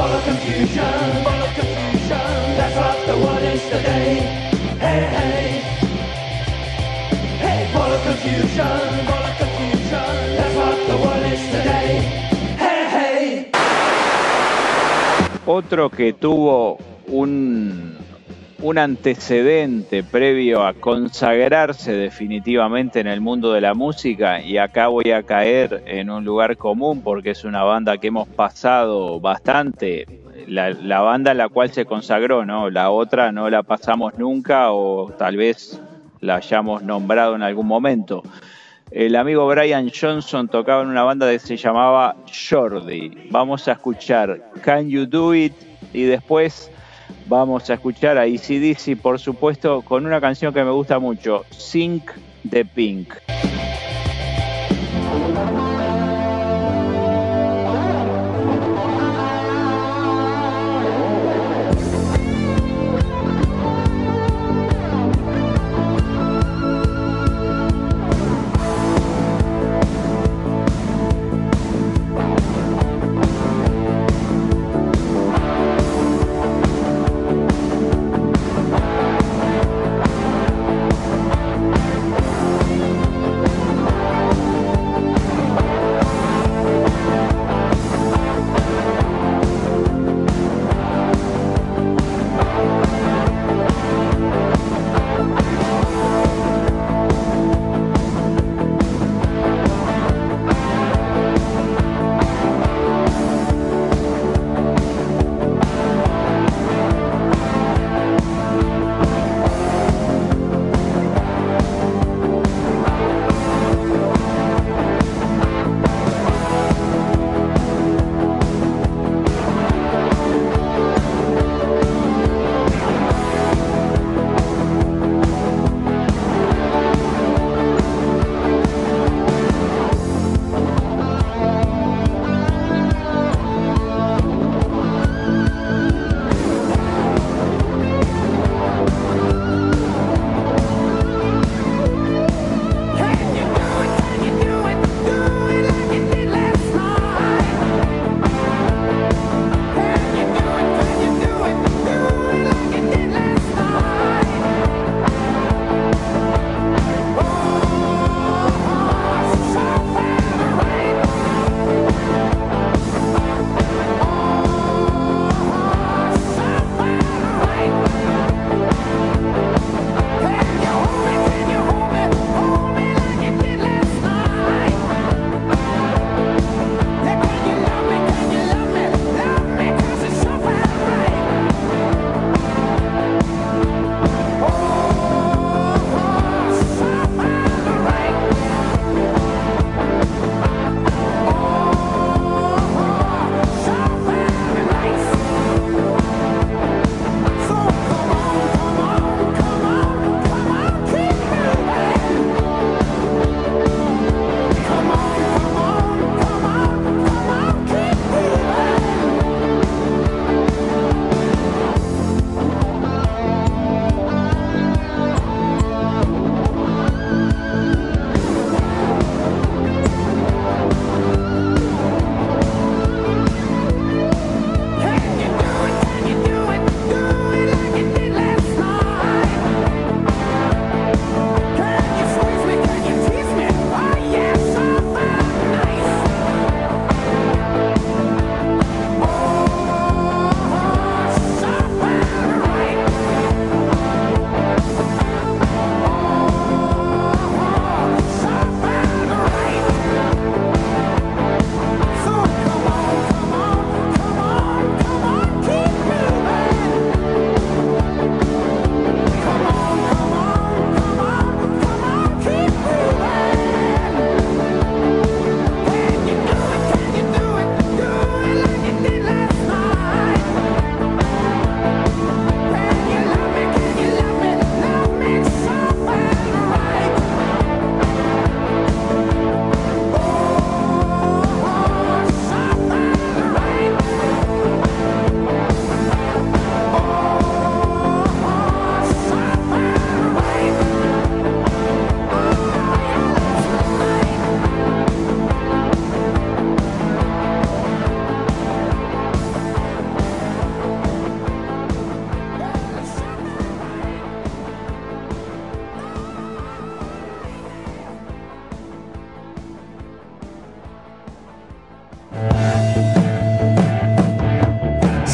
Of 0.00 0.24
confusion. 0.24 1.26
Of 1.34 1.54
confusion. 1.54 2.32
That's 2.56 2.76
what 2.80 3.06
the 3.06 3.16
world 3.22 3.42
is 3.42 3.62
today. 3.64 4.08
Hey, 4.80 5.02
hey. 5.16 5.60
Hey, 7.44 7.60
of 7.74 8.02
confusion. 8.02 8.80
Of 9.12 9.36
confusion. 9.36 10.14
That's 10.38 10.56
what 10.56 10.78
the 10.88 10.96
world 10.96 11.26
is 11.26 11.44
today. 11.50 12.21
Otro 15.54 15.90
que 15.90 16.14
tuvo 16.14 16.78
un, 17.08 17.98
un 18.62 18.78
antecedente 18.78 20.02
previo 20.02 20.64
a 20.64 20.72
consagrarse 20.72 21.92
definitivamente 21.92 23.00
en 23.00 23.06
el 23.06 23.20
mundo 23.20 23.52
de 23.52 23.60
la 23.60 23.74
música 23.74 24.40
y 24.40 24.56
acá 24.56 24.86
voy 24.86 25.10
a 25.10 25.24
caer 25.24 25.82
en 25.84 26.08
un 26.08 26.24
lugar 26.24 26.56
común 26.56 27.02
porque 27.02 27.32
es 27.32 27.44
una 27.44 27.64
banda 27.64 27.98
que 27.98 28.06
hemos 28.06 28.28
pasado 28.28 29.20
bastante, 29.20 30.06
la, 30.48 30.70
la 30.70 31.02
banda 31.02 31.32
en 31.32 31.36
la 31.36 31.50
cual 31.50 31.70
se 31.70 31.84
consagró, 31.84 32.46
¿no? 32.46 32.70
La 32.70 32.90
otra 32.90 33.30
no 33.30 33.50
la 33.50 33.62
pasamos 33.62 34.16
nunca 34.16 34.72
o 34.72 35.12
tal 35.18 35.36
vez 35.36 35.78
la 36.20 36.36
hayamos 36.36 36.82
nombrado 36.82 37.36
en 37.36 37.42
algún 37.42 37.66
momento. 37.66 38.22
El 38.94 39.16
amigo 39.16 39.46
Brian 39.46 39.90
Johnson 39.90 40.48
tocaba 40.48 40.82
en 40.82 40.88
una 40.88 41.02
banda 41.02 41.30
que 41.30 41.38
se 41.38 41.56
llamaba 41.56 42.14
Jordi. 42.30 43.28
Vamos 43.30 43.66
a 43.66 43.72
escuchar 43.72 44.50
Can 44.60 44.90
You 44.90 45.06
Do 45.06 45.34
It 45.34 45.54
y 45.94 46.02
después 46.02 46.70
vamos 47.26 47.70
a 47.70 47.74
escuchar 47.74 48.18
a 48.18 48.22
ACDC, 48.22 49.00
por 49.00 49.18
supuesto, 49.18 49.80
con 49.80 50.04
una 50.04 50.20
canción 50.20 50.52
que 50.52 50.62
me 50.62 50.72
gusta 50.72 50.98
mucho, 50.98 51.46
Sink 51.50 52.10
de 52.42 52.66
Pink. 52.66 53.14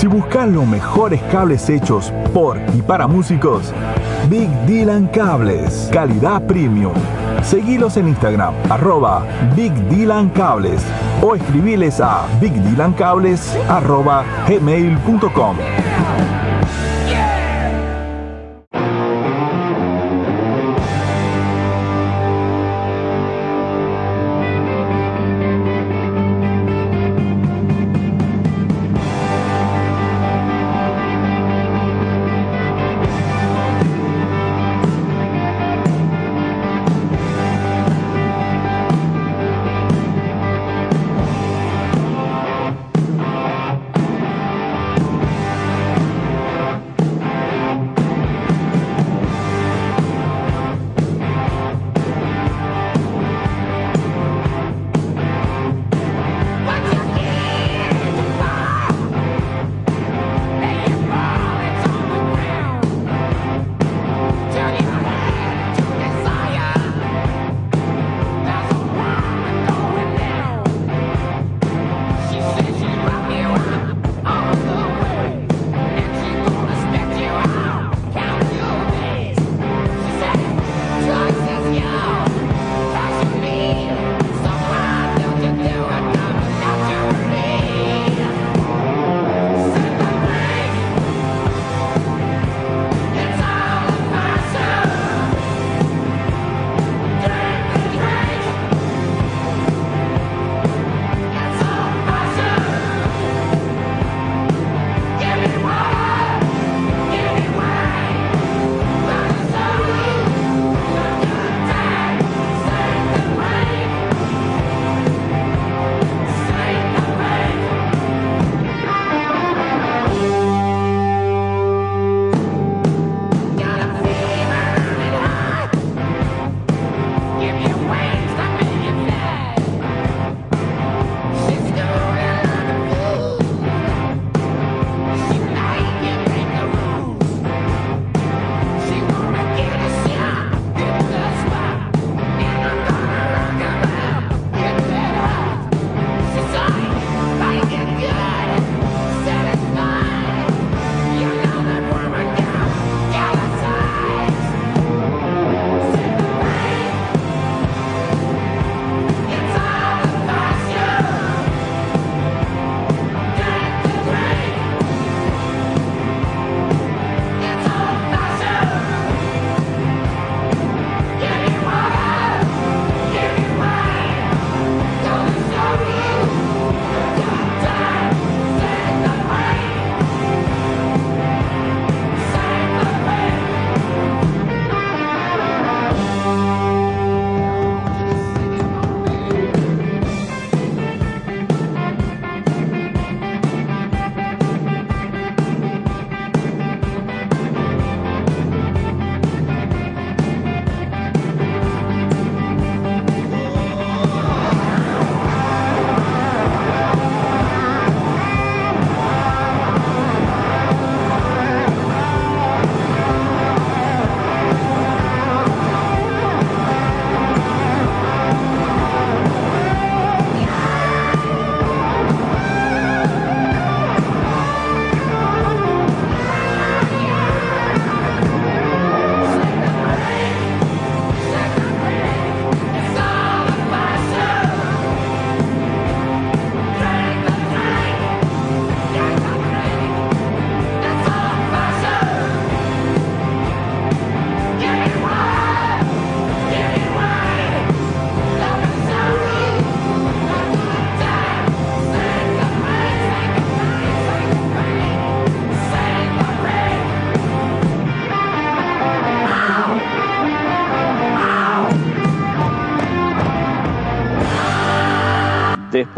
Si 0.08 0.14
buscas 0.14 0.48
los 0.48 0.66
mejores 0.66 1.20
cables 1.30 1.68
hechos 1.68 2.10
por 2.32 2.58
y 2.74 2.80
para 2.80 3.06
músicos, 3.06 3.74
Big 4.30 4.48
Dylan 4.64 5.08
Cables, 5.08 5.90
calidad 5.92 6.40
premium. 6.46 6.94
Seguilos 7.42 7.98
en 7.98 8.08
Instagram, 8.08 8.54
arroba 8.70 9.26
Big 9.54 9.74
Dylan 9.90 10.30
Cables 10.30 10.82
o 11.20 11.34
escribiles 11.34 12.00
a 12.00 12.26
bigdylancables 12.40 13.54
arroba 13.68 14.24
gmail.com. 14.48 15.56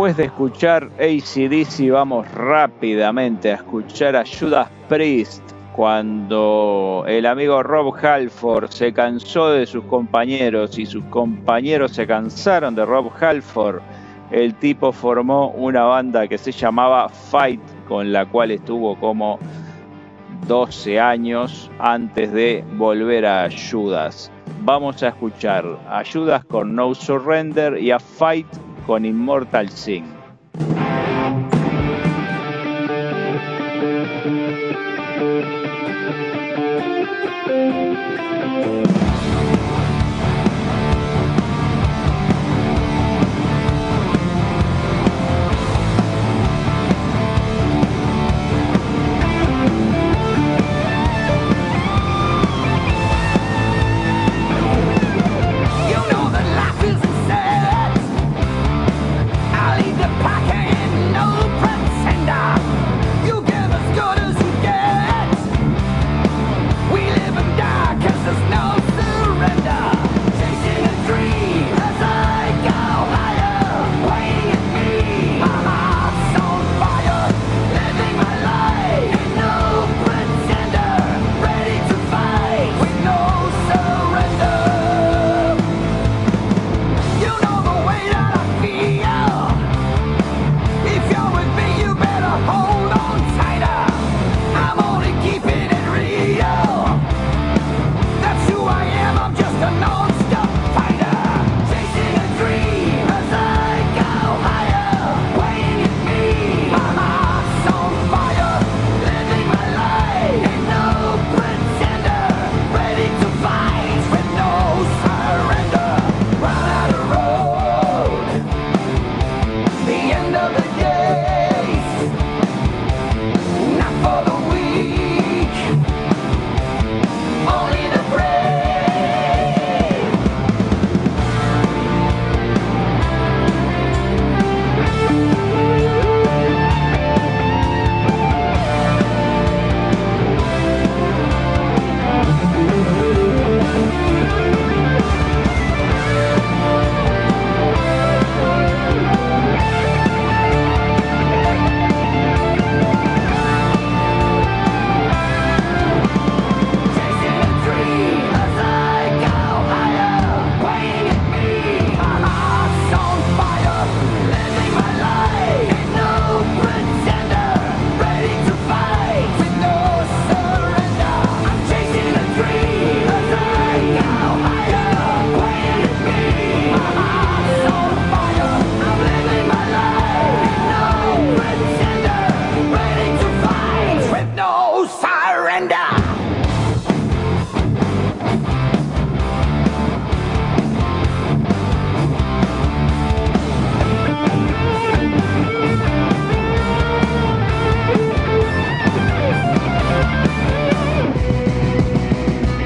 Después 0.00 0.16
de 0.16 0.24
escuchar 0.24 0.90
ACDC, 0.98 1.90
vamos 1.90 2.26
rápidamente 2.32 3.52
a 3.52 3.56
escuchar 3.56 4.16
a 4.16 4.24
Judas 4.24 4.70
Priest 4.88 5.42
cuando 5.76 7.04
el 7.06 7.26
amigo 7.26 7.62
Rob 7.62 7.94
Halford 8.02 8.70
se 8.70 8.94
cansó 8.94 9.50
de 9.50 9.66
sus 9.66 9.84
compañeros 9.84 10.78
y 10.78 10.86
sus 10.86 11.04
compañeros 11.10 11.92
se 11.92 12.06
cansaron 12.06 12.74
de 12.74 12.86
Rob 12.86 13.12
Halford, 13.20 13.82
el 14.30 14.54
tipo 14.54 14.90
formó 14.90 15.50
una 15.50 15.82
banda 15.82 16.26
que 16.26 16.38
se 16.38 16.52
llamaba 16.52 17.10
Fight, 17.10 17.60
con 17.86 18.10
la 18.10 18.24
cual 18.24 18.52
estuvo 18.52 18.98
como 18.98 19.38
12 20.46 20.98
años 20.98 21.70
antes 21.78 22.32
de 22.32 22.64
volver 22.78 23.26
a 23.26 23.50
Judas. 23.50 24.32
Vamos 24.62 25.02
a 25.02 25.08
escuchar 25.08 25.66
a 25.90 26.02
Judas 26.10 26.42
con 26.46 26.74
No 26.74 26.94
Surrender 26.94 27.76
y 27.76 27.90
a 27.90 27.98
Fight 27.98 28.46
con 28.90 29.04
Immortal 29.04 29.70
Sin. 29.70 30.19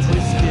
twist 0.00 0.41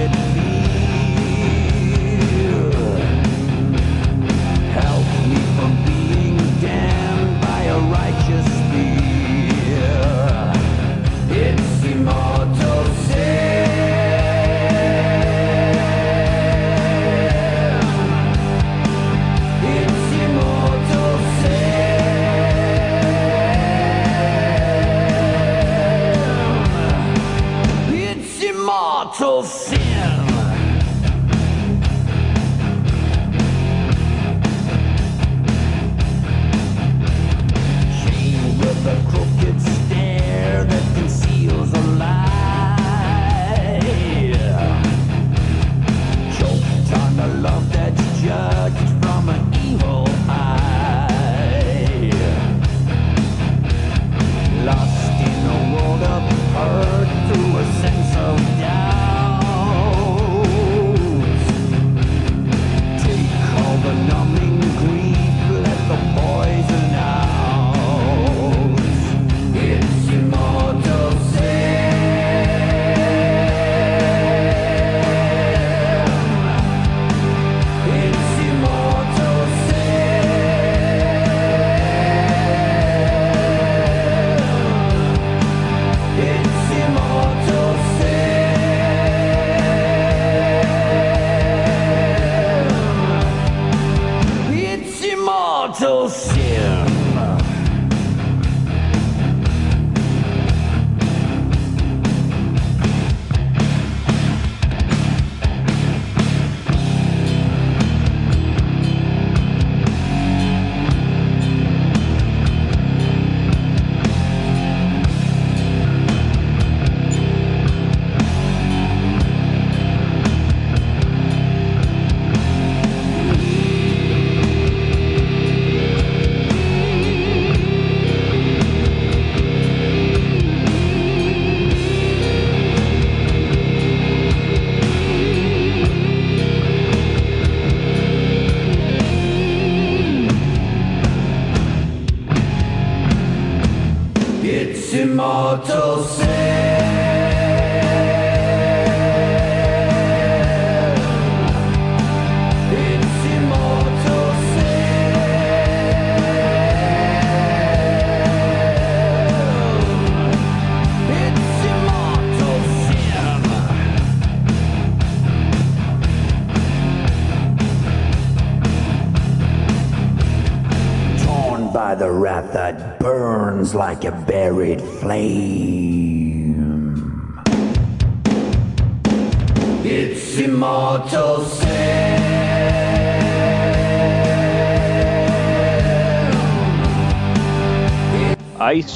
It's 145.53 145.69
immortal 145.69 145.80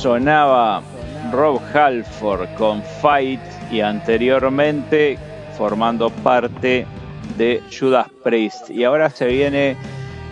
sonaba 0.05 0.83
Rob 1.31 1.59
Halford 1.73 2.47
con 2.59 2.83
Fight 3.01 3.41
y 3.71 3.81
anteriormente 3.81 5.17
formando 5.57 6.11
parte 6.11 6.85
de 7.39 7.59
Judas 7.71 8.05
Priest. 8.23 8.69
Y 8.69 8.83
ahora 8.83 9.09
se 9.09 9.25
viene 9.25 9.75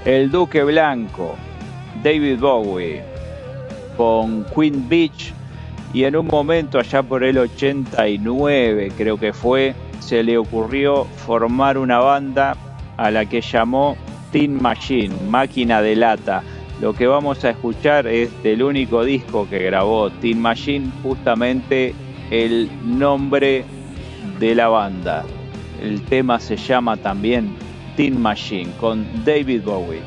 el 0.05 0.29
Duque 0.29 0.63
Blanco, 0.63 1.33
David 2.03 2.37
Bowie, 2.39 3.01
con 3.97 4.45
Queen 4.53 4.87
Beach. 4.87 5.33
Y 5.91 6.03
en 6.03 6.17
un 6.17 6.27
momento, 6.27 6.77
allá 6.77 7.01
por 7.01 7.23
el 7.23 7.39
89, 7.39 8.91
creo 8.95 9.17
que 9.17 9.33
fue, 9.33 9.73
se 10.01 10.21
le 10.21 10.37
ocurrió 10.37 11.05
formar 11.25 11.79
una 11.79 11.97
banda 11.97 12.55
a 12.97 13.09
la 13.09 13.25
que 13.25 13.41
llamó 13.41 13.97
Tin 14.31 14.61
Machine, 14.61 15.15
Máquina 15.29 15.81
de 15.81 15.95
Lata. 15.95 16.43
Lo 16.81 16.93
que 16.93 17.07
vamos 17.07 17.43
a 17.45 17.51
escuchar 17.51 18.07
es 18.07 18.31
del 18.43 18.63
único 18.63 19.03
disco 19.03 19.47
que 19.49 19.59
grabó 19.59 20.09
Tin 20.09 20.41
Machine, 20.41 20.91
justamente 21.01 21.93
el 22.31 22.69
nombre 22.83 23.63
de 24.39 24.55
la 24.55 24.67
banda. 24.67 25.23
El 25.81 26.01
tema 26.03 26.39
se 26.39 26.57
llama 26.57 26.97
también 26.97 27.55
Tin 27.95 28.21
Machine 28.21 28.71
con 28.79 29.05
David 29.23 29.63
Bowie. 29.63 30.01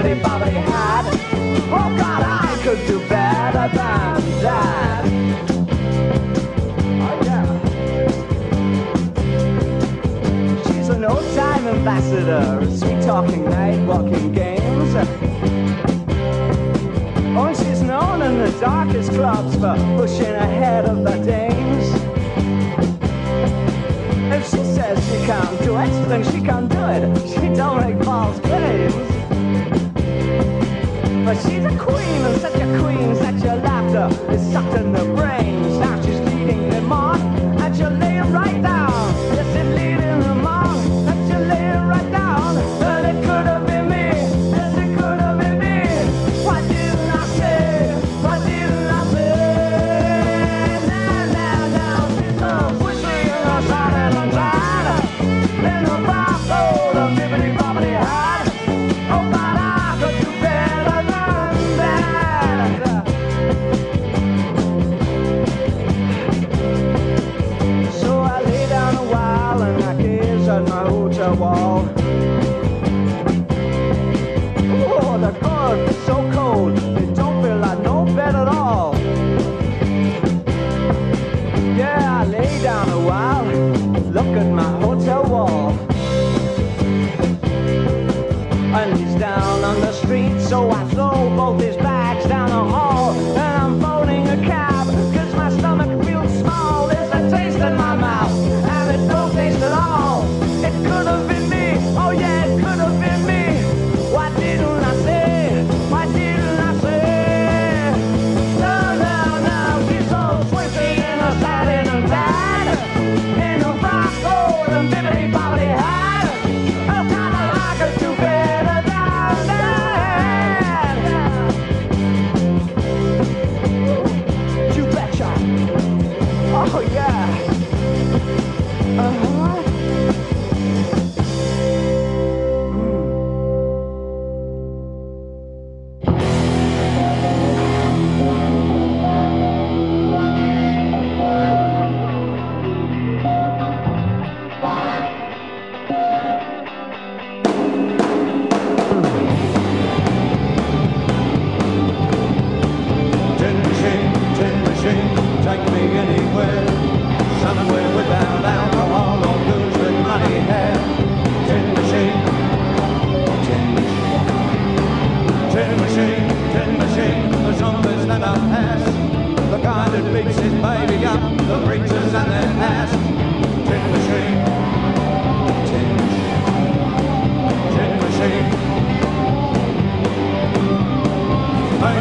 Bobbity 0.00 0.62
hat. 0.64 1.04
Oh, 1.72 1.94
God, 1.96 2.22
I 2.22 2.58
could 2.62 2.86
do 2.86 2.98
better 3.06 3.68
than 3.76 4.40
that. 4.42 5.04
Oh, 7.02 7.20
yeah. 7.22 7.44
She's 10.64 10.88
an 10.88 11.04
old-time 11.04 11.66
ambassador, 11.68 12.66
sweet 12.76 13.02
talking 13.02 13.44
night 13.44 13.86
walking 13.86 14.32
games. 14.32 14.94
Oh, 17.36 17.46
and 17.46 17.56
she's 17.56 17.82
known 17.82 18.22
in 18.22 18.38
the 18.38 18.50
darkest 18.58 19.12
clubs 19.12 19.54
for 19.56 19.76
pushing 19.96 20.34
ahead 20.34 20.86
of 20.86 21.04
the 21.04 21.16
dames. 21.24 21.86
If 24.32 24.44
she 24.46 24.64
says 24.64 24.98
she 25.06 25.18
can't 25.26 25.58
do 25.62 25.76
it, 25.76 26.08
then 26.08 26.24
she 26.24 26.40
can't 26.40 26.70
do 26.70 26.78
it. 26.78 27.28
She 27.28 27.54
don't 27.54 27.80
make 27.82 28.02
false 28.02 28.38
claims. 28.40 29.09
But 31.30 31.42
she's 31.42 31.64
a 31.64 31.76
queen, 31.78 32.22
and 32.24 32.40
such 32.40 32.56
a 32.56 32.66
queen, 32.82 33.14
such 33.14 33.44
a 33.44 33.54
laughter 33.62 34.32
is 34.32 34.52
sucked 34.52 34.74
in 34.74 34.90
the 34.90 35.04
brains. 35.14 35.78
Now 35.78 36.02
she's 36.02 36.18
leading 36.18 36.70
them 36.70 36.92
on, 36.92 37.20
and 37.60 37.76
she'll 37.76 38.09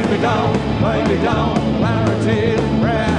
me 0.09 0.17
down, 0.21 0.81
wipe 0.81 1.07
me 1.07 1.17
down, 1.17 1.55
clarity, 1.77 2.55
prayer. 2.81 3.18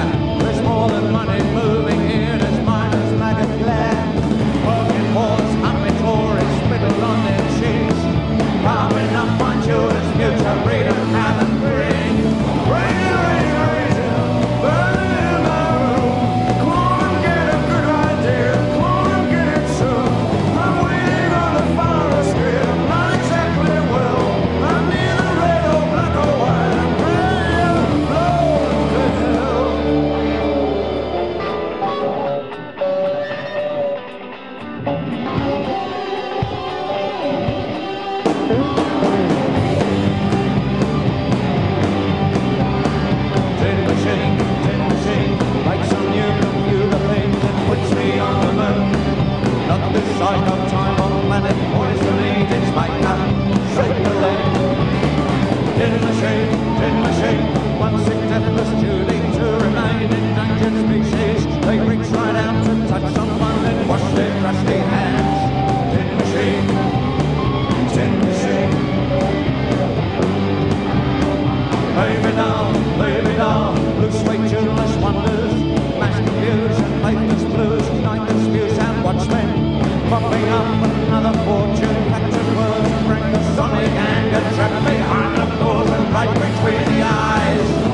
Up 80.13 80.23
another 80.33 81.39
fortune, 81.45 82.09
captured 82.09 82.57
words, 82.57 83.07
bring 83.07 83.33
the 83.33 83.55
sonic 83.55 83.91
anger, 83.93 84.41
trapped 84.57 84.85
behind 84.85 85.37
the 85.37 85.57
doors 85.57 85.89
and 85.89 86.13
right 86.13 86.35
between 86.35 86.97
the 86.97 87.03
eyes. 87.03 87.90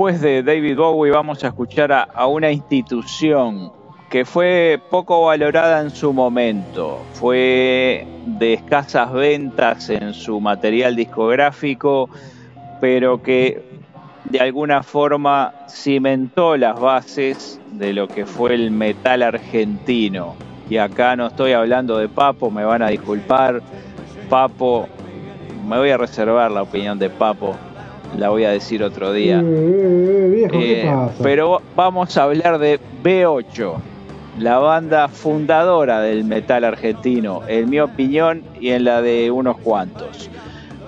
Después 0.00 0.22
de 0.22 0.42
David 0.42 0.78
Bowie 0.78 1.12
vamos 1.12 1.44
a 1.44 1.48
escuchar 1.48 1.92
a, 1.92 2.04
a 2.04 2.26
una 2.26 2.50
institución 2.50 3.70
que 4.08 4.24
fue 4.24 4.80
poco 4.88 5.26
valorada 5.26 5.82
en 5.82 5.90
su 5.90 6.14
momento, 6.14 7.04
fue 7.12 8.06
de 8.24 8.54
escasas 8.54 9.12
ventas 9.12 9.90
en 9.90 10.14
su 10.14 10.40
material 10.40 10.96
discográfico, 10.96 12.08
pero 12.80 13.22
que 13.22 13.62
de 14.24 14.40
alguna 14.40 14.82
forma 14.82 15.52
cimentó 15.68 16.56
las 16.56 16.80
bases 16.80 17.60
de 17.72 17.92
lo 17.92 18.08
que 18.08 18.24
fue 18.24 18.54
el 18.54 18.70
metal 18.70 19.22
argentino. 19.22 20.34
Y 20.70 20.78
acá 20.78 21.14
no 21.14 21.26
estoy 21.26 21.52
hablando 21.52 21.98
de 21.98 22.08
Papo, 22.08 22.50
me 22.50 22.64
van 22.64 22.80
a 22.80 22.88
disculpar. 22.88 23.60
Papo, 24.30 24.88
me 25.68 25.76
voy 25.76 25.90
a 25.90 25.98
reservar 25.98 26.50
la 26.50 26.62
opinión 26.62 26.98
de 26.98 27.10
Papo, 27.10 27.54
la 28.16 28.28
voy 28.30 28.44
a 28.44 28.50
decir 28.50 28.82
otro 28.82 29.12
día. 29.12 29.40
Eh, 29.40 29.44
eh, 29.44 30.30
viejo, 30.34 30.58
¿qué 30.58 30.82
Eh, 30.82 30.86
pasa? 30.86 31.14
pero 31.22 31.60
vamos 31.76 32.16
a 32.16 32.24
hablar 32.24 32.58
de 32.58 32.80
B8, 33.02 33.74
la 34.38 34.58
banda 34.58 35.08
fundadora 35.08 36.00
del 36.00 36.24
metal 36.24 36.64
argentino, 36.64 37.42
en 37.46 37.68
mi 37.70 37.80
opinión 37.80 38.42
y 38.60 38.70
en 38.70 38.84
la 38.84 39.02
de 39.02 39.30
unos 39.30 39.58
cuantos. 39.58 40.30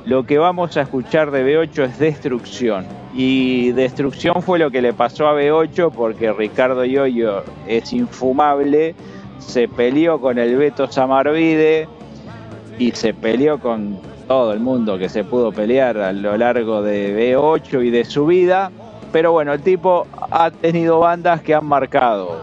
Lo 0.04 0.24
que 0.24 0.38
vamos 0.38 0.76
a 0.76 0.82
escuchar 0.82 1.30
de 1.30 1.44
B8 1.44 1.84
es 1.84 1.98
Destrucción. 1.98 2.84
Y 3.14 3.70
Destrucción 3.72 4.42
fue 4.42 4.58
lo 4.58 4.70
que 4.70 4.82
le 4.82 4.92
pasó 4.92 5.28
a 5.28 5.34
B8 5.40 5.92
porque 5.92 6.32
Ricardo 6.32 6.84
Yoyo 6.84 7.44
es 7.68 7.92
infumable, 7.92 8.94
se 9.38 9.68
peleó 9.68 10.20
con 10.20 10.38
el 10.38 10.56
Beto 10.56 10.90
Samarvide 10.90 11.86
y 12.78 12.90
se 12.92 13.12
peleó 13.14 13.58
con 13.60 13.98
todo 14.32 14.54
el 14.54 14.60
mundo 14.60 14.96
que 14.96 15.10
se 15.10 15.24
pudo 15.24 15.52
pelear 15.52 15.98
a 15.98 16.10
lo 16.10 16.34
largo 16.38 16.80
de 16.80 17.36
B8 17.36 17.84
y 17.84 17.90
de 17.90 18.02
su 18.06 18.24
vida. 18.24 18.70
Pero 19.12 19.32
bueno, 19.32 19.52
el 19.52 19.60
tipo 19.60 20.06
ha 20.30 20.50
tenido 20.50 21.00
bandas 21.00 21.42
que 21.42 21.54
han 21.54 21.66
marcado. 21.66 22.40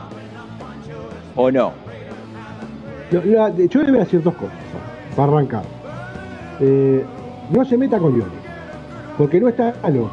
¿O 1.35 1.49
no? 1.49 1.71
Yo 3.09 3.21
le 3.23 3.31
voy 3.31 3.39
a 3.39 4.03
decir 4.03 4.21
dos 4.21 4.35
cosas, 4.35 4.53
para 5.15 5.31
arrancar. 5.31 5.63
Eh, 6.59 7.03
no 7.49 7.65
se 7.65 7.75
meta 7.75 7.97
con 7.97 8.13
Lione, 8.13 8.33
porque 9.17 9.39
no 9.39 9.49
está 9.49 9.73
malo. 9.81 10.11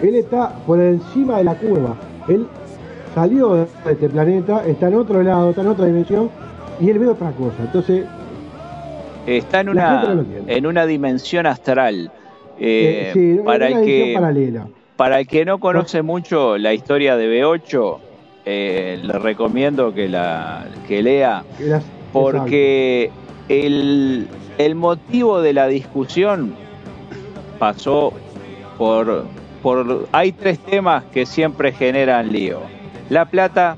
Él 0.00 0.14
está 0.14 0.48
por 0.66 0.80
encima 0.80 1.36
de 1.36 1.44
la 1.44 1.54
curva. 1.56 1.94
Él 2.26 2.46
salió 3.14 3.52
de 3.52 3.66
este 3.84 4.08
planeta, 4.08 4.64
está 4.64 4.88
en 4.88 4.94
otro 4.94 5.22
lado, 5.22 5.50
está 5.50 5.60
en 5.60 5.68
otra 5.68 5.84
dimensión, 5.84 6.30
y 6.80 6.88
él 6.88 6.98
ve 6.98 7.08
otra 7.08 7.32
cosa. 7.32 7.56
Entonces, 7.60 8.06
está 9.26 9.60
en 9.60 9.68
una, 9.68 10.24
en 10.46 10.66
una 10.66 10.86
dimensión 10.86 11.46
astral. 11.46 12.10
Eh, 12.58 13.08
Eh, 13.08 13.10
sí, 13.12 13.36
para 13.44 13.68
el 13.68 13.84
que 13.84 14.12
paralela. 14.14 14.66
para 14.96 15.20
el 15.20 15.26
que 15.26 15.44
no 15.44 15.58
conoce 15.58 16.02
mucho 16.02 16.58
la 16.58 16.74
historia 16.74 17.16
de 17.16 17.42
B8, 17.42 17.98
eh, 18.44 19.00
le 19.02 19.18
recomiendo 19.18 19.94
que 19.94 20.08
la 20.08 20.66
que 20.88 21.02
lea 21.02 21.44
porque 22.12 23.10
el, 23.48 24.28
el 24.58 24.74
motivo 24.74 25.40
de 25.40 25.52
la 25.52 25.66
discusión 25.68 26.54
pasó 27.58 28.12
por, 28.78 29.24
por... 29.62 30.08
Hay 30.12 30.32
tres 30.32 30.58
temas 30.58 31.04
que 31.12 31.24
siempre 31.26 31.72
generan 31.72 32.32
lío. 32.32 32.60
La 33.08 33.24
plata, 33.26 33.76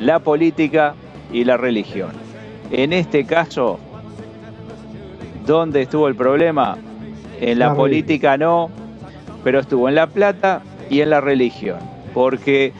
la 0.00 0.18
política 0.18 0.94
y 1.32 1.44
la 1.44 1.56
religión. 1.56 2.10
En 2.70 2.92
este 2.92 3.24
caso, 3.24 3.78
¿dónde 5.46 5.82
estuvo 5.82 6.08
el 6.08 6.14
problema? 6.14 6.76
En 7.40 7.58
la 7.58 7.68
La 7.68 7.74
política 7.74 8.36
no, 8.36 8.70
pero 9.42 9.60
estuvo 9.60 9.88
en 9.88 9.94
la 9.94 10.06
plata 10.06 10.62
y 10.90 11.00
en 11.00 11.10
la 11.10 11.20
religión. 11.20 11.78
Porque 12.12 12.72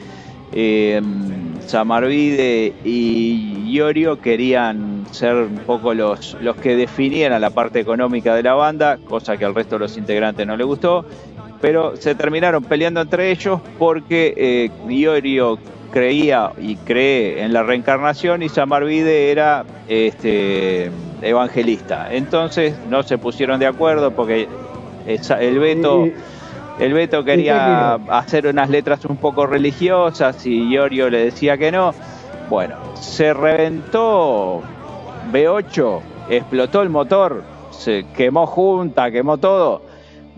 eh, 0.53 1.01
Samarvide 1.65 2.73
y 2.83 3.71
Iorio 3.71 4.19
querían 4.19 5.05
ser 5.11 5.35
un 5.35 5.59
poco 5.65 5.93
los, 5.93 6.37
los 6.41 6.55
que 6.57 6.75
definieran 6.75 7.41
la 7.41 7.49
parte 7.49 7.79
económica 7.79 8.35
de 8.35 8.43
la 8.43 8.53
banda, 8.53 8.97
cosa 9.07 9.37
que 9.37 9.45
al 9.45 9.55
resto 9.55 9.75
de 9.75 9.79
los 9.79 9.97
integrantes 9.97 10.45
no 10.45 10.57
le 10.57 10.63
gustó, 10.63 11.05
pero 11.61 11.95
se 11.95 12.15
terminaron 12.15 12.63
peleando 12.63 13.01
entre 13.01 13.31
ellos 13.31 13.61
porque 13.77 14.33
eh, 14.35 14.91
Iorio 14.91 15.59
creía 15.91 16.51
y 16.59 16.75
cree 16.77 17.43
en 17.43 17.53
la 17.53 17.63
reencarnación 17.63 18.41
y 18.43 18.49
Samarvide 18.49 19.31
era 19.31 19.65
este, 19.87 20.89
evangelista. 21.21 22.07
Entonces 22.11 22.75
no 22.89 23.03
se 23.03 23.17
pusieron 23.17 23.59
de 23.59 23.67
acuerdo 23.67 24.11
porque 24.11 24.47
el 25.05 25.59
veto... 25.59 26.07
El 26.79 26.93
Beto 26.93 27.23
quería 27.23 27.93
hacer 28.09 28.47
unas 28.47 28.67
letras 28.67 29.05
un 29.05 29.17
poco 29.17 29.45
religiosas 29.45 30.43
y 30.47 30.67
Iorio 30.67 31.11
le 31.11 31.25
decía 31.25 31.55
que 31.55 31.71
no. 31.71 31.93
Bueno, 32.49 32.75
se 32.95 33.35
reventó 33.35 34.61
B8, 35.31 35.99
explotó 36.29 36.81
el 36.81 36.89
motor, 36.89 37.43
se 37.69 38.05
quemó 38.15 38.47
junta, 38.47 39.11
quemó 39.11 39.37
todo. 39.37 39.83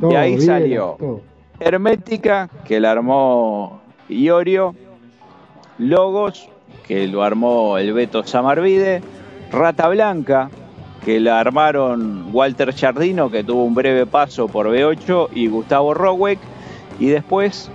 todo, 0.02 0.12
y 0.12 0.16
ahí 0.16 0.36
bien, 0.36 0.46
salió 0.46 0.98
todo. 1.00 1.22
Hermética, 1.62 2.50
que 2.66 2.82
la 2.82 2.92
armó 2.92 3.80
Iorio, 4.10 4.76
Logos, 5.78 6.50
que 6.86 7.08
lo 7.08 7.24
armó 7.24 7.78
el 7.78 7.94
Beto 7.94 8.24
Samarvide, 8.26 9.02
Rata 9.50 9.88
Blanca, 9.88 10.50
que 11.06 11.20
la 11.20 11.40
armaron 11.40 12.30
Walter 12.32 12.74
Jardino, 12.74 13.30
que 13.30 13.44
tuvo 13.44 13.64
un 13.64 13.76
breve 13.76 14.06
paso 14.06 14.48
por 14.48 14.68
B8, 14.68 15.30
y 15.34 15.48
Gustavo 15.48 15.94
Roweck, 15.94 16.40
y 17.00 17.08
después 17.08 17.70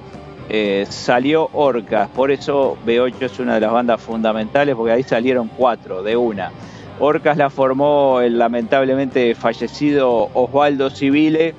eh, 0.48 0.86
salió 0.88 1.50
Orcas, 1.52 2.08
por 2.08 2.30
eso 2.30 2.78
B8 2.86 3.22
es 3.22 3.38
una 3.38 3.54
de 3.54 3.60
las 3.60 3.72
bandas 3.72 4.00
fundamentales, 4.00 4.74
porque 4.74 4.92
ahí 4.92 5.02
salieron 5.02 5.48
cuatro 5.48 6.02
de 6.02 6.16
una. 6.16 6.50
Orcas 7.00 7.36
la 7.36 7.50
formó 7.50 8.20
el 8.20 8.38
lamentablemente 8.38 9.34
fallecido 9.34 10.30
Osvaldo 10.34 10.90
Civile 10.90 11.54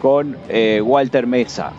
con 0.00 0.36
eh, 0.48 0.80
Walter 0.82 1.26
Mesa. 1.26 1.72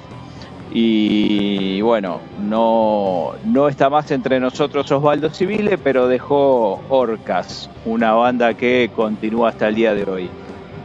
Y 0.73 1.81
bueno, 1.81 2.21
no, 2.39 3.33
no 3.43 3.67
está 3.67 3.89
más 3.89 4.09
entre 4.11 4.39
nosotros 4.39 4.89
Osvaldo 4.89 5.29
Civile, 5.29 5.77
pero 5.77 6.07
dejó 6.07 6.81
Orcas, 6.87 7.69
una 7.85 8.13
banda 8.13 8.53
que 8.53 8.89
continúa 8.95 9.49
hasta 9.49 9.67
el 9.67 9.75
día 9.75 9.93
de 9.93 10.09
hoy. 10.09 10.29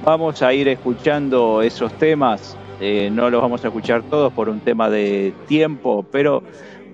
Vamos 0.05 0.43
a 0.43 0.53
ir 0.53 0.67
escuchando 0.67 1.63
esos 1.63 1.93
temas, 1.95 2.57
eh, 2.81 3.11
no 3.13 3.31
los 3.31 3.41
vamos 3.41 3.65
a 3.65 3.69
escuchar 3.69 4.03
todos 4.03 4.33
por 4.33 4.49
un 4.49 4.59
tema 4.59 4.91
de 4.91 5.33
tiempo, 5.47 6.05
pero 6.11 6.43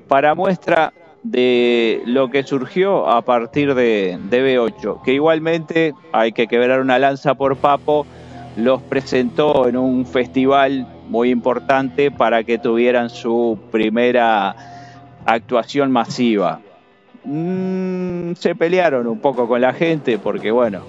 para 0.07 0.35
muestra 0.35 0.93
de 1.23 2.03
lo 2.05 2.31
que 2.31 2.43
surgió 2.43 3.09
a 3.09 3.23
partir 3.23 3.75
de, 3.75 4.19
de 4.29 4.59
B8, 4.59 5.03
que 5.03 5.15
igualmente 5.15 5.95
hay 6.13 6.33
que 6.33 6.47
quebrar 6.47 6.81
una 6.81 6.99
lanza 6.99 7.35
por 7.35 7.57
Papo, 7.57 8.07
los 8.57 8.83
presentó 8.83 9.67
en 9.67 9.79
un 9.79 10.05
festival 10.05 10.87
muy 11.13 11.29
importante 11.29 12.11
para 12.11 12.43
que 12.43 12.57
tuvieran 12.57 13.11
su 13.11 13.59
primera 13.71 14.57
actuación 15.27 15.93
masiva. 15.93 16.61
Mm, 17.25 18.33
se 18.33 18.55
pelearon 18.55 19.07
un 19.07 19.19
poco 19.19 19.47
con 19.47 19.61
la 19.61 19.75
gente 19.75 20.19
porque 20.19 20.51
bueno, 20.51 20.81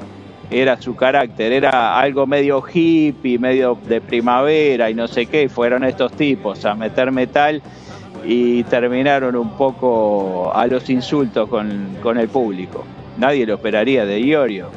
era 0.49 0.81
su 0.81 0.95
carácter, 0.95 1.51
era 1.51 1.99
algo 1.99 2.25
medio 2.25 2.63
hippie, 2.65 3.37
medio 3.37 3.77
de 3.85 3.99
primavera 3.99 4.89
y 4.89 4.93
no 4.93 5.09
sé 5.09 5.25
qué, 5.25 5.43
y 5.43 5.47
fueron 5.49 5.83
estos 5.83 6.13
tipos 6.13 6.63
a 6.63 6.73
meter 6.73 7.11
metal 7.11 7.61
y 8.23 8.63
terminaron 8.63 9.35
un 9.35 9.49
poco 9.57 10.53
a 10.55 10.65
los 10.67 10.89
insultos 10.89 11.49
con, 11.49 11.97
con 12.01 12.17
el 12.17 12.29
público. 12.29 12.85
Nadie 13.17 13.45
lo 13.45 13.55
esperaría 13.55 14.05
de 14.05 14.21
Iorio, 14.21 14.69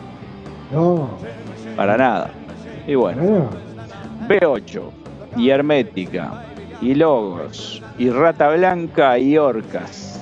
No, 0.72 1.08
para 1.76 1.96
nada. 1.96 2.30
Y 2.84 2.96
bueno, 2.96 3.22
no. 3.22 3.50
B8 4.28 5.05
y 5.36 5.50
Hermética 5.50 6.44
y 6.80 6.94
Logos 6.94 7.82
y 7.98 8.10
Rata 8.10 8.50
Blanca 8.50 9.18
y 9.18 9.38
Orcas. 9.38 10.15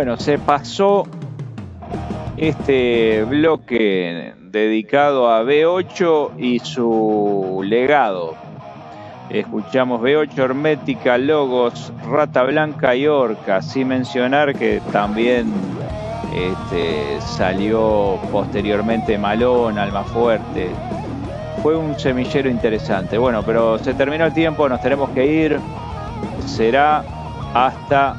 Bueno, 0.00 0.16
se 0.16 0.38
pasó 0.38 1.06
este 2.38 3.22
bloque 3.24 4.32
dedicado 4.50 5.30
a 5.30 5.42
B8 5.42 6.38
y 6.38 6.58
su 6.60 7.60
legado. 7.62 8.34
Escuchamos 9.28 10.00
B8 10.00 10.38
Hermética, 10.38 11.18
Logos, 11.18 11.92
Rata 12.10 12.44
Blanca 12.44 12.96
y 12.96 13.08
Orca, 13.08 13.60
sin 13.60 13.88
mencionar 13.88 14.54
que 14.54 14.80
también 14.90 15.52
este, 16.34 17.20
salió 17.20 18.18
posteriormente 18.32 19.18
Malón, 19.18 19.78
Alma 19.78 20.02
Fuerte. 20.04 20.70
Fue 21.62 21.76
un 21.76 21.98
semillero 21.98 22.48
interesante. 22.48 23.18
Bueno, 23.18 23.42
pero 23.42 23.78
se 23.78 23.92
terminó 23.92 24.24
el 24.24 24.32
tiempo, 24.32 24.66
nos 24.66 24.80
tenemos 24.80 25.10
que 25.10 25.26
ir. 25.26 25.60
Será 26.46 27.04
hasta 27.52 28.16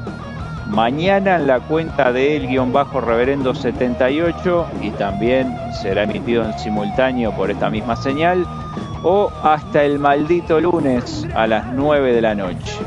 mañana 0.68 1.36
en 1.36 1.46
la 1.46 1.60
cuenta 1.60 2.12
de 2.12 2.36
el 2.36 2.48
guion 2.48 2.72
bajo 2.72 3.00
reverendo 3.00 3.54
78 3.54 4.66
y 4.82 4.90
también 4.90 5.54
será 5.80 6.04
emitido 6.04 6.44
en 6.44 6.58
simultáneo 6.58 7.32
por 7.32 7.50
esta 7.50 7.70
misma 7.70 7.96
señal 7.96 8.46
o 9.02 9.30
hasta 9.42 9.84
el 9.84 9.98
maldito 9.98 10.60
lunes 10.60 11.26
a 11.34 11.46
las 11.46 11.72
9 11.74 12.14
de 12.14 12.20
la 12.20 12.34
noche. 12.34 12.78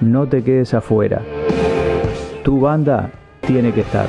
No 0.00 0.26
te 0.26 0.42
quedes 0.42 0.72
afuera. 0.72 1.20
Tu 2.44 2.60
banda 2.60 3.10
tiene 3.42 3.72
que 3.72 3.82
estar. 3.82 4.06